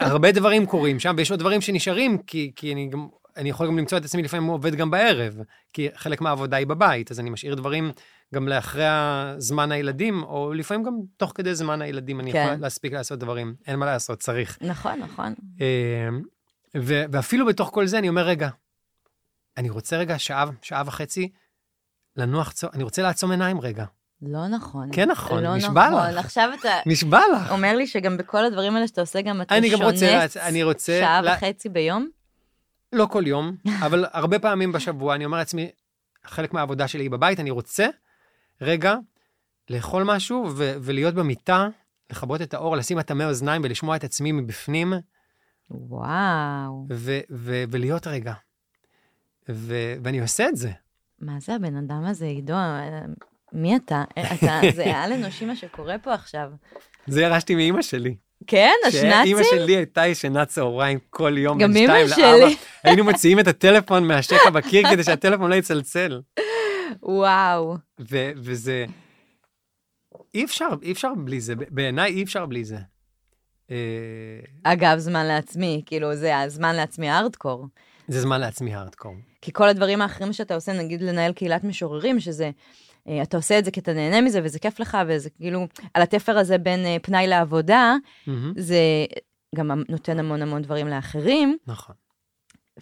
הרבה 0.00 0.32
דברים 0.32 0.66
קורים 0.66 1.00
שם, 1.00 1.14
ויש 1.18 1.30
עוד 1.30 1.40
דברים 1.40 1.60
שנשארים, 1.60 2.18
כי, 2.18 2.52
כי 2.56 2.72
אני 2.72 2.88
גם, 2.88 3.08
אני 3.36 3.50
יכול 3.50 3.66
גם 3.66 3.78
למצוא 3.78 3.98
את 3.98 4.04
עצמי 4.04 4.22
לפעמים 4.22 4.46
עובד 4.46 4.74
גם 4.74 4.90
בערב, 4.90 5.34
כי 5.72 5.88
חלק 5.94 6.20
מהעבודה 6.20 6.56
היא 6.56 6.66
בבית, 6.66 7.10
אז 7.10 7.20
אני 7.20 7.30
משאיר 7.30 7.54
דברים 7.54 7.92
גם 8.34 8.48
לאחרי 8.48 8.84
זמן 9.38 9.72
הילדים, 9.72 10.22
או 10.22 10.52
לפעמים 10.52 10.82
גם 10.82 10.94
תוך 11.16 11.32
כדי 11.34 11.54
זמן 11.54 11.82
הילדים 11.82 12.20
אני 12.20 12.32
כן. 12.32 12.46
יכול 12.48 12.62
להספיק 12.62 12.92
לעשות 12.92 13.18
דברים. 13.18 13.54
אין 13.66 13.78
מה 13.78 13.86
לעשות, 13.86 14.18
צריך. 14.18 14.58
נכון, 14.60 14.98
נכון. 14.98 15.34
אה, 15.60 16.08
ו- 16.76 17.04
ואפילו 17.12 17.46
בתוך 17.46 17.70
כל 17.72 17.86
זה 17.86 17.98
אני 17.98 18.08
אומר, 18.08 18.22
רגע, 18.22 18.48
אני 19.56 19.70
רוצה 19.70 19.96
רגע 19.96 20.18
שעה, 20.18 20.44
שעה 20.62 20.82
וחצי 20.86 21.28
לנוח, 22.16 22.52
אני 22.72 22.82
רוצה 22.82 23.02
לעצום 23.02 23.30
עיניים 23.30 23.60
רגע. 23.60 23.84
לא 24.26 24.48
נכון. 24.48 24.88
כן 24.92 25.10
נכון, 25.10 25.42
לא 25.42 25.56
נשבע 25.56 25.88
נכון. 25.90 26.10
לך. 26.10 26.24
עכשיו 26.24 26.50
אתה 26.60 26.68
נשבע 26.86 27.20
לך. 27.36 27.50
אומר 27.50 27.76
לי 27.76 27.86
שגם 27.86 28.16
בכל 28.16 28.44
הדברים 28.44 28.74
האלה 28.76 28.88
שאתה 28.88 29.00
עושה, 29.00 29.22
גם 29.22 29.42
אתה 29.42 29.56
אני 29.56 29.70
גם 29.70 29.82
רוצה, 29.82 29.98
שונץ 30.20 30.36
אני 30.36 30.62
רוצה... 30.62 30.98
שעה 31.00 31.20
לה- 31.22 31.34
וחצי 31.36 31.68
ביום? 31.68 32.08
לא 32.92 33.06
כל 33.10 33.22
יום, 33.26 33.56
אבל 33.82 34.04
הרבה 34.12 34.38
פעמים 34.38 34.72
בשבוע 34.72 35.14
אני 35.14 35.24
אומר 35.24 35.38
לעצמי, 35.38 35.70
חלק 36.24 36.52
מהעבודה 36.54 36.88
שלי 36.88 37.04
היא 37.04 37.10
בבית, 37.10 37.40
אני 37.40 37.50
רוצה 37.50 37.86
רגע 38.60 38.94
לאכול 39.70 40.02
משהו 40.02 40.50
ו- 40.56 40.74
ולהיות 40.80 41.14
במיטה, 41.14 41.68
לכבות 42.10 42.42
את 42.42 42.54
האור, 42.54 42.76
לשים 42.76 42.98
אטמי 42.98 43.24
אוזניים 43.24 43.62
ולשמוע 43.64 43.96
את 43.96 44.04
עצמי 44.04 44.32
מבפנים, 44.32 44.92
וואו. 45.70 46.86
ו- 46.92 47.20
ו- 47.30 47.64
ולהיות 47.70 48.06
רגע. 48.06 48.32
ו- 49.48 49.94
ואני 50.04 50.20
עושה 50.20 50.48
את 50.48 50.56
זה. 50.56 50.70
מה 51.20 51.40
זה 51.40 51.54
הבן 51.54 51.76
אדם 51.76 52.04
הזה, 52.04 52.24
עידו? 52.24 52.54
מי 53.54 53.76
אתה? 53.76 54.04
אתה 54.18 54.60
זה 54.74 54.84
על 55.02 55.12
אנושי 55.12 55.44
מה 55.44 55.56
שקורה 55.56 55.98
פה 55.98 56.14
עכשיו. 56.14 56.50
זה 57.06 57.22
ירשתי 57.22 57.54
מאימא 57.54 57.82
שלי. 57.82 58.16
כן, 58.46 58.72
שאימא 58.90 59.14
השנאצים? 59.14 59.36
שלי 59.50 59.76
הייתה 59.76 60.06
ישנה 60.06 60.44
צהריים 60.44 60.98
כל 61.10 61.38
יום, 61.38 61.58
גם 61.58 61.72
לארבע. 61.72 62.14
שלי. 62.14 62.56
היינו 62.84 63.04
מוציאים 63.04 63.40
את 63.40 63.48
הטלפון 63.48 64.08
מהשקע 64.08 64.50
בקיר 64.50 64.90
כדי 64.90 65.04
שהטלפון 65.04 65.50
לא 65.50 65.54
יצלצל. 65.54 66.20
וואו. 67.02 67.76
ו- 68.10 68.30
וזה... 68.36 68.84
אי 70.34 70.44
אפשר, 70.44 70.68
אי 70.82 70.92
אפשר 70.92 71.12
בלי 71.16 71.40
זה. 71.40 71.54
בעיניי 71.56 72.12
אי 72.12 72.22
אפשר 72.22 72.46
בלי 72.46 72.64
זה. 72.64 72.76
אה, 73.70 73.76
אגב, 74.62 74.98
זמן 74.98 75.26
לעצמי, 75.26 75.82
כאילו, 75.86 76.14
זה 76.14 76.38
הזמן 76.38 76.76
לעצמי 76.76 77.10
הארדקור. 77.10 77.66
זה 78.08 78.20
זמן 78.20 78.40
לעצמי 78.40 78.74
הארדקור. 78.74 79.14
כי 79.42 79.52
כל 79.52 79.68
הדברים 79.68 80.02
האחרים 80.02 80.32
שאתה 80.32 80.54
עושה, 80.54 80.72
נגיד 80.72 81.02
לנהל 81.02 81.32
קהילת 81.32 81.64
משוררים, 81.64 82.20
שזה, 82.20 82.44
אה, 82.44 82.50
אתה 83.22 83.36
עושה 83.36 83.58
את 83.58 83.64
זה 83.64 83.70
כי 83.70 83.80
אתה 83.80 83.92
נהנה 83.92 84.20
מזה, 84.20 84.40
וזה 84.44 84.58
כיף 84.58 84.80
לך, 84.80 84.98
וזה 85.08 85.30
כאילו, 85.30 85.66
על 85.94 86.02
התפר 86.02 86.38
הזה 86.38 86.58
בין 86.58 86.86
אה, 86.86 86.96
פנאי 87.02 87.26
לעבודה, 87.26 87.94
מהמם, 88.26 88.52
זה 88.56 88.78
גם 89.54 89.70
נותן 89.88 90.18
המון 90.18 90.42
המון 90.42 90.62
דברים 90.62 90.88
לאחרים, 90.88 91.56
נכון. 91.66 91.94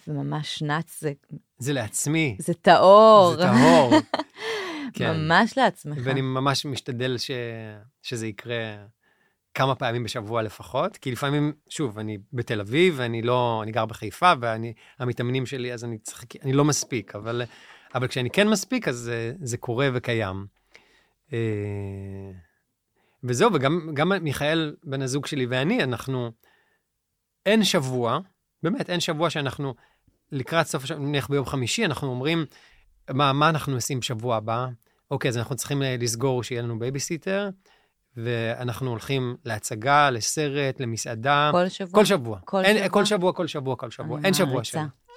וממש 0.09 0.63
נץ, 0.63 1.01
זה, 1.01 1.13
זה 1.59 1.73
לעצמי, 1.73 2.37
זה 2.39 2.55
טהור. 2.55 3.35
זה 3.37 3.43
טהור. 3.43 3.93
כן. 4.95 5.17
ממש 5.17 5.59
לעצמך. 5.59 5.99
ואני 6.05 6.21
ממש 6.21 6.67
משתדל 6.67 7.19
ש... 7.19 7.31
שזה 8.03 8.27
יקרה 8.27 8.77
כמה 9.55 9.75
פעמים 9.75 10.05
בשבוע 10.05 10.43
לפחות, 10.43 10.97
כי 10.97 11.13
לפעמים, 11.13 11.53
שוב, 11.69 11.99
אני 11.99 12.19
בתל 12.33 12.61
אביב, 12.61 12.95
ואני 12.97 13.23
לא, 13.23 13.61
אני 13.63 13.73
גר 13.73 13.87
בחיפה, 13.87 14.33
והמתאמנים 14.41 15.47
שלי, 15.47 15.73
אז 15.73 15.85
אני 15.85 15.99
צריך, 15.99 16.25
אני 16.43 16.53
לא 16.53 16.65
מספיק, 16.65 17.15
אבל, 17.15 17.43
אבל 17.95 18.09
כשאני 18.09 18.31
כן 18.31 18.49
מספיק, 18.49 18.89
אז 18.89 18.97
זה, 18.97 19.33
זה 19.43 19.57
קורה 19.57 19.89
וקיים. 19.95 20.47
אה, 21.33 21.39
וזהו, 23.25 23.51
וגם 23.55 23.91
גם 23.95 24.13
מיכאל, 24.21 24.77
בן 24.85 25.03
הזוג 25.03 25.27
שלי 25.27 25.47
ואני, 25.47 25.83
אנחנו, 25.83 26.31
אין 27.47 27.65
שבוע, 27.65 28.19
באמת, 28.63 28.91
אין 28.91 29.01
שבוע 29.01 29.31
שאנחנו, 29.31 29.75
לקראת 30.33 30.67
סוף 30.67 30.85
השבוע, 30.85 31.07
נניח 31.07 31.29
ביום 31.29 31.47
חמישי, 31.47 31.85
אנחנו 31.85 32.09
אומרים, 32.09 32.47
מה, 33.11 33.33
מה 33.33 33.49
אנחנו 33.49 33.75
עושים 33.75 34.01
בשבוע 34.01 34.37
הבא? 34.37 34.67
אוקיי, 35.11 35.29
אז 35.29 35.39
אנחנו 35.39 35.57
צריכים 35.57 35.83
אה, 35.83 35.97
לסגור 36.01 36.43
שיהיה 36.43 36.63
לנו 36.63 36.79
בייביסיטר, 36.79 37.51
ואנחנו 38.17 38.91
הולכים 38.91 39.37
להצגה, 39.45 40.11
לסרט, 40.11 40.81
למסעדה. 40.81 41.51
כל 41.53 41.69
שבוע. 41.69 41.93
כל 41.95 42.05
שבוע. 42.05 42.39
כל 42.45 42.65
אין, 42.65 42.77
שבוע? 42.77 42.89
כל 42.89 43.05
שבוע, 43.05 43.33
כל 43.33 43.47
שבוע, 43.47 43.77
כל 43.77 43.91
שבוע. 43.91 44.21
אין 44.25 44.35
שבוע. 44.35 44.63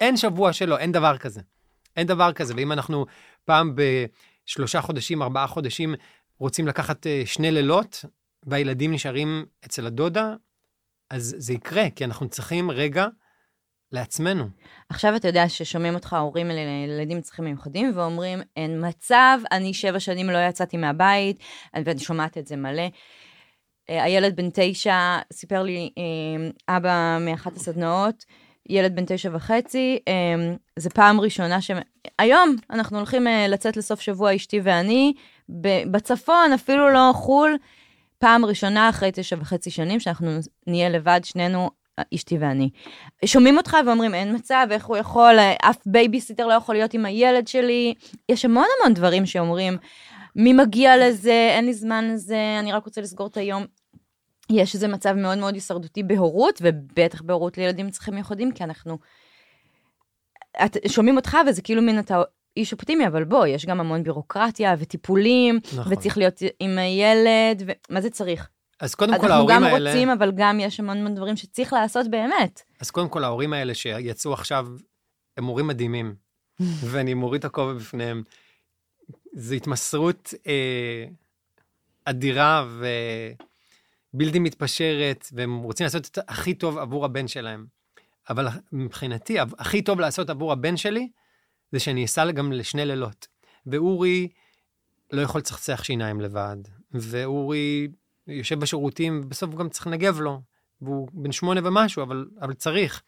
אין 0.00 0.16
שבוע 0.16 0.52
שלא, 0.52 0.78
אין 0.78 0.92
דבר 0.92 1.18
כזה. 1.18 1.40
אין 1.96 2.06
דבר 2.06 2.32
כזה. 2.32 2.54
ואם 2.56 2.72
אנחנו 2.72 3.06
פעם 3.44 3.74
בשלושה 3.76 4.80
חודשים, 4.80 5.22
ארבעה 5.22 5.46
חודשים, 5.46 5.94
רוצים 6.38 6.66
לקחת 6.66 7.06
אה, 7.06 7.22
שני 7.24 7.50
לילות, 7.50 8.04
והילדים 8.46 8.92
נשארים 8.92 9.44
אצל 9.64 9.86
הדודה, 9.86 10.34
אז 11.10 11.34
זה 11.38 11.52
יקרה, 11.52 11.90
כי 11.90 12.04
אנחנו 12.04 12.28
צריכים 12.28 12.70
רגע 12.70 13.06
לעצמנו. 13.92 14.44
עכשיו 14.88 15.16
אתה 15.16 15.28
יודע 15.28 15.48
ששומעים 15.48 15.94
אותך 15.94 16.12
הורים 16.12 16.48
לילדים 16.48 17.16
עם 17.16 17.22
צרכים 17.22 17.44
מיוחדים 17.44 17.92
ואומרים, 17.94 18.38
אין 18.56 18.88
מצב, 18.88 19.38
אני 19.52 19.74
שבע 19.74 20.00
שנים 20.00 20.30
לא 20.30 20.38
יצאתי 20.38 20.76
מהבית, 20.76 21.42
ואני 21.84 21.98
שומעת 21.98 22.38
את 22.38 22.46
זה 22.46 22.56
מלא. 22.56 22.88
אה, 23.90 24.04
הילד 24.04 24.36
בן 24.36 24.48
תשע 24.52 25.18
סיפר 25.32 25.62
לי, 25.62 25.90
אה, 25.98 26.76
אבא 26.76 27.18
מאחת 27.20 27.56
הסדנאות, 27.56 28.24
ילד 28.68 28.96
בן 28.96 29.04
תשע 29.06 29.30
וחצי, 29.32 29.98
אה, 30.08 30.12
זה 30.76 30.90
פעם 30.90 31.20
ראשונה 31.20 31.60
ש... 31.60 31.70
היום 32.18 32.56
אנחנו 32.70 32.96
הולכים 32.96 33.26
אה, 33.26 33.48
לצאת 33.48 33.76
לסוף 33.76 34.00
שבוע, 34.00 34.36
אשתי 34.36 34.60
ואני, 34.62 35.12
בצפון, 35.90 36.52
אפילו 36.54 36.90
לא 36.92 37.10
חו"ל, 37.14 37.56
פעם 38.18 38.44
ראשונה 38.44 38.88
אחרי 38.88 39.10
תשע 39.14 39.36
וחצי 39.40 39.70
שנים 39.70 40.00
שאנחנו 40.00 40.38
נהיה 40.66 40.88
לבד, 40.88 41.20
שנינו, 41.24 41.70
אשתי 42.14 42.38
ואני. 42.38 42.70
שומעים 43.24 43.56
אותך 43.56 43.76
ואומרים, 43.86 44.14
אין 44.14 44.34
מצב, 44.34 44.66
איך 44.70 44.86
הוא 44.86 44.96
יכול, 44.96 45.38
אף 45.62 45.76
בייביסיטר 45.86 46.46
לא 46.46 46.52
יכול 46.52 46.74
להיות 46.74 46.94
עם 46.94 47.04
הילד 47.04 47.48
שלי. 47.48 47.94
יש 48.28 48.44
המון 48.44 48.66
המון 48.80 48.94
דברים 48.94 49.26
שאומרים, 49.26 49.76
מי 50.36 50.52
מגיע 50.52 51.08
לזה, 51.08 51.48
אין 51.50 51.64
לי 51.66 51.74
זמן 51.74 52.08
לזה, 52.08 52.56
אני 52.60 52.72
רק 52.72 52.84
רוצה 52.84 53.00
לסגור 53.00 53.26
את 53.26 53.36
היום. 53.36 53.64
יש 54.50 54.74
איזה 54.74 54.88
מצב 54.88 55.12
מאוד 55.12 55.38
מאוד 55.38 55.54
הישרדותי 55.54 56.02
בהורות, 56.02 56.58
ובטח 56.62 57.22
בהורות 57.22 57.58
לילדים 57.58 57.86
עם 57.86 57.92
צרכים 57.92 58.14
מיוחדים, 58.14 58.52
כי 58.52 58.64
אנחנו... 58.64 58.98
את, 60.64 60.76
שומעים 60.88 61.16
אותך 61.16 61.36
וזה 61.48 61.62
כאילו 61.62 61.82
מין 61.82 61.98
אתה 61.98 62.22
איש 62.56 62.72
אופטימי, 62.72 63.06
אבל 63.06 63.24
בוא, 63.24 63.46
יש 63.46 63.66
גם 63.66 63.80
המון 63.80 64.02
בירוקרטיה 64.02 64.74
וטיפולים, 64.78 65.60
נכון. 65.78 65.92
וצריך 65.92 66.18
להיות 66.18 66.40
עם 66.60 66.78
הילד, 66.78 67.62
ומה 67.90 68.00
זה 68.00 68.10
צריך? 68.10 68.48
אז 68.80 68.94
קודם 68.94 69.12
כל 69.12 69.16
אנחנו 69.16 69.34
ההורים 69.34 69.56
גם 69.56 69.64
האלה... 69.64 69.90
רוצים, 69.90 70.10
אבל 70.10 70.32
גם 70.36 70.60
יש 70.60 70.80
המון 70.80 70.96
המון 70.96 71.14
דברים 71.14 71.36
שצריך 71.36 71.72
לעשות 71.72 72.10
באמת. 72.10 72.62
אז 72.80 72.90
קודם 72.90 73.08
כל, 73.08 73.24
ההורים 73.24 73.52
האלה 73.52 73.74
שיצאו 73.74 74.32
עכשיו, 74.32 74.66
הם 75.36 75.44
הורים 75.44 75.66
מדהימים, 75.66 76.14
ואני 76.90 77.14
מוריד 77.14 77.38
את 77.38 77.44
הכובע 77.44 77.72
בפניהם. 77.72 78.22
זו 79.32 79.54
התמסרות 79.54 80.34
אה, 80.46 81.04
אדירה 82.04 82.66
ובלתי 84.14 84.38
מתפשרת, 84.38 85.26
והם 85.32 85.56
רוצים 85.56 85.84
לעשות 85.84 86.06
את 86.06 86.18
הכי 86.28 86.54
טוב 86.54 86.78
עבור 86.78 87.04
הבן 87.04 87.28
שלהם. 87.28 87.66
אבל 88.30 88.46
מבחינתי, 88.72 89.36
הכי 89.40 89.82
טוב 89.82 90.00
לעשות 90.00 90.30
עבור 90.30 90.52
הבן 90.52 90.76
שלי, 90.76 91.08
זה 91.72 91.80
שאני 91.80 92.04
אסע 92.04 92.30
גם 92.30 92.52
לשני 92.52 92.84
לילות. 92.84 93.26
ואורי 93.66 94.28
לא 95.12 95.22
יכול 95.22 95.38
לצחצח 95.38 95.84
שיניים 95.84 96.20
לבד, 96.20 96.56
ואורי 96.92 97.88
יושב 98.26 98.60
בשירותים, 98.60 99.20
ובסוף 99.24 99.50
הוא 99.50 99.58
גם 99.58 99.68
צריך 99.68 99.86
לנגב 99.86 100.20
לו. 100.20 100.40
והוא 100.80 101.08
בן 101.12 101.32
שמונה 101.32 101.60
ומשהו, 101.64 102.02
אבל, 102.02 102.26
אבל 102.40 102.54
צריך. 102.54 103.02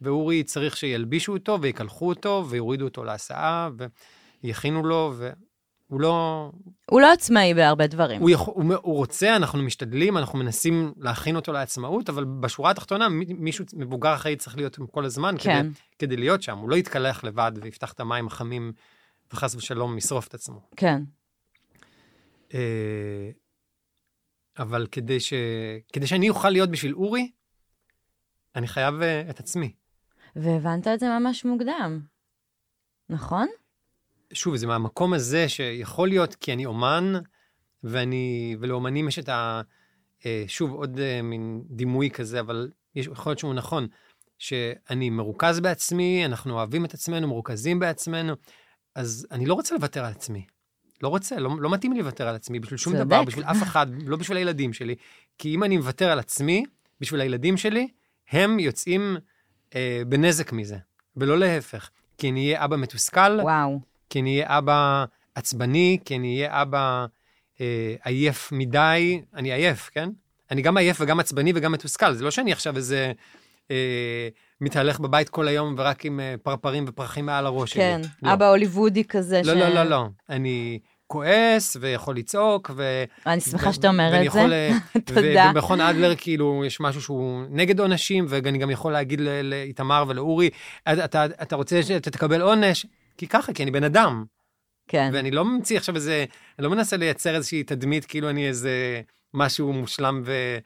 ואורי 0.00 0.42
צריך 0.42 0.76
שילבישו 0.76 1.32
אותו 1.32 1.58
ויקלחו 1.62 2.08
אותו 2.08 2.46
ויורידו 2.48 2.84
אותו 2.84 3.04
להסעה 3.04 3.70
ויכינו 4.44 4.82
לו, 4.82 5.14
הוא 5.92 6.00
לא... 6.00 6.50
הוא 6.90 7.00
לא 7.00 7.12
עצמאי 7.12 7.54
בהרבה 7.54 7.86
דברים. 7.86 8.20
הוא, 8.20 8.30
יכול, 8.30 8.54
הוא, 8.56 8.74
הוא 8.82 8.96
רוצה, 8.96 9.36
אנחנו 9.36 9.62
משתדלים, 9.62 10.18
אנחנו 10.18 10.38
מנסים 10.38 10.92
להכין 10.96 11.36
אותו 11.36 11.52
לעצמאות, 11.52 12.08
אבל 12.08 12.24
בשורה 12.24 12.70
התחתונה, 12.70 13.08
מי- 13.08 13.34
מישהו 13.38 13.64
מבוגר 13.74 14.14
אחראי 14.14 14.36
צריך 14.36 14.56
להיות 14.56 14.78
כל 14.90 15.04
הזמן 15.04 15.34
כן. 15.38 15.62
כדי, 15.62 15.72
כדי 15.98 16.16
להיות 16.16 16.42
שם. 16.42 16.58
הוא 16.58 16.70
לא 16.70 16.76
יתקלח 16.76 17.24
לבד 17.24 17.52
ויפתח 17.62 17.92
את 17.92 18.00
המים 18.00 18.26
החמים 18.26 18.72
וחס 19.32 19.54
ושלום 19.54 19.98
ישרוף 19.98 20.28
את 20.28 20.34
עצמו. 20.34 20.60
כן. 20.76 21.02
אה, 22.54 23.30
אבל 24.58 24.86
כדי, 24.92 25.20
ש... 25.20 25.32
כדי 25.92 26.06
שאני 26.06 26.28
אוכל 26.28 26.50
להיות 26.50 26.70
בשביל 26.70 26.94
אורי, 26.94 27.30
אני 28.56 28.68
חייב 28.68 29.02
אה, 29.02 29.30
את 29.30 29.40
עצמי. 29.40 29.72
והבנת 30.36 30.86
את 30.86 31.00
זה 31.00 31.06
ממש 31.18 31.44
מוקדם, 31.44 32.00
נכון? 33.08 33.48
שוב, 34.32 34.56
זה 34.56 34.66
מהמקום 34.66 35.12
הזה 35.12 35.48
שיכול 35.48 36.08
להיות 36.08 36.34
כי 36.34 36.52
אני 36.52 36.66
אומן, 36.66 37.12
ואני, 37.84 38.56
ולאומנים 38.60 39.08
יש 39.08 39.18
את 39.18 39.28
ה... 39.28 39.60
אה, 40.26 40.44
שוב, 40.46 40.72
עוד 40.72 40.98
אה, 40.98 41.22
מין 41.22 41.62
דימוי 41.70 42.10
כזה, 42.10 42.40
אבל 42.40 42.70
יש, 42.94 43.06
יכול 43.06 43.30
להיות 43.30 43.38
שהוא 43.38 43.54
נכון, 43.54 43.86
שאני 44.38 45.10
מרוכז 45.10 45.60
בעצמי, 45.60 46.26
אנחנו 46.26 46.54
אוהבים 46.54 46.84
את 46.84 46.94
עצמנו, 46.94 47.28
מרוכזים 47.28 47.78
בעצמנו, 47.78 48.34
אז 48.94 49.26
אני 49.30 49.46
לא 49.46 49.54
רוצה 49.54 49.74
לוותר 49.74 50.04
על 50.04 50.10
עצמי. 50.12 50.46
לא 51.02 51.08
רוצה, 51.08 51.38
לא, 51.38 51.50
לא 51.60 51.70
מתאים 51.70 51.92
לי 51.92 51.98
לוותר 51.98 52.28
על 52.28 52.34
עצמי 52.34 52.60
בשביל 52.60 52.78
שום 52.78 52.92
צודק. 52.92 53.06
דבר, 53.06 53.24
בשביל 53.24 53.44
אף 53.44 53.62
אחד, 53.62 53.86
לא 54.06 54.16
בשביל 54.16 54.38
הילדים 54.38 54.72
שלי. 54.72 54.94
כי 55.38 55.54
אם 55.54 55.64
אני 55.64 55.76
מוותר 55.76 56.10
על 56.10 56.18
עצמי, 56.18 56.64
בשביל 57.00 57.20
הילדים 57.20 57.56
שלי, 57.56 57.88
הם 58.30 58.58
יוצאים 58.58 59.16
אה, 59.74 60.02
בנזק 60.08 60.52
מזה, 60.52 60.76
ולא 61.16 61.38
להפך. 61.38 61.90
כי 62.18 62.30
אני 62.30 62.46
אהיה 62.46 62.64
אבא 62.64 62.76
מתוסכל, 62.76 63.38
וואו. 63.42 63.91
כי 64.12 64.20
אני 64.20 64.34
אהיה 64.34 64.58
אבא 64.58 65.04
עצבני, 65.34 65.98
כי 66.04 66.16
אני 66.16 66.36
אהיה 66.36 66.62
אבא 66.62 67.06
אה, 67.60 67.94
עייף 68.04 68.52
מדי, 68.52 69.20
אני 69.34 69.52
עייף, 69.52 69.90
כן? 69.94 70.08
אני 70.50 70.62
גם 70.62 70.76
עייף 70.76 70.96
וגם 71.00 71.20
עצבני 71.20 71.52
וגם 71.54 71.72
מתוסכל, 71.72 72.12
זה 72.12 72.24
לא 72.24 72.30
שאני 72.30 72.52
עכשיו 72.52 72.76
איזה 72.76 73.12
אה, 73.70 74.28
מתהלך 74.60 75.00
בבית 75.00 75.28
כל 75.28 75.48
היום 75.48 75.74
ורק 75.78 76.04
עם 76.04 76.20
אה, 76.20 76.34
פרפרים 76.42 76.84
ופרחים 76.88 77.26
מעל 77.26 77.46
הראש 77.46 77.72
כן, 77.72 78.00
שלי. 78.02 78.12
לא. 78.22 78.32
אבא 78.32 78.48
הוליוודי 78.48 79.04
כזה. 79.04 79.40
לא, 79.44 79.54
ש... 79.54 79.56
לא, 79.56 79.68
לא, 79.68 79.82
לא. 79.84 80.06
אני 80.30 80.78
כועס 81.06 81.76
ויכול 81.80 82.16
לצעוק, 82.16 82.70
ו... 82.76 83.04
אני 83.26 83.40
שמחה 83.40 83.72
שאתה 83.72 83.88
אומר 83.88 84.06
את 84.08 84.18
זה. 84.18 84.24
יכול, 84.24 84.52
אה, 84.54 84.70
תודה. 85.04 85.50
ובמכון 85.50 85.80
אדלר, 85.80 86.14
כאילו, 86.16 86.62
יש 86.66 86.80
משהו 86.80 87.02
שהוא 87.02 87.42
נגד 87.50 87.80
עונשים, 87.80 88.26
ואני 88.28 88.58
גם 88.58 88.70
יכול 88.70 88.92
להגיד 88.92 89.20
לאיתמר 89.42 90.04
ולאורי, 90.08 90.50
אתה, 90.88 91.24
אתה, 91.24 91.56
רוצה 91.56 91.82
שאתה 91.82 92.10
תקבל 92.10 92.40
עונש? 92.40 92.86
כי 93.22 93.26
ככה, 93.26 93.52
כי 93.52 93.62
אני 93.62 93.70
בן 93.70 93.84
אדם. 93.84 94.24
כן. 94.88 95.10
ואני 95.12 95.30
לא 95.30 95.44
ממציא 95.44 95.76
עכשיו 95.76 95.94
איזה, 95.94 96.24
אני 96.58 96.64
לא 96.64 96.70
מנסה 96.70 96.96
לייצר 96.96 97.34
איזושהי 97.34 97.64
תדמית 97.64 98.04
כאילו 98.04 98.30
אני 98.30 98.48
איזה 98.48 99.00
משהו 99.34 99.72
מושלם 99.72 100.22
ו... 100.24 100.58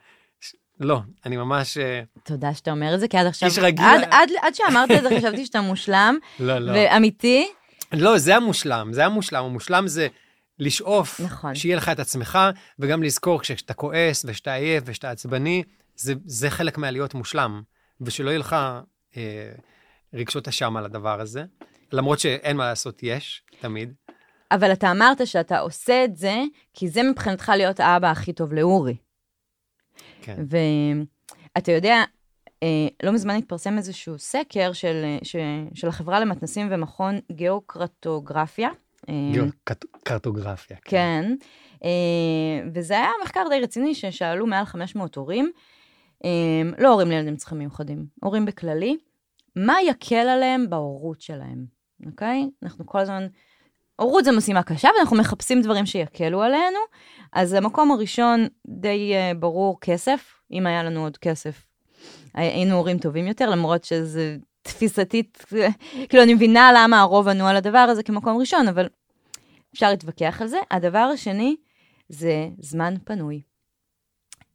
לא, 0.81 1.01
אני 1.27 1.37
ממש... 1.37 1.79
אה, 1.79 2.03
תודה 2.25 2.55
שאתה 2.55 2.71
אומר 2.71 2.95
את 2.95 3.01
זה, 3.01 3.09
כי 3.09 3.17
עד 3.17 3.27
עכשיו... 3.27 3.49
איש 3.49 3.59
רגיל. 3.59 3.85
עד, 3.85 4.03
עד, 4.11 4.31
עד 4.43 4.55
שאמרת 4.55 4.91
את 4.91 5.03
זה 5.03 5.09
חשבתי 5.19 5.47
שאתה 5.47 5.61
מושלם, 5.61 6.19
לא, 6.41 6.59
לא. 6.59 6.73
ואמיתי. 6.73 7.49
לא, 7.93 8.19
זה 8.19 8.37
המושלם, 8.37 8.93
זה 8.93 9.05
המושלם. 9.07 9.45
המושלם 9.45 9.89
זה 9.89 10.09
לשאוף, 10.59 11.21
נכון. 11.21 11.55
שיהיה 11.55 11.77
לך 11.77 11.89
את 11.89 12.01
עצמך, 12.01 12.39
וגם 12.79 13.03
לזכור 13.03 13.41
כשאתה 13.41 13.75
כועס 13.75 14.25
ושאתה 14.29 14.55
עייף 14.55 14.85
ושאתה 14.87 15.11
עצבני, 15.11 15.63
זה, 15.97 16.15
זה 16.25 16.51
חלק 16.51 16.79
מהלהיות 16.79 17.15
מושלם. 17.15 17.63
ושלא 18.01 18.31
יהיה 18.31 18.39
לך 18.39 18.57
אה, 19.17 19.53
רגשות 20.15 20.49
אשם 20.49 20.77
על 20.77 20.85
הדבר 20.85 21.21
הזה. 21.21 21.45
למרות 21.93 22.19
שאין 22.19 22.57
מה 22.57 22.69
לעשות, 22.69 23.03
יש, 23.03 23.43
תמיד. 23.61 23.95
אבל 24.51 24.73
אתה 24.73 24.91
אמרת 24.91 25.27
שאתה 25.27 25.59
עושה 25.59 26.05
את 26.05 26.17
זה, 26.17 26.35
כי 26.75 26.89
זה 26.89 27.03
מבחינתך 27.03 27.53
להיות 27.57 27.81
האבא 27.81 28.11
הכי 28.11 28.33
טוב 28.33 28.53
לאורי. 28.53 28.97
כן. 30.23 30.37
ואתה 31.57 31.73
יודע, 31.73 32.05
אה, 32.63 32.89
לא 33.03 33.13
מזמן 33.13 33.37
התפרסם 33.37 33.79
איזשהו 33.79 34.19
סקר 34.19 34.73
של, 34.73 35.03
אה, 35.05 35.19
ש, 35.23 35.37
של 35.75 35.89
החברה 35.89 36.21
למתנסים 36.21 36.69
ומכון 36.71 37.19
גיאוקרטוגרפיה. 37.33 38.69
אה, 39.09 39.15
קרטוגרפיה. 40.05 40.77
כן, 40.85 41.35
אה, 41.85 42.69
וזה 42.75 42.95
היה 42.95 43.11
מחקר 43.23 43.43
די 43.51 43.61
רציני 43.61 43.95
ששאלו 43.95 44.47
מעל 44.47 44.65
500 44.65 45.15
הורים, 45.15 45.51
לא 46.79 46.89
הורים 46.89 47.09
לילדים 47.09 47.29
עם 47.29 47.37
צרכים 47.37 47.59
מיוחדים, 47.59 48.07
הורים 48.23 48.45
בכללי, 48.45 48.97
מה 49.57 49.77
יקל 49.87 50.29
עליהם 50.29 50.71
בהורות 50.71 51.21
שלהם, 51.21 51.76
אוקיי? 52.07 52.47
אנחנו 52.63 52.87
כל 52.87 52.99
הזמן, 52.99 53.27
הורות 53.97 54.25
זה 54.25 54.33
משימה 54.33 54.63
קשה 54.63 54.89
ואנחנו 54.97 55.17
מחפשים 55.17 55.63
דברים 55.63 55.87
שיקלו 55.87 56.43
עלינו, 56.43 56.79
אז 57.33 57.53
המקום 57.53 57.91
הראשון 57.93 58.47
די 58.67 59.15
אה, 59.15 59.33
ברור 59.35 59.81
כסף, 59.81 60.41
אם 60.53 60.67
היה 60.67 60.83
לנו 60.83 61.03
עוד 61.03 61.17
כסף, 61.17 61.67
היינו 62.35 62.75
הורים 62.75 62.99
טובים 62.99 63.27
יותר, 63.27 63.51
למרות 63.51 63.85
שזה 63.85 64.37
תפיסתית, 64.63 65.45
כאילו 66.09 66.23
אני 66.23 66.35
מבינה 66.35 66.73
למה 66.75 67.01
הרוב 67.01 67.29
ענו 67.29 67.47
על 67.47 67.57
הדבר 67.57 67.79
הזה 67.79 68.03
כמקום 68.03 68.37
ראשון, 68.37 68.69
אבל 68.69 68.89
אפשר 69.75 69.91
להתווכח 69.91 70.43
על 70.43 70.49
זה. 70.49 70.59
הדבר 70.71 70.99
השני 70.99 71.57
זה 72.09 72.49
זמן 72.59 72.95
פנוי. 73.05 73.43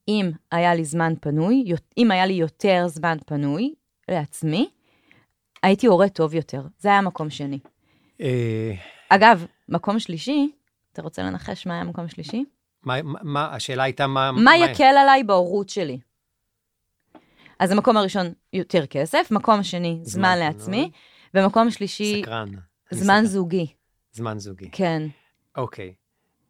אם 0.08 0.32
היה 0.52 0.76
לי 0.76 0.86
זמן 0.86 1.14
פנוי, 1.22 1.64
אם 1.98 2.12
היה 2.12 2.26
לי 2.26 2.34
יותר 2.34 2.86
זמן 2.88 3.18
פנוי 3.26 3.74
לעצמי, 4.12 4.70
הייתי 5.64 5.88
הורה 5.88 6.10
טוב 6.10 6.34
יותר. 6.34 6.62
זה 6.80 6.90
היה 6.90 7.02
מקום 7.02 7.30
שני. 7.30 7.60
אה, 8.22 8.74
אגב, 9.10 9.46
מקום 9.70 10.00
שלישי, 10.00 10.52
אתה 10.94 11.02
רוצה 11.02 11.24
לנחש 11.24 11.68
מה 11.68 11.74
היה 11.74 11.84
מקום 11.84 12.08
שלישי? 12.08 12.46
מה, 12.84 13.02
מה- 13.02 13.20
מה, 13.24 13.56
השאלה 13.56 13.84
הייתה 13.84 14.08
מה... 14.08 14.32
מה 14.32 14.58
יקל 14.58 14.84
עליי 14.84 15.24
בהורות 15.24 15.70
שלי? 15.70 16.00
אז 17.60 17.72
המקום 17.72 17.98
הראשון, 17.98 18.26
יותר 18.54 18.86
כסף, 18.86 19.28
מקום 19.32 19.64
שני, 19.64 20.00
זמן 20.04 20.12
זמן 20.12 20.40
לעצמי, 20.40 20.92
ומקום 21.34 21.72
שלישי, 21.72 22.22
סקרן. 22.22 22.50
זמן 22.92 23.04
סקרן. 23.04 23.26
זוגי. 23.26 23.68
זמן 24.12 24.40
זוגי. 24.40 24.70
כן. 24.72 25.04
אוקיי. 25.58 25.94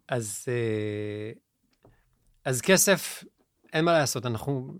אז, 0.09 0.45
אה, 0.47 1.31
אז 2.45 2.61
כסף, 2.61 3.23
אין 3.73 3.85
מה 3.85 3.91
לעשות, 3.93 4.25
אנחנו... 4.25 4.73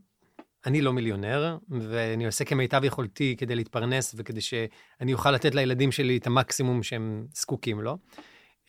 אני 0.66 0.82
לא 0.82 0.94
מיליונר, 0.94 1.58
ואני 1.70 2.26
עושה 2.26 2.46
כמיטב 2.46 2.84
יכולתי 2.84 3.36
כדי 3.38 3.56
להתפרנס 3.56 4.16
וכדי 4.18 4.42
שאני 4.42 5.14
אוכל 5.14 5.32
לתת 5.32 5.56
לילדים 5.56 5.92
שלי 5.92 6.18
את 6.18 6.28
המקסימום 6.28 6.84
שהם 6.84 7.26
זקוקים 7.34 7.82
לו. 7.82 7.98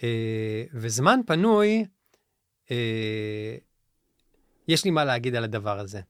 אה, 0.03 0.65
וזמן 0.75 1.21
פנוי, 1.27 1.85
אה, 2.71 3.57
יש 4.69 4.85
לי 4.85 4.91
מה 4.91 5.05
להגיד 5.05 5.35
על 5.35 5.45
הדבר 5.45 5.79
הזה. 5.79 6.01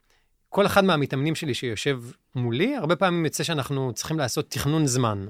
כל 0.48 0.66
אחד 0.66 0.84
מהמתאמנים 0.84 1.34
שלי 1.34 1.54
שיושב 1.54 2.02
מולי, 2.34 2.76
הרבה 2.76 2.96
פעמים 2.96 3.24
יוצא 3.24 3.44
שאנחנו 3.44 3.92
צריכים 3.92 4.18
לעשות 4.18 4.50
תכנון 4.50 4.86
זמן. 4.86 5.26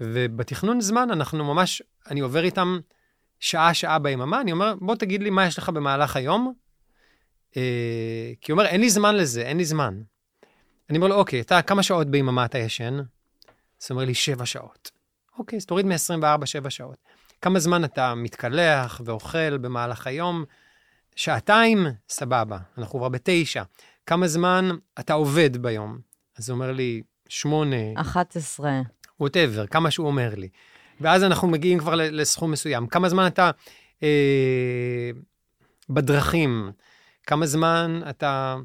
ובתכנון 0.00 0.80
זמן 0.80 1.10
אנחנו 1.10 1.44
ממש, 1.44 1.82
אני 2.10 2.20
עובר 2.20 2.44
איתם 2.44 2.78
שעה-שעה 3.40 3.98
ביממה, 3.98 4.40
אני 4.40 4.52
אומר, 4.52 4.74
בוא 4.80 4.94
תגיד 4.94 5.22
לי 5.22 5.30
מה 5.30 5.46
יש 5.46 5.58
לך 5.58 5.68
במהלך 5.68 6.16
היום. 6.16 6.54
אה, 7.56 8.32
כי 8.40 8.52
הוא 8.52 8.58
אומר, 8.58 8.70
אין 8.70 8.80
לי 8.80 8.90
זמן 8.90 9.16
לזה, 9.16 9.42
אין 9.42 9.56
לי 9.56 9.64
זמן. 9.64 10.02
אני 10.90 10.98
אומר 10.98 11.08
לו, 11.08 11.14
אוקיי, 11.14 11.40
אתה, 11.40 11.62
כמה 11.62 11.82
שעות 11.82 12.06
ביממה 12.06 12.44
אתה 12.44 12.58
ישן? 12.58 12.96
אז 12.96 13.86
הוא 13.90 13.90
אומר 13.90 14.04
לי, 14.04 14.14
שבע 14.14 14.46
שעות. 14.46 14.90
אוקיי, 15.38 15.56
אז 15.56 15.66
תוריד 15.66 15.86
מ-24, 15.86 16.46
שבע 16.46 16.70
שעות. 16.70 16.96
כמה 17.42 17.58
זמן 17.58 17.84
אתה 17.84 18.14
מתקלח 18.14 19.00
ואוכל 19.04 19.58
במהלך 19.58 20.06
היום? 20.06 20.44
שעתיים, 21.16 21.86
סבבה, 22.08 22.58
אנחנו 22.78 22.98
כבר 22.98 23.08
בתשע. 23.08 23.62
כמה 24.06 24.28
זמן 24.28 24.70
אתה 25.00 25.12
עובד 25.12 25.56
ביום? 25.56 25.98
אז 26.38 26.50
הוא 26.50 26.54
אומר 26.54 26.72
לי, 26.72 27.02
שמונה, 27.28 27.76
11. 27.96 28.80
ווטאבר, 29.20 29.66
כמה 29.66 29.90
שהוא 29.90 30.06
אומר 30.06 30.34
לי. 30.34 30.48
ואז 31.00 31.24
אנחנו 31.24 31.48
מגיעים 31.48 31.78
כבר 31.78 31.94
לסכום 31.94 32.50
מסוים. 32.50 32.86
כמה 32.86 33.08
זמן 33.08 33.26
אתה 33.26 33.50
אה, 34.02 35.10
בדרכים? 35.88 36.70
כמה 37.30 37.46
זמן 37.46 38.00
אתה... 38.10 38.56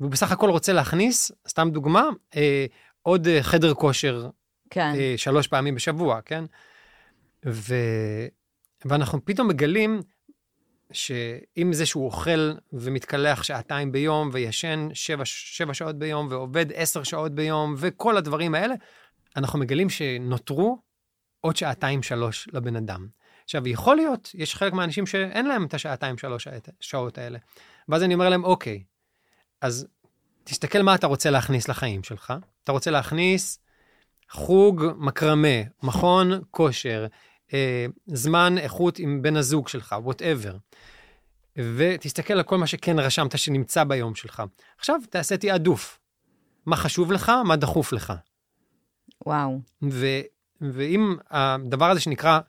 והוא 0.00 0.10
בסך 0.10 0.32
הכל 0.32 0.50
רוצה 0.50 0.72
להכניס, 0.72 1.32
סתם 1.48 1.70
דוגמה, 1.72 2.08
אה, 2.36 2.66
עוד 3.02 3.26
אה, 3.26 3.42
חדר 3.42 3.74
כושר 3.74 4.28
כן. 4.70 4.92
אה, 4.96 5.14
שלוש 5.16 5.46
פעמים 5.46 5.74
בשבוע, 5.74 6.20
כן? 6.24 6.44
ו... 7.46 7.74
ואנחנו 8.84 9.24
פתאום 9.24 9.48
מגלים 9.48 10.00
שאם 10.92 11.72
זה 11.72 11.86
שהוא 11.86 12.06
אוכל 12.06 12.52
ומתקלח 12.72 13.42
שעתיים 13.42 13.92
ביום 13.92 14.30
וישן 14.32 14.88
שבע, 14.92 15.24
שבע 15.24 15.74
שעות 15.74 15.98
ביום 15.98 16.26
ועובד 16.30 16.66
עשר 16.74 17.02
שעות 17.02 17.32
ביום 17.32 17.74
וכל 17.78 18.16
הדברים 18.16 18.54
האלה, 18.54 18.74
אנחנו 19.36 19.58
מגלים 19.58 19.90
שנותרו 19.90 20.78
עוד 21.40 21.56
שעתיים-שלוש 21.56 22.48
לבן 22.52 22.76
אדם. 22.76 23.06
עכשיו, 23.46 23.68
יכול 23.68 23.96
להיות, 23.96 24.30
יש 24.34 24.54
חלק 24.54 24.72
מהאנשים 24.72 25.06
שאין 25.06 25.46
להם 25.46 25.66
את 25.66 25.74
השעתיים-שלוש 25.74 26.48
שעות 26.80 27.18
האלה. 27.18 27.38
ואז 27.88 28.02
אני 28.02 28.14
אומר 28.14 28.28
להם, 28.28 28.44
אוקיי, 28.44 28.82
אז 29.60 29.86
תסתכל 30.44 30.82
מה 30.82 30.94
אתה 30.94 31.06
רוצה 31.06 31.30
להכניס 31.30 31.68
לחיים 31.68 32.02
שלך. 32.02 32.34
אתה 32.64 32.72
רוצה 32.72 32.90
להכניס 32.90 33.58
חוג 34.30 34.84
מקרמה, 34.96 35.58
מכון 35.82 36.40
כושר, 36.50 37.06
אה, 37.54 37.86
זמן 38.06 38.58
איכות 38.58 38.98
עם 38.98 39.22
בן 39.22 39.36
הזוג 39.36 39.68
שלך, 39.68 39.94
וואטאבר. 40.02 40.56
ותסתכל 41.56 42.34
על 42.34 42.42
כל 42.42 42.58
מה 42.58 42.66
שכן 42.66 42.98
רשמת 42.98 43.38
שנמצא 43.38 43.84
ביום 43.84 44.14
שלך. 44.14 44.42
עכשיו 44.78 45.00
תעשה 45.10 45.36
תעדוף. 45.36 45.98
מה 46.66 46.76
חשוב 46.76 47.12
לך, 47.12 47.32
מה 47.44 47.56
דחוף 47.56 47.92
לך. 47.92 48.12
וואו. 49.26 49.60
ו, 49.90 50.06
ואם 50.60 51.16
הדבר 51.30 51.90
הזה 51.90 52.00
שנקרא 52.00 52.40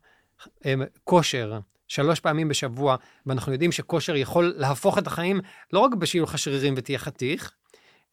כושר, 1.03 1.59
שלוש 1.87 2.19
פעמים 2.19 2.47
בשבוע, 2.47 2.95
ואנחנו 3.25 3.51
יודעים 3.51 3.71
שכושר 3.71 4.15
יכול 4.15 4.53
להפוך 4.57 4.97
את 4.97 5.07
החיים, 5.07 5.39
לא 5.73 5.79
רק 5.79 5.93
בשיהיו 5.93 6.23
לך 6.23 6.37
שרירים 6.37 6.73
ותהיה 6.77 6.99
חתיך, 6.99 7.51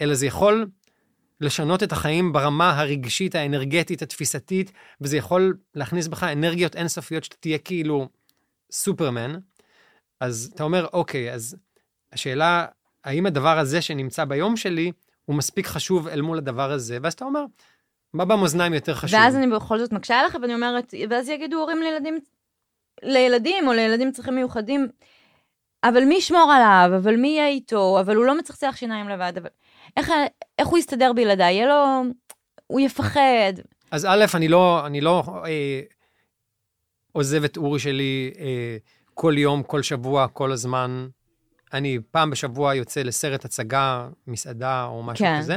אלא 0.00 0.14
זה 0.14 0.26
יכול 0.26 0.66
לשנות 1.40 1.82
את 1.82 1.92
החיים 1.92 2.32
ברמה 2.32 2.80
הרגשית, 2.80 3.34
האנרגטית, 3.34 4.02
התפיסתית, 4.02 4.72
וזה 5.00 5.16
יכול 5.16 5.56
להכניס 5.74 6.06
בך 6.06 6.22
אנרגיות 6.22 6.76
אינסופיות 6.76 7.24
שאתה 7.24 7.36
תהיה 7.36 7.58
כאילו 7.58 8.08
סופרמן. 8.72 9.34
אז 10.20 10.50
אתה 10.54 10.64
אומר, 10.64 10.86
אוקיי, 10.92 11.32
אז 11.32 11.56
השאלה, 12.12 12.66
האם 13.04 13.26
הדבר 13.26 13.58
הזה 13.58 13.82
שנמצא 13.82 14.24
ביום 14.24 14.56
שלי, 14.56 14.92
הוא 15.24 15.36
מספיק 15.36 15.66
חשוב 15.66 16.08
אל 16.08 16.20
מול 16.20 16.38
הדבר 16.38 16.70
הזה? 16.72 16.98
ואז 17.02 17.12
אתה 17.12 17.24
אומר, 17.24 17.44
מה 18.14 18.24
במאזניים 18.24 18.74
יותר 18.74 18.94
חשוב? 18.94 19.20
ואז 19.20 19.36
אני 19.36 19.46
בכל 19.46 19.78
זאת 19.78 19.92
מקשה 19.92 20.20
עליך, 20.20 20.36
ואני 20.42 20.54
אומרת, 20.54 20.94
ואז 21.10 21.28
יגידו 21.28 21.56
הורים 21.56 21.82
לילדים, 21.82 22.18
לילדים 23.02 23.68
או 23.68 23.72
לילדים 23.72 24.12
צרכים 24.12 24.34
מיוחדים, 24.34 24.88
אבל 25.84 26.04
מי 26.04 26.14
ישמור 26.14 26.52
עליו, 26.52 26.96
אבל 26.96 27.16
מי 27.16 27.28
יהיה 27.28 27.48
איתו, 27.48 28.00
אבל 28.00 28.16
הוא 28.16 28.24
לא 28.24 28.38
מצחצח 28.38 28.74
שיניים 28.76 29.08
לבד, 29.08 29.32
אבל... 29.36 29.48
איך, 29.96 30.12
איך 30.58 30.68
הוא 30.68 30.78
יסתדר 30.78 31.12
בלעדיי? 31.12 31.54
יהיה 31.54 31.66
לו... 31.66 32.02
הוא 32.66 32.80
יפחד. 32.80 33.52
אז 33.90 34.04
א', 34.04 34.24
אני 34.34 34.48
לא, 34.48 34.86
אני 34.86 35.00
לא 35.00 35.22
אה, 35.46 35.80
עוזב 37.12 37.44
את 37.44 37.56
אורי 37.56 37.78
שלי 37.78 38.30
אה, 38.38 38.76
כל 39.14 39.34
יום, 39.36 39.62
כל 39.62 39.82
שבוע, 39.82 40.28
כל 40.28 40.52
הזמן. 40.52 41.08
אני 41.72 41.98
פעם 42.10 42.30
בשבוע 42.30 42.74
יוצא 42.74 43.02
לסרט 43.02 43.44
הצגה, 43.44 44.08
מסעדה 44.26 44.84
או 44.84 45.02
משהו 45.02 45.24
כן. 45.24 45.38
כזה, 45.38 45.56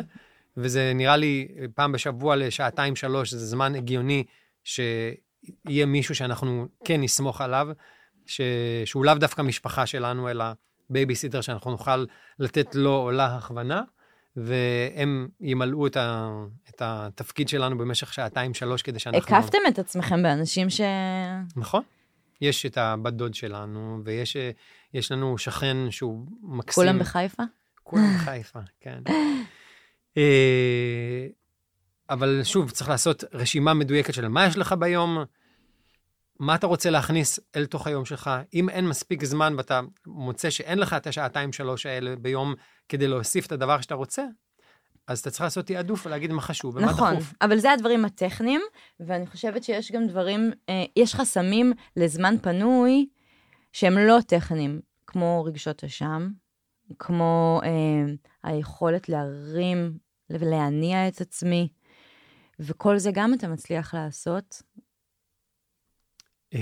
וזה 0.57 0.91
נראה 0.95 1.17
לי 1.17 1.47
פעם 1.75 1.91
בשבוע 1.91 2.35
לשעתיים, 2.35 2.95
שלוש, 2.95 3.33
זה 3.33 3.45
זמן 3.45 3.75
הגיוני 3.75 4.23
שיהיה 4.63 5.85
מישהו 5.85 6.15
שאנחנו 6.15 6.67
כן 6.85 7.01
נסמוך 7.01 7.41
עליו, 7.41 7.67
ש... 8.25 8.41
שהוא 8.85 9.05
לאו 9.05 9.13
דווקא 9.13 9.41
משפחה 9.41 9.85
שלנו, 9.85 10.29
אלא 10.29 10.45
בייביסיטר 10.89 11.41
שאנחנו 11.41 11.71
נוכל 11.71 12.05
לתת 12.39 12.75
לו 12.75 12.95
או 12.95 13.11
לה 13.11 13.35
הכוונה. 13.35 13.81
והם 14.39 15.27
ימלאו 15.41 15.87
את, 15.87 15.97
ה, 15.97 16.29
את 16.69 16.81
התפקיד 16.85 17.49
שלנו 17.49 17.77
במשך 17.77 18.13
שעתיים-שלוש 18.13 18.81
כדי 18.81 18.99
שאנחנו... 18.99 19.37
הקפתם 19.37 19.57
את 19.67 19.79
עצמכם 19.79 20.23
באנשים 20.23 20.69
ש... 20.69 20.81
נכון. 21.55 21.81
יש 22.41 22.65
את 22.65 22.77
הבת 22.77 23.13
דוד 23.13 23.33
שלנו, 23.33 24.01
ויש 24.03 25.11
לנו 25.11 25.37
שכן 25.37 25.77
שהוא 25.91 26.25
מקסים. 26.41 26.83
כולם 26.83 26.99
בחיפה? 26.99 27.43
כולם 27.83 28.13
בחיפה, 28.15 28.59
כן. 28.81 28.99
אה, 30.17 31.27
אבל 32.09 32.41
שוב, 32.43 32.71
צריך 32.71 32.89
לעשות 32.89 33.23
רשימה 33.33 33.73
מדויקת 33.73 34.13
של 34.13 34.27
מה 34.27 34.45
יש 34.45 34.57
לך 34.57 34.73
ביום, 34.79 35.17
מה 36.39 36.55
אתה 36.55 36.67
רוצה 36.67 36.89
להכניס 36.89 37.39
אל 37.55 37.65
תוך 37.65 37.87
היום 37.87 38.05
שלך. 38.05 38.31
אם 38.53 38.69
אין 38.69 38.87
מספיק 38.87 39.23
זמן 39.23 39.53
ואתה 39.57 39.81
מוצא 40.07 40.49
שאין 40.49 40.79
לך 40.79 40.93
את 40.93 41.07
השעתיים-שלוש 41.07 41.85
האלה 41.85 42.15
ביום 42.15 42.53
כדי 42.89 43.07
להוסיף 43.07 43.45
את 43.45 43.51
הדבר 43.51 43.81
שאתה 43.81 43.95
רוצה, 43.95 44.25
אז 45.07 45.19
אתה 45.19 45.29
צריך 45.29 45.41
לעשות 45.41 45.65
תעדוף 45.65 46.05
ולהגיד 46.05 46.31
מה 46.31 46.41
חשוב 46.41 46.75
ומה 46.75 46.85
נכון, 46.85 47.13
דחוף. 47.13 47.23
נכון, 47.23 47.35
אבל 47.41 47.57
זה 47.57 47.71
הדברים 47.71 48.05
הטכניים, 48.05 48.61
ואני 48.99 49.27
חושבת 49.27 49.63
שיש 49.63 49.91
גם 49.91 50.07
דברים, 50.07 50.51
אה, 50.69 50.83
יש 50.95 51.15
חסמים 51.15 51.73
לזמן 51.97 52.35
פנוי 52.41 53.07
שהם 53.73 53.97
לא 53.97 54.17
טכניים, 54.27 54.81
כמו 55.07 55.43
רגשות 55.43 55.83
אשם, 55.83 56.29
כמו 56.99 57.61
אה, 57.63 58.13
היכולת 58.43 59.09
להרים 59.09 59.97
ולהניע 60.29 61.07
את 61.07 61.21
עצמי, 61.21 61.67
וכל 62.59 62.97
זה 62.97 63.11
גם 63.13 63.33
אתה 63.33 63.47
מצליח 63.47 63.93
לעשות. 63.93 64.61
אה, 66.53 66.59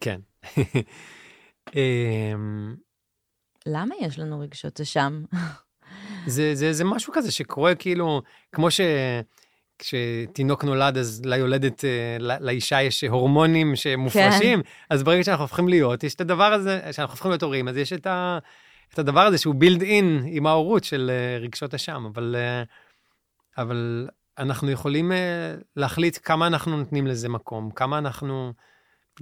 כן. 0.00 0.20
אה, 1.76 2.32
למה 3.66 3.94
יש 4.00 4.18
לנו 4.18 4.40
רגשות 4.40 4.80
אשם? 4.80 5.24
זה, 6.26 6.54
זה, 6.54 6.72
זה 6.72 6.84
משהו 6.84 7.12
כזה 7.12 7.32
שקורה 7.32 7.74
כאילו, 7.74 8.22
כמו 8.52 8.70
ש... 8.70 8.80
כשתינוק 9.78 10.64
נולד, 10.64 10.98
אז 10.98 11.22
ליולדת, 11.24 11.84
אה, 11.84 12.16
לאישה 12.40 12.82
יש 12.82 13.04
הורמונים 13.04 13.76
שמופרשים, 13.76 14.62
כן. 14.62 14.68
אז 14.90 15.02
ברגע 15.02 15.24
שאנחנו 15.24 15.44
הופכים 15.44 15.68
להיות, 15.68 16.04
יש 16.04 16.14
את 16.14 16.20
הדבר 16.20 16.52
הזה, 16.52 16.80
שאנחנו 16.92 17.12
הופכים 17.12 17.30
להיות 17.30 17.42
הורים, 17.42 17.68
אז 17.68 17.76
יש 17.76 17.92
את, 17.92 18.06
ה, 18.06 18.38
את 18.94 18.98
הדבר 18.98 19.20
הזה 19.20 19.38
שהוא 19.38 19.54
בילד 19.54 19.82
אין 19.82 20.22
עם 20.26 20.46
ההורות 20.46 20.84
של 20.84 21.10
אה, 21.10 21.38
רגשות 21.38 21.74
אשם, 21.74 22.04
אבל, 22.12 22.36
אה, 22.38 22.62
אבל 23.62 24.08
אנחנו 24.38 24.70
יכולים 24.70 25.12
להחליט 25.76 26.18
כמה 26.22 26.46
אנחנו 26.46 26.76
נותנים 26.76 27.06
לזה 27.06 27.28
מקום, 27.28 27.70
כמה 27.70 27.98
אנחנו... 27.98 28.52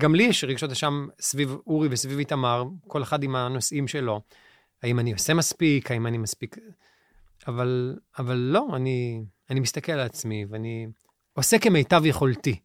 גם 0.01 0.15
לי 0.15 0.23
יש 0.23 0.45
רגשות 0.45 0.71
אשם 0.71 1.09
סביב 1.21 1.57
אורי 1.67 1.89
וסביב 1.91 2.19
איתמר, 2.19 2.65
כל 2.87 3.03
אחד 3.03 3.23
עם 3.23 3.37
הנושאים 3.37 3.89
שלו. 3.89 4.21
האם 4.83 4.99
אני 4.99 5.13
עושה 5.13 5.35
מספיק, 5.35 5.91
האם 5.91 6.07
אני 6.07 6.19
מספיק... 6.19 6.57
אבל, 7.49 7.99
אבל 8.19 8.37
לא, 8.37 8.69
אני, 8.77 9.25
אני 9.51 9.61
מסתכל 9.61 9.93
על 9.93 10.01
עצמי 10.01 10.47
ואני 10.49 10.87
עושה 11.33 11.59
כמיטב 11.59 12.03
יכולתי. 12.05 12.61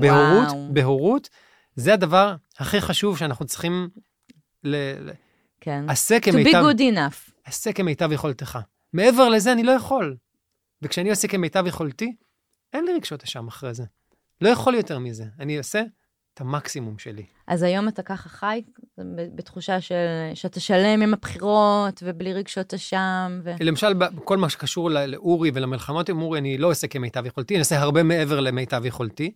בהורות, 0.00 0.48
בהורות, 0.72 1.28
זה 1.74 1.94
הדבר 1.94 2.36
הכי 2.58 2.80
חשוב 2.80 3.18
שאנחנו 3.18 3.46
צריכים 3.46 3.88
ל... 4.64 4.76
כן. 5.60 5.84
עשה 5.88 6.20
כמיטב... 6.20 6.50
To 6.50 6.74
be 6.74 6.76
good 6.76 6.80
enough. 6.80 7.32
עשה 7.44 7.72
כמיטב 7.72 8.12
יכולתך. 8.12 8.58
מעבר 8.92 9.28
לזה 9.28 9.52
אני 9.52 9.62
לא 9.62 9.72
יכול. 9.72 10.16
וכשאני 10.82 11.10
עושה 11.10 11.28
כמיטב 11.28 11.66
יכולתי, 11.66 12.14
אין 12.72 12.84
לי 12.84 12.92
רגשות 12.92 13.22
אשם 13.22 13.48
אחרי 13.48 13.74
זה. 13.74 13.84
לא 14.40 14.48
יכול 14.48 14.74
יותר 14.74 14.98
מזה. 14.98 15.24
אני 15.40 15.58
עושה 15.58 15.82
את 16.34 16.40
המקסימום 16.40 16.98
שלי. 16.98 17.26
אז 17.46 17.62
היום 17.62 17.88
אתה 17.88 18.02
ככה 18.02 18.28
חי, 18.28 18.62
בתחושה 19.34 19.80
של, 19.80 19.94
שאתה 20.34 20.60
שלם 20.60 21.02
עם 21.02 21.14
הבחירות 21.14 22.02
ובלי 22.06 22.32
רגשות 22.32 22.74
אשם. 22.74 23.40
ו... 23.44 23.50
למשל, 23.60 23.92
כל 24.24 24.36
מה 24.36 24.48
שקשור 24.48 24.90
לאורי 24.90 25.50
ולמלחמות 25.54 26.08
עם 26.08 26.22
אורי, 26.22 26.38
אני 26.38 26.58
לא 26.58 26.70
עושה 26.70 26.86
כמיטב 26.86 27.26
יכולתי, 27.26 27.54
אני 27.54 27.58
עושה 27.60 27.80
הרבה 27.80 28.02
מעבר 28.02 28.40
למיטב 28.40 28.86
יכולתי. 28.86 29.32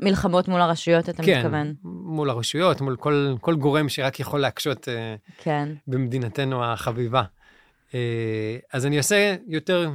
מלחמות 0.00 0.48
מול 0.48 0.60
הרשויות, 0.60 1.08
אתה 1.08 1.22
כן, 1.22 1.38
מתכוון? 1.38 1.66
כן, 1.66 1.74
מול 1.82 2.30
הרשויות, 2.30 2.80
מול 2.80 2.96
כל, 2.96 3.34
כל 3.40 3.54
גורם 3.56 3.88
שרק 3.88 4.20
יכול 4.20 4.40
להקשות 4.40 4.88
אה, 4.88 5.14
כן. 5.38 5.68
במדינתנו 5.86 6.64
החביבה. 6.64 7.22
אה, 7.94 8.56
אז 8.72 8.86
אני 8.86 8.98
עושה 8.98 9.36
יותר 9.46 9.90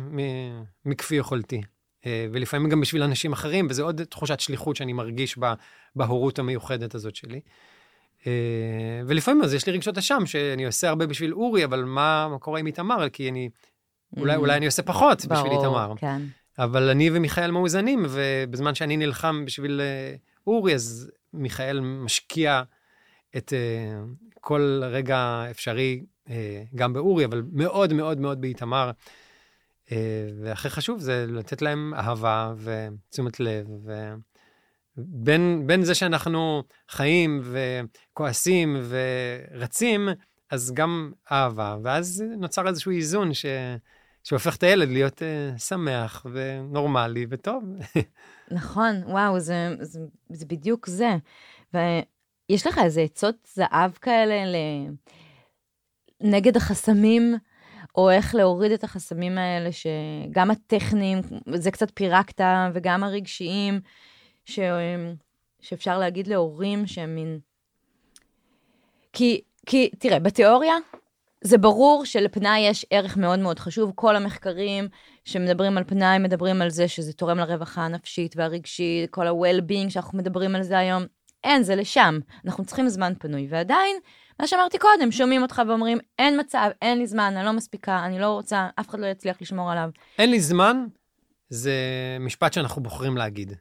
מכפי 0.86 1.16
יכולתי. 1.16 1.62
אה, 2.06 2.28
ולפעמים 2.32 2.70
גם 2.70 2.82
בשביל 2.82 3.04
אנשים 3.04 3.34
אחרים, 3.34 3.68
וזה 3.70 3.84
עוד 3.84 4.02
תחושת 4.04 4.40
שליחות 4.40 4.76
שאני 4.76 4.94
מרגיש 4.94 5.38
בהורות 5.96 6.40
המיוחדת 6.40 6.96
הזאת 6.96 7.16
שלי. 7.16 7.42
אה, 8.28 9.02
ולפעמים 9.08 9.44
אז 9.44 9.54
יש 9.54 9.68
לי 9.68 9.74
רגשות 9.74 9.98
אשם, 9.98 10.26
שאני 10.26 10.66
עושה 10.66 10.90
הרבה 10.90 11.06
בשביל 11.06 11.34
אורי, 11.34 11.66
אבל 11.66 11.84
מה, 11.84 12.28
מה 12.32 12.40
קורה 12.40 12.60
עם 12.60 12.68
איתמר? 12.68 13.10
כי 13.10 13.30
אני, 13.30 13.50
אולי, 14.18 14.36
אולי 14.36 14.58
אני 14.58 14.66
עושה 14.66 14.84
פחות 14.84 15.26
ברור, 15.26 15.42
בשביל 15.42 15.58
איתמר. 15.58 15.94
כן. 15.98 16.22
אבל 16.64 16.90
אני 16.90 17.10
ומיכאל 17.14 17.52
מאוזנים, 17.52 18.06
ובזמן 18.10 18.76
שאני 18.76 18.98
נלחם 18.98 19.46
בשביל 19.46 19.82
אה, 19.82 20.16
אורי, 20.48 20.76
אז 20.76 21.12
מיכאל 21.34 21.80
משקיע 21.80 22.62
את 23.38 23.54
כל 24.42 24.82
רגע 24.86 25.46
אפשרי, 25.52 26.04
גם 26.76 26.94
באורי, 26.94 27.26
אבל 27.26 27.44
מאוד 27.52 27.94
מאוד 27.94 28.20
מאוד 28.20 28.42
באיתמר. 28.42 28.92
אה, 29.92 30.28
והכי 30.42 30.70
חשוב 30.70 31.00
זה 31.00 31.26
לתת 31.30 31.62
להם 31.62 31.94
אהבה 31.94 32.54
ותשומת 32.58 33.40
לב. 33.40 33.68
ובין 34.98 35.64
בין 35.68 35.84
זה 35.84 35.96
שאנחנו 35.96 36.64
חיים 36.90 37.42
וכועסים 37.44 38.82
ורצים, 38.90 40.10
אז 40.50 40.72
גם 40.74 41.12
אהבה, 41.32 41.78
ואז 41.84 42.24
נוצר 42.38 42.68
איזשהו 42.68 42.92
איזון 42.92 43.34
ש... 43.34 43.46
שהופך 44.24 44.56
את 44.56 44.64
הילד 44.64 44.90
להיות 44.90 45.22
uh, 45.22 45.60
שמח 45.60 46.26
ונורמלי 46.34 47.26
וטוב. 47.30 47.64
נכון, 48.52 49.04
וואו, 49.06 49.40
זה, 49.40 49.76
זה, 49.80 50.00
זה 50.30 50.46
בדיוק 50.46 50.88
זה. 50.88 51.16
ויש 51.74 52.68
לך 52.68 52.78
איזה 52.84 53.02
עצות 53.02 53.36
זהב 53.54 53.92
כאלה 53.92 54.46
ל... 54.46 54.56
נגד 56.22 56.58
החסמים 56.58 57.36
או 57.96 58.10
איך 58.10 58.36
להוריד 58.36 58.72
את 58.72 58.84
החסמים 58.84 59.38
האלה, 59.38 59.70
שגם 59.72 60.52
הטכניים, 60.52 61.22
זה 61.54 61.72
קצת 61.72 61.92
פירקת, 61.94 62.42
וגם 62.74 63.04
הרגשיים, 63.04 63.80
ש... 64.46 64.60
שאפשר 65.60 66.00
להגיד 66.00 66.28
להורים 66.28 66.88
שהם 66.88 67.16
מין... 67.16 67.40
כי, 69.14 69.42
כי, 69.66 69.90
תראה, 70.00 70.20
בתיאוריה, 70.20 70.74
זה 71.44 71.58
ברור 71.58 72.06
שלפנאי 72.06 72.60
יש 72.60 72.86
ערך 72.90 73.18
מאוד 73.18 73.40
מאוד 73.40 73.60
חשוב. 73.60 73.92
כל 73.96 74.16
המחקרים 74.16 74.88
שמדברים 75.26 75.78
על 75.78 75.84
פנאי, 75.84 76.18
מדברים 76.20 76.62
על 76.62 76.70
זה 76.70 76.88
שזה 76.88 77.14
תורם 77.14 77.38
לרווחה 77.38 77.82
הנפשית 77.82 78.34
והרגשית, 78.38 79.10
כל 79.10 79.28
ה-well-being 79.28 79.90
שאנחנו 79.90 80.18
מדברים 80.18 80.56
על 80.56 80.64
זה 80.64 80.78
היום. 80.78 81.04
אין, 81.44 81.64
זה 81.64 81.76
לשם. 81.76 82.20
אנחנו 82.46 82.66
צריכים 82.66 82.90
זמן 82.90 83.14
פנוי, 83.20 83.48
ועדיין, 83.50 83.96
מה 84.40 84.48
שאמרתי 84.48 84.78
קודם, 84.78 85.12
שומעים 85.12 85.42
אותך 85.42 85.62
ואומרים, 85.68 85.98
אין 86.20 86.40
מצב, 86.40 86.70
אין 86.82 86.98
לי 86.98 87.08
זמן, 87.08 87.34
אני 87.38 87.46
לא 87.46 87.52
מספיקה, 87.52 88.06
אני 88.06 88.20
לא 88.20 88.28
רוצה, 88.28 88.68
אף 88.80 88.90
אחד 88.90 89.00
לא 89.00 89.06
יצליח 89.06 89.38
לשמור 89.42 89.72
עליו. 89.72 89.90
אין 90.20 90.32
לי 90.32 90.40
זמן, 90.40 90.86
זה 91.50 91.74
משפט 92.20 92.54
שאנחנו 92.54 92.84
בוחרים 92.84 93.18
להגיד. 93.18 93.54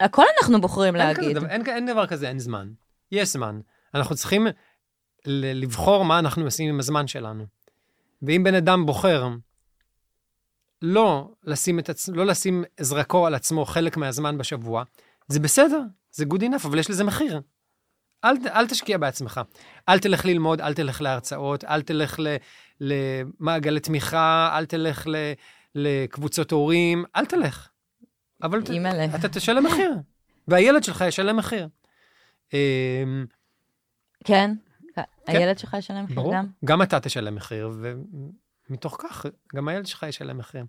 הכל 0.00 0.22
אנחנו 0.42 0.60
בוחרים 0.60 0.96
אין, 0.96 1.06
להגיד. 1.06 1.24
כזה, 1.24 1.34
דבר- 1.34 1.48
אין, 1.48 1.66
אין 1.66 1.86
דבר 1.86 2.06
כזה, 2.06 2.28
אין 2.28 2.38
זמן. 2.38 2.68
יש 3.12 3.28
זמן. 3.28 3.60
אנחנו 3.94 4.14
צריכים 4.16 4.46
לבחור 5.26 6.04
מה 6.04 6.18
אנחנו 6.18 6.44
עושים 6.44 6.68
עם 6.68 6.78
הזמן 6.78 7.06
שלנו. 7.06 7.44
ואם 8.22 8.42
בן 8.44 8.54
אדם 8.54 8.86
בוחר 8.86 9.28
לא 10.82 11.30
לשים, 11.44 11.78
את 11.78 11.90
עצ... 11.90 12.08
לא 12.08 12.26
לשים 12.26 12.64
זרקור 12.80 13.26
על 13.26 13.34
עצמו 13.34 13.64
חלק 13.64 13.96
מהזמן 13.96 14.38
בשבוע, 14.38 14.82
זה 15.28 15.40
בסדר, 15.40 15.80
זה 16.12 16.24
good 16.24 16.40
enough, 16.42 16.66
אבל 16.66 16.78
יש 16.78 16.90
לזה 16.90 17.04
מחיר. 17.04 17.40
אל, 18.24 18.34
אל 18.46 18.66
תשקיע 18.68 18.98
בעצמך. 18.98 19.40
אל 19.88 19.98
תלך 19.98 20.24
ללמוד, 20.24 20.60
אל 20.60 20.74
תלך 20.74 21.00
להרצאות, 21.02 21.64
אל 21.64 21.82
תלך 21.82 22.20
ל- 22.20 22.36
למעגלי 22.80 23.80
תמיכה, 23.80 24.54
אל 24.58 24.66
תלך 24.66 25.06
ל- 25.06 25.32
לקבוצות 25.74 26.50
הורים, 26.50 27.04
אל 27.16 27.26
תלך. 27.26 27.68
אבל 28.42 28.62
ת-. 28.62 28.70
אתה 29.14 29.28
תשלם 29.28 29.64
מחיר, 29.66 29.92
והילד 30.48 30.84
שלך 30.84 31.04
ישלם 31.08 31.36
מחיר. 31.36 31.68
אמ, 32.52 33.26
כן, 34.24 34.50
הילד 35.26 35.58
שלך 35.58 35.76
ישלם 35.78 36.04
מחיר 36.04 36.16
ברור, 36.16 36.34
גם? 36.34 36.46
גם 36.64 36.82
אתה 36.82 37.00
תשלם 37.00 37.34
מחיר, 37.34 37.70
ומתוך 38.70 38.96
כך, 39.00 39.26
גם 39.54 39.68
הילד 39.68 39.86
שלך 39.86 40.02
ישלם 40.08 40.38
מחיר. 40.38 40.64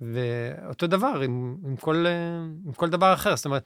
ואותו 0.00 0.86
דבר 0.86 1.20
עם, 1.24 1.56
עם, 1.64 1.76
כל, 1.76 2.06
אה, 2.06 2.36
עם 2.66 2.72
כל 2.72 2.88
דבר 2.88 3.14
אחר, 3.14 3.36
זאת 3.36 3.44
אומרת, 3.44 3.64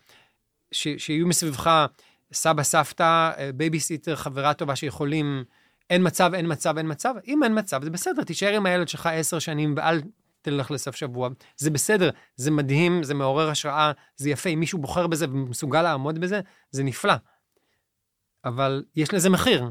ש, 0.72 0.88
שיהיו 0.98 1.26
מסביבך 1.26 1.86
סבא, 2.32 2.62
סבתא, 2.62 3.30
אה, 3.38 3.50
בייביסיטר, 3.54 4.16
חברה 4.16 4.54
טובה 4.54 4.76
שיכולים, 4.76 5.44
אין 5.90 6.06
מצב, 6.06 6.34
אין 6.34 6.52
מצב, 6.52 6.78
אין 6.78 6.90
מצב. 6.90 7.14
אם 7.26 7.42
אין 7.42 7.58
מצב, 7.58 7.84
זה 7.84 7.90
בסדר, 7.90 8.24
תישאר 8.24 8.54
עם 8.56 8.66
הילד 8.66 8.88
שלך 8.88 9.06
עשר 9.06 9.38
שנים 9.38 9.74
ואל 9.76 10.00
תלך 10.42 10.70
לסוף 10.70 10.96
שבוע. 10.96 11.28
זה 11.56 11.70
בסדר, 11.70 12.10
זה 12.36 12.50
מדהים, 12.50 13.02
זה 13.02 13.14
מעורר 13.14 13.50
השראה, 13.50 13.92
זה 14.16 14.30
יפה. 14.30 14.50
אם 14.50 14.60
מישהו 14.60 14.78
בוחר 14.78 15.06
בזה 15.06 15.26
ומסוגל 15.30 15.82
לעמוד 15.82 16.18
בזה, 16.18 16.40
זה 16.70 16.82
נפלא. 16.82 17.14
אבל 18.44 18.84
יש 18.96 19.14
לזה 19.14 19.30
מחיר. 19.30 19.70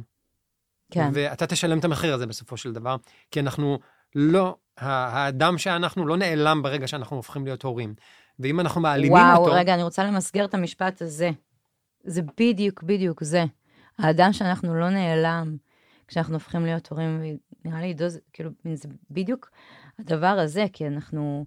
כן. 0.92 1.10
ואתה 1.14 1.48
תשלם 1.48 1.80
את 1.80 1.86
המחיר 1.86 2.14
הזה 2.14 2.28
בסופו 2.28 2.58
של 2.58 2.74
דבר, 2.74 2.96
כי 3.32 3.40
אנחנו 3.40 3.80
לא, 4.16 4.56
האדם 4.78 5.58
שאנחנו 5.58 6.08
לא 6.08 6.18
נעלם 6.18 6.62
ברגע 6.62 6.88
שאנחנו 6.88 7.16
הופכים 7.16 7.46
להיות 7.46 7.64
הורים. 7.64 7.94
ואם 8.40 8.60
אנחנו 8.60 8.82
מעלימים 8.82 9.12
וואו, 9.12 9.44
אותו... 9.44 9.54
רגע, 9.54 9.74
אני 9.74 9.84
רוצה 9.84 10.04
למסגר 10.04 10.46
את 10.46 10.54
המשפט 10.54 11.02
הזה. 11.02 11.30
זה 12.04 12.22
בדיוק, 12.40 12.84
בדיוק 12.84 13.24
זה. 13.24 13.44
האדם 14.00 14.34
שאנחנו 14.34 14.76
לא 14.76 14.90
נעלם 14.90 15.56
כשאנחנו 16.08 16.34
הופכים 16.34 16.66
להיות 16.66 16.88
הורים, 16.88 17.38
נראה 17.66 17.82
לי 17.82 17.88
עידו, 17.88 18.10
זה 18.10 18.20
כאילו, 18.34 18.50
זה 18.74 18.90
בדיוק 19.12 19.52
הדבר 20.00 20.28
הזה, 20.28 20.66
כי 20.74 20.88
אנחנו... 20.88 21.46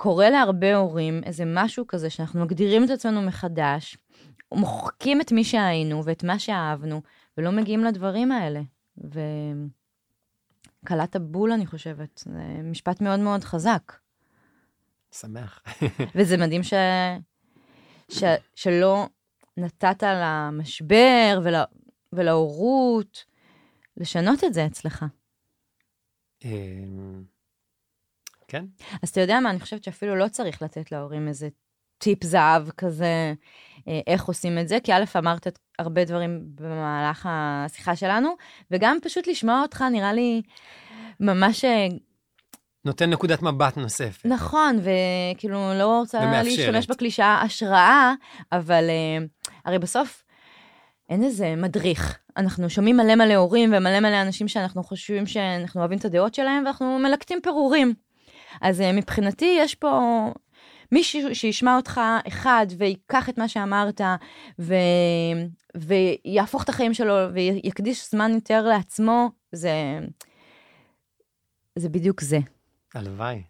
קורה 0.00 0.30
להרבה 0.30 0.76
הורים 0.76 1.20
איזה 1.24 1.44
משהו 1.46 1.86
כזה 1.86 2.10
שאנחנו 2.10 2.44
מגדירים 2.44 2.84
את 2.84 2.90
עצמנו 2.90 3.22
מחדש, 3.22 3.96
מוחקים 4.52 5.20
את 5.20 5.32
מי 5.32 5.44
שהיינו 5.44 6.04
ואת 6.04 6.24
מה 6.24 6.38
שאהבנו, 6.38 7.02
ולא 7.38 7.50
מגיעים 7.52 7.84
לדברים 7.84 8.32
האלה. 8.32 8.60
וקלעת 10.84 11.16
בול, 11.16 11.52
אני 11.52 11.66
חושבת. 11.66 12.22
זה 12.24 12.60
משפט 12.64 13.00
מאוד 13.00 13.20
מאוד 13.20 13.44
חזק. 13.44 13.92
שמח. 15.12 15.62
וזה 16.16 16.36
מדהים 16.36 16.62
ש... 16.62 16.74
ש... 18.08 18.24
שלא 18.54 19.06
נתת 19.56 20.02
למשבר 20.02 21.40
ול... 21.44 21.54
ולהורות 22.12 23.24
לשנות 23.96 24.44
את 24.44 24.54
זה 24.54 24.66
אצלך. 24.66 25.04
אמ, 26.44 27.24
כן, 28.48 28.64
אז 29.02 29.08
אתה 29.08 29.20
יודע 29.20 29.40
מה, 29.40 29.50
אני 29.50 29.60
חושבת 29.60 29.84
שאפילו 29.84 30.16
לא 30.16 30.28
צריך 30.28 30.62
לתת 30.62 30.92
להורים 30.92 31.28
איזה 31.28 31.48
טיפ 31.98 32.24
זהב 32.24 32.70
כזה, 32.70 33.34
אה, 33.88 34.00
איך 34.06 34.24
עושים 34.24 34.58
את 34.58 34.68
זה, 34.68 34.78
כי 34.84 34.92
א', 34.92 35.04
אמרת 35.16 35.46
הרבה 35.78 36.04
דברים 36.04 36.40
במהלך 36.54 37.28
השיחה 37.30 37.96
שלנו, 37.96 38.36
וגם 38.70 38.98
פשוט 39.02 39.26
לשמוע 39.26 39.62
אותך 39.62 39.84
נראה 39.92 40.12
לי 40.12 40.42
ממש 41.20 41.64
אה, 41.64 41.88
נותן 42.84 43.10
נקודת 43.10 43.42
מבט 43.42 43.76
נוספת. 43.76 44.26
נכון, 44.26 44.78
וכאילו, 44.78 45.74
לא 45.74 45.98
רוצה 45.98 46.18
ומאפשרת. 46.18 46.58
להשתמש 46.58 46.86
בקלישאה 46.86 47.42
השראה, 47.42 48.14
אבל 48.52 48.84
uh, 48.88 49.46
הרי 49.64 49.78
בסוף 49.78 50.24
אין 51.08 51.24
איזה 51.24 51.54
מדריך. 51.56 52.18
אנחנו 52.36 52.70
שומעים 52.70 52.96
מלא 52.96 53.14
מלא 53.14 53.34
הורים 53.34 53.74
ומלא 53.76 54.00
מלא 54.00 54.22
אנשים 54.22 54.48
שאנחנו 54.48 54.82
חושבים 54.82 55.26
שאנחנו 55.26 55.80
אוהבים 55.80 55.98
את 55.98 56.04
הדעות 56.04 56.34
שלהם, 56.34 56.64
ואנחנו 56.64 56.98
מלקטים 56.98 57.38
פירורים. 57.42 57.94
אז 58.60 58.80
uh, 58.80 58.84
מבחינתי 58.92 59.56
יש 59.58 59.74
פה 59.74 60.00
מישהו 60.92 61.34
שישמע 61.34 61.76
אותך 61.76 62.00
אחד 62.28 62.66
ויקח 62.78 63.28
את 63.28 63.38
מה 63.38 63.48
שאמרת, 63.48 64.00
ו... 64.58 64.74
ויהפוך 65.76 66.64
את 66.64 66.68
החיים 66.68 66.94
שלו 66.94 67.14
ויקדיש 67.34 68.10
זמן 68.10 68.30
יותר 68.34 68.62
לעצמו, 68.62 69.30
זה, 69.52 69.72
זה 71.78 71.88
בדיוק 71.88 72.20
זה. 72.20 72.38
הלוואי. 72.94 73.42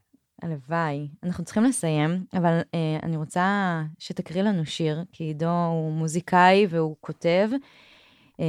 הלוואי. 0.43 1.09
אנחנו 1.23 1.45
צריכים 1.45 1.65
לסיים, 1.65 2.25
אבל 2.35 2.61
אה, 2.75 2.99
אני 3.03 3.17
רוצה 3.17 3.81
שתקריא 3.99 4.43
לנו 4.43 4.67
שיר, 4.67 5.05
כי 5.13 5.25
עידו 5.25 5.65
הוא 5.67 5.93
מוזיקאי 5.93 6.67
והוא 6.71 6.97
כותב, 7.01 7.49
אה, 8.41 8.45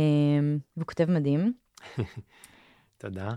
והוא 0.77 0.87
כותב 0.87 1.11
מדהים. 1.11 1.53
תודה. 2.97 3.33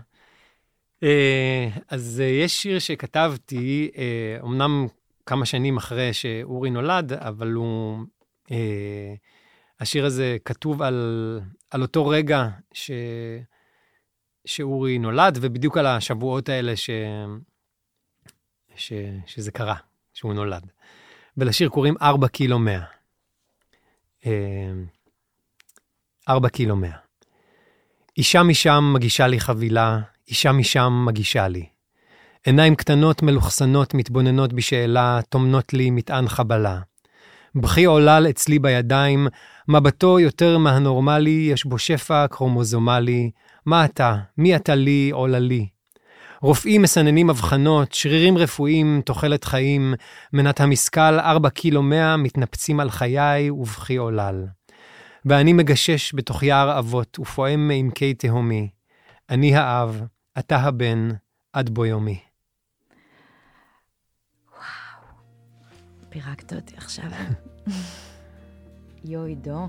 אה, 1.03 1.69
אז 1.89 2.21
אה, 2.25 2.29
יש 2.29 2.61
שיר 2.61 2.79
שכתבתי, 2.79 3.91
אה, 3.97 4.37
אמנם 4.43 4.87
כמה 5.25 5.45
שנים 5.45 5.77
אחרי 5.77 6.13
שאורי 6.13 6.69
נולד, 6.69 7.13
אבל 7.13 7.51
הוא... 7.51 7.99
אה, 8.51 9.13
השיר 9.79 10.05
הזה 10.05 10.37
כתוב 10.45 10.81
על, 10.81 11.39
על 11.71 11.81
אותו 11.81 12.07
רגע 12.07 12.47
ש, 12.73 12.91
שאורי 14.45 14.97
נולד, 14.97 15.37
ובדיוק 15.41 15.77
על 15.77 15.85
השבועות 15.85 16.49
האלה 16.49 16.75
ש, 16.75 16.89
ש, 18.75 18.93
שזה 19.25 19.51
קרה, 19.51 19.75
שהוא 20.13 20.33
נולד. 20.33 20.71
ולשיר 21.37 21.69
קוראים 21.69 21.95
4 22.01 22.27
קילו 22.27 22.59
100. 22.59 22.83
4 26.29 26.49
קילו 26.49 26.75
100. 26.75 26.91
אישה 28.17 28.43
משם 28.43 28.93
מגישה 28.93 29.27
לי 29.27 29.39
חבילה, 29.39 29.99
אישה 30.27 30.51
משם 30.51 31.05
מגישה 31.07 31.47
לי. 31.47 31.72
עיניים 32.45 32.75
קטנות 32.75 33.23
מלוכסנות 33.23 33.93
מתבוננות 33.93 34.53
בשאלה, 34.53 35.19
טומנות 35.29 35.73
לי 35.73 35.89
מטען 35.89 36.27
חבלה. 36.27 36.79
בכי 37.55 37.85
עולל 37.85 38.27
אצלי 38.29 38.59
בידיים, 38.59 39.27
מבטו 39.67 40.19
יותר 40.19 40.57
מהנורמלי, 40.57 41.49
יש 41.51 41.65
בו 41.65 41.77
שפע 41.77 42.27
קרומוזומלי. 42.27 43.31
מה 43.65 43.85
אתה? 43.85 44.15
מי 44.37 44.55
אתה 44.55 44.75
לי 44.75 45.09
עוללי? 45.13 45.67
רופאים 46.41 46.81
מסננים 46.81 47.29
אבחנות, 47.29 47.93
שרירים 47.93 48.37
רפואיים, 48.37 49.01
תוחלת 49.05 49.43
חיים, 49.43 49.93
מנת 50.33 50.61
המשכל, 50.61 51.19
ארבע 51.19 51.49
קילו 51.49 51.83
מאה, 51.83 52.17
מתנפצים 52.17 52.79
על 52.79 52.89
חיי 52.89 53.49
ובכי 53.49 53.95
עולל. 53.95 54.45
ואני 55.25 55.53
מגשש 55.53 56.15
בתוך 56.15 56.43
יער 56.43 56.79
אבות, 56.79 57.19
ופועם 57.19 57.67
מעמקי 57.67 58.13
תהומי. 58.13 58.69
אני 59.29 59.55
האב, 59.55 60.01
אתה 60.39 60.57
הבן, 60.57 61.09
עד 61.53 61.69
בו 61.69 61.85
יומי. 61.85 62.32
פירקת 66.13 66.53
אותי 66.53 66.73
עכשיו. 66.77 67.05
יו, 69.05 69.23
עידו. 69.23 69.67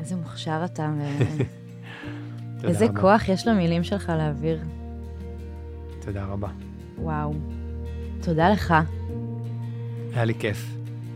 איזה 0.00 0.16
מוכשר 0.16 0.62
אתה, 0.64 0.90
רבה. 2.88 3.00
כוח 3.00 3.28
יש 3.28 3.46
למילים 3.46 3.84
שלך 3.84 4.12
להעביר. 4.16 4.60
תודה 6.00 6.24
רבה. 6.24 6.48
וואו. 6.98 7.32
תודה 8.22 8.50
לך. 8.50 8.74
היה 10.14 10.24
לי 10.24 10.34
כיף. 10.34 10.66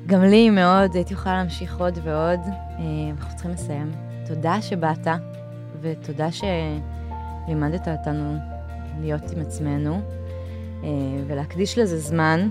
גם 0.07 0.23
לי 0.23 0.51
מאוד, 0.51 0.95
הייתי 0.95 1.15
יכולה 1.15 1.35
להמשיך 1.35 1.81
עוד 1.81 1.99
ועוד. 2.03 2.41
אה, 2.41 2.85
אנחנו 3.11 3.35
צריכים 3.35 3.51
לסיים. 3.51 3.93
תודה 4.27 4.63
שבאת, 4.63 5.07
ותודה 5.81 6.29
שלימדת 6.33 7.89
אותנו 7.89 8.37
להיות 9.01 9.31
עם 9.31 9.41
עצמנו, 9.41 10.01
אה, 10.85 10.89
ולהקדיש 11.27 11.79
לזה 11.79 11.99
זמן. 11.99 12.49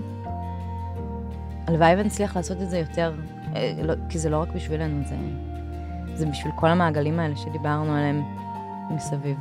הלוואי 1.66 1.94
ונצליח 1.98 2.36
לעשות 2.36 2.62
את 2.62 2.70
זה 2.70 2.78
יותר, 2.78 3.12
אה, 3.56 3.72
לא, 3.82 3.94
כי 4.08 4.18
זה 4.18 4.30
לא 4.30 4.36
רק 4.36 4.48
בשבילנו, 4.54 5.02
זה, 5.08 5.16
זה 6.14 6.26
בשביל 6.26 6.52
כל 6.56 6.68
המעגלים 6.68 7.20
האלה 7.20 7.36
שדיברנו 7.36 7.94
עליהם 7.94 8.22
מסביב. 8.90 9.36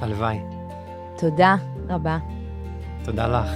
הלוואי. 0.00 0.40
תודה. 1.18 1.56
רבה. 1.88 2.18
תודה 3.04 3.26
לך. 3.28 3.50